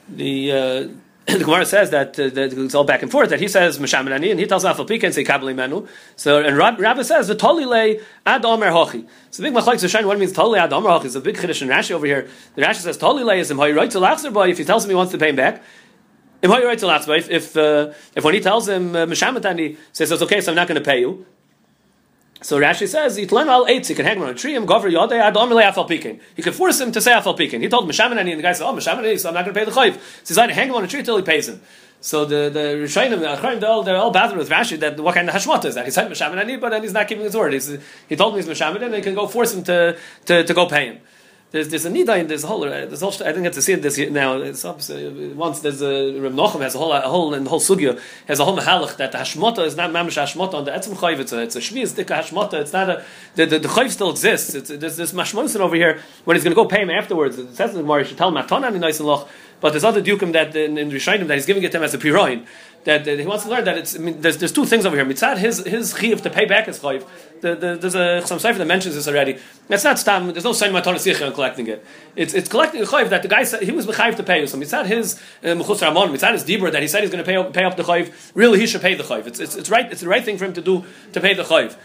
The 0.09 0.51
uh, 0.51 0.87
the 1.37 1.43
Gemara 1.43 1.65
says 1.65 1.91
that, 1.91 2.19
uh, 2.19 2.29
that 2.29 2.53
it's 2.53 2.73
all 2.73 2.83
back 2.83 3.03
and 3.03 3.11
forth. 3.11 3.29
That 3.29 3.39
he 3.39 3.47
says 3.47 3.77
Meshamanani 3.77 4.31
and 4.31 4.39
he 4.39 4.47
tells 4.47 4.63
Afal 4.63 4.87
Pika 4.87 5.03
and 5.03 5.13
say 5.13 5.23
Kabbalah 5.23 5.53
Menu. 5.53 5.87
So 6.15 6.41
and 6.41 6.57
Rab, 6.57 6.79
Rabbi 6.79 7.03
says 7.03 7.27
the 7.27 7.35
Tolile 7.35 8.01
ad 8.25 8.45
Omer 8.45 8.71
Hochi. 8.71 9.07
So 9.29 9.43
big 9.43 9.53
machlokes 9.53 9.87
shine 9.87 10.07
what 10.07 10.17
means 10.17 10.33
Tolile 10.33 10.59
ad 10.59 10.73
Omer 10.73 10.89
Hochi. 10.89 11.05
It's 11.05 11.15
a 11.15 11.21
big 11.21 11.35
chiddush 11.35 11.61
in 11.61 11.67
Rashi 11.67 11.91
over 11.91 12.05
here. 12.05 12.27
The 12.55 12.63
Rashi 12.63 12.77
says 12.77 12.97
Tolile 12.97 13.37
is 13.37 13.51
him 13.51 13.59
right 13.59 13.91
to 13.91 13.99
lachzer 13.99 14.33
boy 14.33 14.49
if 14.49 14.57
he 14.57 14.65
tells 14.65 14.85
him 14.85 14.89
he 14.89 14.95
wants 14.95 15.11
to 15.11 15.17
pay 15.17 15.29
him 15.29 15.35
back. 15.35 15.61
If 16.41 16.49
right 16.49 16.79
to 16.79 17.13
if 17.13 17.29
if, 17.29 17.57
uh, 17.57 17.91
if 18.15 18.23
when 18.23 18.33
he 18.33 18.39
tells 18.39 18.67
him 18.67 18.95
uh, 18.95 19.05
Meshamatani 19.05 19.77
says 19.91 20.11
it's 20.11 20.21
okay, 20.23 20.41
so 20.41 20.51
I'm 20.51 20.55
not 20.55 20.67
going 20.67 20.81
to 20.81 20.85
pay 20.85 21.01
you. 21.01 21.25
So 22.41 22.59
Rashi 22.59 22.87
says, 22.87 23.17
"Itlan 23.17 23.47
al 23.47 23.65
eitz." 23.65 23.87
He 23.87 23.95
can 23.95 24.05
hang 24.05 24.17
him 24.17 24.23
on 24.23 24.29
a 24.29 24.33
tree. 24.33 24.55
Him 24.55 24.65
gover 24.65 24.89
yodei. 24.89 26.19
He 26.35 26.41
could 26.41 26.55
force 26.55 26.79
him 26.79 26.91
to 26.93 27.01
say 27.01 27.11
afal. 27.11 27.37
He 27.37 27.67
told 27.67 27.89
Mishamanani, 27.89 28.31
and 28.31 28.39
the 28.39 28.43
guy 28.43 28.53
said, 28.53 28.65
"Oh, 28.65 28.73
Mishamanani, 28.73 29.19
so 29.19 29.29
I'm 29.29 29.35
not 29.35 29.43
going 29.45 29.53
to 29.53 29.59
pay 29.59 29.65
the 29.65 29.71
chayv." 29.71 29.93
So 29.95 29.99
he's 30.29 30.37
like, 30.37 30.51
hang 30.51 30.69
him 30.69 30.75
on 30.75 30.83
a 30.83 30.87
tree 30.87 30.99
until 30.99 31.17
he 31.17 31.23
pays 31.23 31.49
him. 31.49 31.61
So 32.01 32.23
the 32.23 32.49
the 32.49 32.59
Rishonim, 32.59 33.19
the 33.19 33.25
Achronim, 33.25 33.59
they're 33.59 33.69
all, 33.69 33.83
they're 33.83 33.97
all 33.97 34.11
bothered 34.11 34.37
with 34.37 34.49
Rashi 34.49 34.79
that 34.79 34.97
what 34.99 35.15
kind 35.15 35.27
of 35.27 35.35
hashmata 35.35 35.65
is 35.65 35.75
that? 35.75 35.83
He 35.83 35.91
said 35.91 36.09
Mishamanani, 36.09 36.59
but 36.59 36.69
then 36.69 36.81
he's 36.81 36.93
not 36.93 37.09
keeping 37.09 37.25
his 37.25 37.35
word. 37.35 37.51
He's, 37.51 37.77
he 38.07 38.15
told 38.15 38.35
me 38.35 38.41
he's 38.41 38.49
Mishamanani, 38.49 38.85
and 38.85 38.95
he 38.95 39.01
can 39.01 39.15
go 39.15 39.27
force 39.27 39.53
him 39.53 39.63
to, 39.63 39.97
to, 40.25 40.43
to 40.45 40.53
go 40.53 40.65
pay 40.65 40.85
him. 40.85 40.99
There's, 41.51 41.69
there's 41.69 41.85
a 41.85 41.89
nida 41.89 42.19
in 42.19 42.27
this 42.27 42.43
whole. 42.43 42.63
Uh, 42.63 42.85
this 42.85 43.01
whole 43.01 43.11
I 43.21 43.29
didn't 43.29 43.41
get 43.41 43.53
to 43.53 43.61
see 43.63 43.73
it 43.73 43.81
this 43.81 43.97
year, 43.97 44.11
now. 44.11 44.33
Obviously, 44.35 45.33
once 45.33 45.61
there's 45.61 45.81
a 45.81 46.19
Reb 46.19 46.33
Nochem 46.33 46.61
has 46.61 46.75
a 46.75 46.77
whole 46.77 46.93
a 46.93 47.01
whole 47.01 47.33
and 47.33 47.43
the 47.43 47.49
whole 47.49 47.59
sugya 47.59 47.99
has 48.27 48.39
a 48.39 48.45
whole 48.45 48.55
mahalach 48.55 48.97
that 48.97 49.11
the 49.11 49.17
hashmata 49.17 49.65
is 49.65 49.75
not 49.75 49.89
mamish 49.89 50.21
hashmata 50.21 50.53
on 50.53 50.65
the 50.65 50.71
etzim 50.71 50.93
chayv. 50.93 51.17
It's 51.17 51.33
a 51.33 51.41
it's 51.41 51.55
a 51.55 51.59
shvius 51.59 51.95
dika 51.95 52.19
hashmata. 52.19 52.61
It's 52.61 52.71
not 52.71 52.89
a 52.91 53.03
the 53.33 53.47
the, 53.47 53.57
the 53.57 53.89
still 53.89 54.11
exists. 54.11 54.53
It's, 54.53 54.69
there's 54.69 54.97
this 54.97 55.11
mashmosin 55.11 55.59
over 55.59 55.75
here 55.75 55.99
when 56.25 56.37
he's 56.37 56.43
going 56.43 56.51
to 56.51 56.55
go 56.55 56.65
pay 56.65 56.83
him 56.83 56.91
afterwards. 56.91 57.39
It 57.39 57.55
says 57.55 57.71
in 57.71 57.77
the 57.77 57.81
Gemara, 57.81 58.01
you 58.01 58.05
should 58.09 58.17
tell 58.19 58.27
him 58.29 58.35
matana 58.35 58.79
nice 58.79 58.99
and 58.99 59.07
loch. 59.07 59.27
But 59.59 59.71
there's 59.71 59.83
other 59.83 60.01
dukem 60.01 60.33
that 60.33 60.55
in, 60.55 60.77
in 60.77 60.89
Rishayim 60.89 61.27
that 61.27 61.35
he's 61.35 61.45
giving 61.45 61.63
it 61.63 61.71
to 61.71 61.77
him 61.77 61.83
as 61.83 61.93
a 61.93 61.97
piroin. 61.97 62.45
That, 62.85 63.03
that, 63.03 63.19
he 63.19 63.25
wants 63.25 63.43
to 63.43 63.49
learn 63.49 63.65
that 63.65 63.77
it's. 63.77 63.95
I 63.95 63.99
mean, 63.99 64.21
there's, 64.21 64.37
there's 64.37 64.53
two 64.53 64.65
things 64.65 64.85
over 64.85 64.95
here. 64.95 65.05
Mitzad 65.05 65.37
his 65.37 65.65
his 65.65 65.97
chiv 65.97 66.21
to 66.21 66.29
pay 66.29 66.45
back 66.45 66.65
his 66.65 66.79
chayv. 66.79 67.05
The, 67.41 67.55
the, 67.55 67.75
there's 67.75 67.95
a 67.95 68.25
some 68.25 68.39
cipher 68.39 68.57
that 68.57 68.67
mentions 68.67 68.95
this 68.95 69.07
already. 69.07 69.37
It's 69.69 69.83
not 69.83 69.99
stam. 69.99 70.27
There's 70.27 70.45
no 70.45 70.53
sign 70.53 70.71
matana 70.71 70.95
sicha 70.95 71.27
on 71.27 71.33
collecting 71.33 71.67
it. 71.67 71.85
It's 72.15 72.33
it's 72.33 72.47
collecting 72.47 72.81
a 72.81 72.85
chayv 72.85 73.09
that 73.09 73.21
the 73.21 73.27
guy 73.27 73.43
said 73.43 73.63
he 73.63 73.73
was 73.73 73.85
mechayiv 73.85 74.15
to 74.15 74.23
pay. 74.23 74.45
So 74.45 74.57
mitzad 74.57 74.85
his 74.85 75.21
uh, 75.43 75.47
mechus 75.47 75.81
ramon. 75.81 76.09
Mitzad 76.09 76.31
his 76.31 76.45
dibur 76.45 76.71
that 76.71 76.81
he 76.81 76.87
said 76.87 77.01
he's 77.01 77.11
going 77.11 77.23
to 77.23 77.29
pay 77.29 77.51
pay 77.51 77.65
up 77.65 77.75
the 77.75 77.83
chayv. 77.83 78.13
Really, 78.33 78.59
he 78.59 78.65
should 78.65 78.81
pay 78.81 78.95
the 78.95 79.03
chayv. 79.03 79.27
It's, 79.27 79.39
it's 79.41 79.55
it's 79.55 79.69
right. 79.69 79.91
It's 79.91 80.01
the 80.01 80.07
right 80.07 80.23
thing 80.23 80.37
for 80.37 80.45
him 80.45 80.53
to 80.53 80.61
do 80.61 80.85
to 81.11 81.19
pay 81.19 81.33
the 81.33 81.43
chayv 81.43 81.75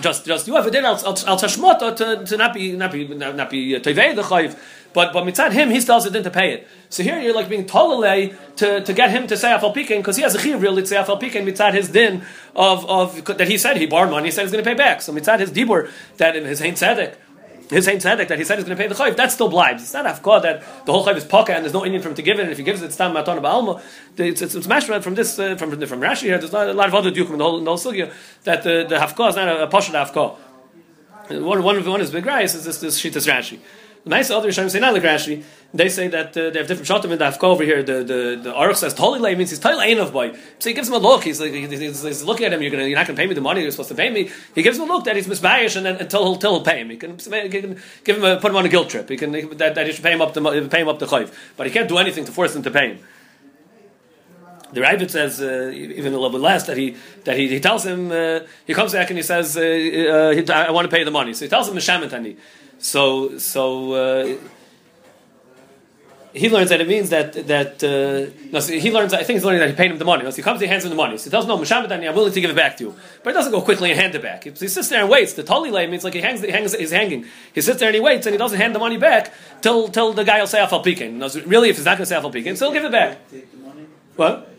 just 0.00 0.26
just 0.26 0.46
you 0.46 0.54
have 0.54 0.66
a 0.66 0.70
din 0.70 0.84
al 0.84 0.94
al 0.94 1.14
tashmota 1.14 1.96
to, 1.96 2.24
to 2.24 2.36
not 2.36 2.54
be 2.54 2.72
not 2.72 2.92
be 2.92 3.06
not 3.08 3.50
be 3.50 3.76
uh, 3.76 3.80
tevei 3.80 4.14
the 4.14 4.22
chayiv, 4.22 4.58
but 4.96 5.12
but 5.12 5.24
mitzad 5.24 5.52
him 5.52 5.68
he 5.68 5.76
has 5.76 6.06
a 6.06 6.10
din 6.10 6.24
to 6.24 6.30
pay 6.30 6.48
it. 6.54 6.66
So 6.88 7.02
here 7.02 7.20
you're 7.20 7.34
like 7.34 7.50
being 7.50 7.66
tolalei 7.66 8.34
to, 8.56 8.80
to 8.80 8.92
get 9.00 9.10
him 9.10 9.26
to 9.26 9.36
say 9.36 9.48
afal 9.48 9.74
pikin 9.74 9.98
because 9.98 10.16
he 10.16 10.22
has 10.22 10.34
a 10.34 10.40
chiv 10.40 10.62
really 10.62 10.82
to 10.82 10.88
say 10.88 10.96
afal 10.96 11.20
pikin 11.20 11.44
mitzad 11.50 11.74
his 11.74 11.90
din 11.90 12.22
of 12.54 12.88
of 12.98 13.24
that 13.40 13.48
he 13.48 13.58
said 13.58 13.76
he 13.76 13.86
borrowed 13.86 14.10
money 14.10 14.28
he 14.28 14.30
said 14.32 14.42
he's 14.42 14.52
going 14.52 14.64
to 14.64 14.70
pay 14.70 14.76
back. 14.76 15.02
So 15.02 15.12
mitzad 15.12 15.40
his 15.40 15.50
dibur 15.50 15.90
that 16.16 16.34
in 16.34 16.44
his 16.46 16.60
hain 16.60 16.74
tzedek 16.74 17.16
his 17.70 17.88
ain't 17.88 18.02
tzedek 18.02 18.28
that 18.28 18.38
he 18.38 18.44
said 18.44 18.58
he's 18.58 18.64
going 18.64 18.76
to 18.76 18.82
pay 18.82 18.88
the 18.88 18.94
chayv, 18.94 19.16
that 19.16 19.32
still 19.32 19.48
blives. 19.48 19.82
It's 19.82 19.92
not 19.92 20.06
afkar 20.06 20.40
that 20.42 20.86
the 20.86 20.92
whole 20.92 21.04
chayv 21.04 21.16
is 21.16 21.24
pocket 21.24 21.56
and 21.56 21.64
there's 21.64 21.72
no 21.72 21.84
Indian 21.84 22.02
for 22.02 22.10
him 22.10 22.14
to 22.14 22.22
give 22.22 22.38
it, 22.38 22.42
and 22.42 22.52
if 22.52 22.58
he 22.58 22.64
gives 22.64 22.80
it, 22.82 22.86
it's 22.86 22.96
tam 22.96 23.12
matana 23.14 23.40
ba'alma. 23.40 23.82
It's, 24.16 24.40
it's, 24.40 24.54
it's 24.54 24.68
mashed 24.68 24.86
from 24.86 25.14
this, 25.16 25.38
uh, 25.38 25.56
from, 25.56 25.70
from 25.84 26.00
Rashi 26.00 26.22
here, 26.22 26.38
there's 26.38 26.52
not 26.52 26.68
a 26.68 26.72
lot 26.72 26.88
of 26.88 26.94
other 26.94 27.10
dukum 27.10 27.32
in 27.32 27.38
the 27.38 27.44
whole, 27.44 27.58
in 27.58 27.66
whole 27.66 27.76
sugya, 27.76 28.12
that 28.44 28.62
the, 28.62 28.86
the 28.88 29.26
is 29.26 29.36
not 29.36 29.48
a, 29.48 29.64
a 29.64 29.66
pasha 29.66 30.36
one, 31.28 31.62
one 31.84 32.00
is 32.00 32.10
big 32.10 32.24
rice 32.24 32.54
is 32.54 32.64
this, 32.64 32.78
this 32.78 33.00
shittas 33.00 33.26
Rashi. 33.26 33.58
Nice 34.08 34.30
other 34.30 34.48
Rishonim 34.48 34.70
say 34.70 34.78
not 34.78 34.94
like 34.94 35.02
Rashi. 35.02 35.42
They 35.74 35.88
say 35.88 36.06
that 36.06 36.28
uh, 36.36 36.50
they 36.50 36.60
have 36.60 36.68
different 36.68 36.86
shatim 36.86 37.10
in 37.10 37.18
the 37.18 37.24
Hafka 37.24 37.42
over 37.42 37.64
here. 37.64 37.82
The 37.82 38.04
the 38.04 38.40
the 38.40 38.52
Aruch 38.52 38.76
says 38.76 38.94
Tolile 38.94 39.36
means 39.36 39.50
he's 39.50 39.58
Tolile 39.58 40.00
of 40.00 40.12
boy. 40.12 40.32
So 40.60 40.70
he 40.70 40.74
gives 40.74 40.86
him 40.86 40.94
a 40.94 40.98
look. 40.98 41.24
He's 41.24 41.40
like 41.40 41.52
he's, 41.52 42.02
he's, 42.02 42.22
looking 42.22 42.46
at 42.46 42.52
him. 42.52 42.62
You're 42.62 42.70
gonna 42.70 42.84
you're 42.84 42.96
not 42.96 43.08
gonna 43.08 43.16
pay 43.16 43.26
me 43.26 43.34
the 43.34 43.40
money 43.40 43.62
you're 43.62 43.72
supposed 43.72 43.88
to 43.88 43.96
pay 43.96 44.08
me. 44.08 44.30
He 44.54 44.62
gives 44.62 44.78
him 44.78 44.88
a 44.88 44.92
look 44.92 45.06
that 45.06 45.16
he's 45.16 45.26
misbayish 45.26 45.74
and 45.74 45.86
then 45.86 45.96
until 45.96 46.22
he'll, 46.22 46.40
he'll 46.40 46.60
pay 46.62 46.82
him. 46.82 46.90
He 46.90 46.96
can, 46.96 47.18
he 47.18 47.48
can 47.48 47.80
give 48.04 48.18
him 48.18 48.24
a, 48.24 48.36
put 48.38 48.52
him 48.52 48.56
on 48.56 48.64
a 48.64 48.68
guilt 48.68 48.90
trip. 48.90 49.08
He 49.08 49.16
can 49.16 49.32
that, 49.56 49.74
that 49.74 49.86
he 49.88 49.92
should 49.92 50.04
pay 50.04 50.12
him 50.12 50.22
up 50.22 50.34
the 50.34 50.68
pay 50.70 50.82
him 50.82 50.88
up 50.88 51.00
the 51.00 51.06
chayv. 51.06 51.34
But 51.56 51.66
he 51.66 51.72
can't 51.72 51.88
do 51.88 51.98
anything 51.98 52.24
to 52.26 52.32
force 52.32 52.54
him 52.54 52.62
to 52.62 52.70
pay 52.70 52.90
him. 52.90 52.98
The 54.72 54.82
Ravid 54.82 55.10
says 55.10 55.40
uh, 55.40 55.72
even 55.74 56.12
a 56.12 56.16
little 56.16 56.30
bit 56.30 56.40
less 56.40 56.64
that 56.68 56.76
he 56.76 56.96
that 57.24 57.36
he, 57.36 57.48
he 57.48 57.58
tells 57.58 57.84
him 57.84 58.12
uh, 58.12 58.40
he 58.66 58.72
comes 58.72 58.92
back 58.92 59.10
and 59.10 59.18
he 59.18 59.24
says 59.24 59.56
uh, 59.56 59.60
uh 59.60 60.52
I 60.52 60.70
want 60.70 60.88
to 60.88 60.96
pay 60.96 61.02
the 61.02 61.10
money. 61.10 61.34
So 61.34 61.44
he 61.44 61.48
tells 61.48 61.68
him 61.68 61.74
Mishamitani. 61.74 62.36
So 62.78 63.38
so 63.38 63.92
uh, 63.92 64.36
he 66.36 66.50
learns 66.50 66.68
that 66.68 66.80
it 66.82 66.88
means 66.88 67.08
that 67.10 67.32
that 67.48 67.82
uh, 67.82 68.30
no, 68.52 68.60
so 68.60 68.72
he 68.72 68.90
learns. 68.90 69.14
I 69.14 69.22
think 69.22 69.36
he's 69.36 69.44
learning 69.44 69.60
that 69.60 69.70
he 69.70 69.74
paid 69.74 69.90
him 69.90 69.98
the 69.98 70.04
money. 70.04 70.30
So 70.30 70.36
he 70.36 70.42
comes, 70.42 70.60
he 70.60 70.66
hands 70.66 70.84
him 70.84 70.90
the 70.90 70.96
money. 70.96 71.16
So 71.16 71.24
he 71.24 71.30
tells 71.30 71.46
"No, 71.46 71.56
Mishamitani, 71.56 72.06
I'm 72.06 72.14
willing 72.14 72.32
to 72.32 72.40
give 72.40 72.50
it 72.50 72.56
back 72.56 72.76
to 72.76 72.84
you." 72.84 72.94
But 73.22 73.30
he 73.30 73.34
doesn't 73.34 73.52
go 73.52 73.62
quickly 73.62 73.90
and 73.90 73.98
hand 73.98 74.14
it 74.14 74.22
back. 74.22 74.44
He, 74.44 74.50
he 74.50 74.68
sits 74.68 74.88
there 74.88 75.00
and 75.00 75.08
waits. 75.08 75.32
The 75.32 75.42
tali 75.42 75.70
lay 75.70 75.86
means 75.86 76.04
like 76.04 76.12
he 76.12 76.20
hangs, 76.20 76.42
he 76.42 76.50
hangs, 76.50 76.74
he's 76.74 76.90
hanging. 76.90 77.24
He 77.54 77.62
sits 77.62 77.78
there 77.78 77.88
and 77.88 77.94
he 77.94 78.00
waits, 78.00 78.26
and 78.26 78.34
he 78.34 78.38
doesn't 78.38 78.58
hand 78.58 78.74
the 78.74 78.78
money 78.78 78.98
back 78.98 79.32
till 79.62 79.88
till 79.88 80.12
the 80.12 80.24
guy 80.24 80.40
will 80.40 80.46
say 80.46 80.58
"Afal 80.58 80.84
Pikin." 80.84 81.10
Really, 81.46 81.70
if 81.70 81.76
he's 81.76 81.86
not 81.86 81.96
going 81.96 82.06
to 82.06 82.14
say 82.14 82.16
"Afal 82.16 82.32
Pikin," 82.32 82.56
so 82.56 82.66
he'll 82.66 82.74
give 82.74 82.84
it 82.84 82.92
back. 82.92 83.18
What? 84.16 84.52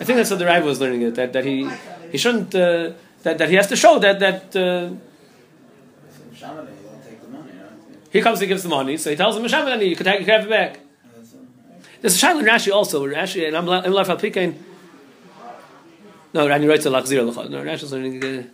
I 0.00 0.04
think 0.04 0.16
that's 0.16 0.30
what 0.30 0.38
the 0.38 0.46
Rav 0.46 0.64
was 0.64 0.80
learning 0.80 1.02
it. 1.02 1.16
That, 1.16 1.32
that 1.34 1.44
he 1.44 1.68
he 2.10 2.16
shouldn't 2.16 2.54
uh, 2.54 2.92
that, 3.24 3.36
that 3.38 3.50
he 3.50 3.56
has 3.56 3.66
to 3.66 3.76
show 3.76 3.98
that 3.98 4.20
that. 4.20 4.56
Uh, 4.56 4.94
he 8.10 8.20
comes, 8.20 8.40
he 8.40 8.46
gives 8.46 8.62
the 8.62 8.68
money, 8.68 8.96
so 8.96 9.10
he 9.10 9.16
tells 9.16 9.36
him, 9.36 9.42
"Mishaman, 9.42 9.86
you 9.86 9.96
can 9.96 10.04
take, 10.04 10.20
you 10.20 10.26
can 10.26 10.40
have 10.40 10.44
it 10.44 10.50
back." 10.50 10.80
There's 12.00 12.22
a 12.22 12.26
shaila 12.26 12.40
in 12.40 12.46
Rashi 12.46 12.72
also. 12.72 13.04
Rashi 13.06 13.46
and 13.46 13.56
I'm 13.56 13.66
left 13.66 14.08
al 14.08 14.16
pikain. 14.16 14.56
No, 16.32 16.48
Rani 16.48 16.66
writes 16.66 16.86
a 16.86 16.90
lachzir 16.90 17.28
lachad. 17.30 17.50
No, 17.50 17.62
Rashi's 17.62 17.92
learning. 17.92 18.50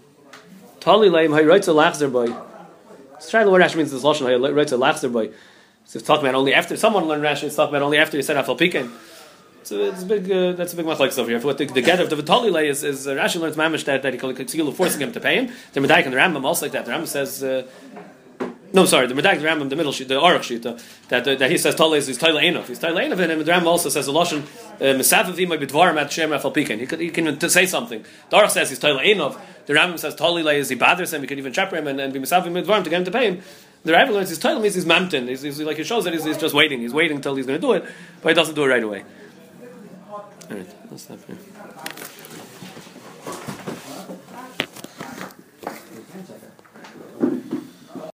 Tali 0.81 1.09
leim 1.09 1.38
he 1.38 1.45
writes 1.45 1.69
a 1.69 1.73
lachzir 1.73 2.11
boy. 2.11 2.27
The 2.27 3.51
word 3.51 3.62
Rashi 3.62 3.77
means 3.77 3.90
this 3.90 4.03
lashon. 4.03 4.29
He 4.29 4.53
writes 4.53 4.73
a 4.73 4.77
lachzir 4.77 5.12
boy. 5.12 5.31
So 5.85 5.99
it's 5.99 6.07
talking 6.07 6.27
about 6.27 6.38
only 6.38 6.55
after 6.55 6.77
someone 6.77 7.05
learned 7.05 7.23
Rashi. 7.23 7.45
It's 7.45 7.57
talking 7.57 7.75
about 7.75 7.85
only 7.85 7.99
after 7.99 8.17
he 8.17 8.23
said 8.23 8.43
afal 8.43 8.59
pikain. 8.59 8.90
So 9.62 9.79
it's 9.81 10.03
a 10.03 10.07
big. 10.07 10.31
Uh, 10.31 10.53
that's 10.53 10.73
a 10.73 10.77
big 10.77 10.87
machlokes 10.87 11.19
over 11.19 11.31
here. 11.31 11.40
What 11.40 11.59
the, 11.59 11.67
the 11.67 11.83
get 11.83 12.01
of 12.01 12.11
the 12.11 12.17
Vitali 12.17 12.51
lay 12.51 12.69
is, 12.69 12.83
is 12.83 13.07
uh, 13.07 13.14
Rashi 13.14 13.40
learns 13.40 13.57
mamish 13.57 13.85
that 13.85 14.03
that 14.03 14.12
he 14.14 14.19
can 14.19 14.73
forcing 14.73 15.01
him 15.01 15.12
to 15.12 15.21
pay 15.21 15.37
him. 15.37 15.53
The 15.73 15.81
Medaik 15.81 16.05
and 16.05 16.12
the 16.12 16.19
Rambam 16.19 16.45
also 16.45 16.64
like 16.64 16.73
that. 16.73 16.87
The 16.87 16.93
Rambam 16.93 17.07
says. 17.07 17.43
Uh, 17.43 17.67
no, 18.75 18.85
sorry, 18.87 19.07
the 19.07 19.15
Medag, 19.15 19.41
Rambam, 19.41 19.71
the 19.71 19.77
middle 19.77 19.93
sheet, 19.93 20.09
the 20.09 20.21
Aruch 20.21 20.43
sheet, 20.43 20.67
uh, 20.67 20.77
that, 21.09 21.27
uh, 21.29 21.37
that 21.37 21.49
he 21.49 21.57
says 21.57 21.77
Tala 21.77 21.97
is 21.97 22.19
Tala 22.19 22.43
Enof. 22.43 22.67
He's 22.67 22.81
Tala 22.81 23.01
Enof, 23.01 23.21
and 23.21 23.41
the 23.41 23.51
Rambam 23.53 23.67
also 23.67 23.89
says 23.89 24.07
the 24.07 24.13
Lashon 24.13 24.43
uh, 24.43 24.99
Bidvarim 24.99 25.97
at 25.97 26.13
Shem 26.13 26.31
Rafal. 26.31 26.99
He, 26.99 27.05
he 27.05 27.11
can 27.11 27.39
say 27.49 27.67
something. 27.67 28.05
The 28.31 28.37
Aruch 28.37 28.51
says 28.51 28.71
he's 28.71 28.81
Tala 28.81 29.01
Enof. 29.01 29.41
The 29.67 29.75
Rambam 29.75 29.97
says 29.99 30.17
Tala 30.17 30.53
is 30.53 30.69
he 30.71 30.75
bothers 30.75 31.13
him. 31.13 31.21
He 31.21 31.29
can 31.29 31.39
even 31.39 31.53
chapter 31.53 31.77
him 31.77 31.87
and, 31.87 32.01
and 32.01 32.13
be 32.13 32.19
Mesavavim 32.19 32.65
Bidvarim 32.65 32.83
to 32.83 32.91
get 32.91 32.99
him 32.99 33.05
to 33.05 33.13
pay 33.13 33.31
him. 33.31 33.43
The 33.85 33.93
Rambam 33.93 34.13
learns 34.13 34.31
his 34.31 34.39
title 34.39 34.61
means 34.61 34.75
he's 34.75 34.87
mamtin. 34.87 35.29
He's, 35.29 35.43
he's, 35.43 35.61
like 35.61 35.79
it 35.79 35.85
shows 35.85 36.03
that 36.05 36.13
he's, 36.13 36.25
he's 36.25 36.39
just 36.39 36.55
waiting. 36.55 36.81
He's 36.81 36.95
waiting 36.95 37.19
until 37.19 37.37
he's 37.37 37.47
going 37.47 37.61
to 37.61 37.67
do 37.67 37.75
it, 37.75 37.85
but 38.23 38.31
he 38.31 38.35
doesn't 38.35 38.57
do 38.57 38.65
it 38.65 38.69
right 38.69 38.83
away. 38.83 39.05
All 40.11 40.25
right, 40.51 40.67
let's 40.91 41.05
stop 41.05 41.19
here. 41.27 41.37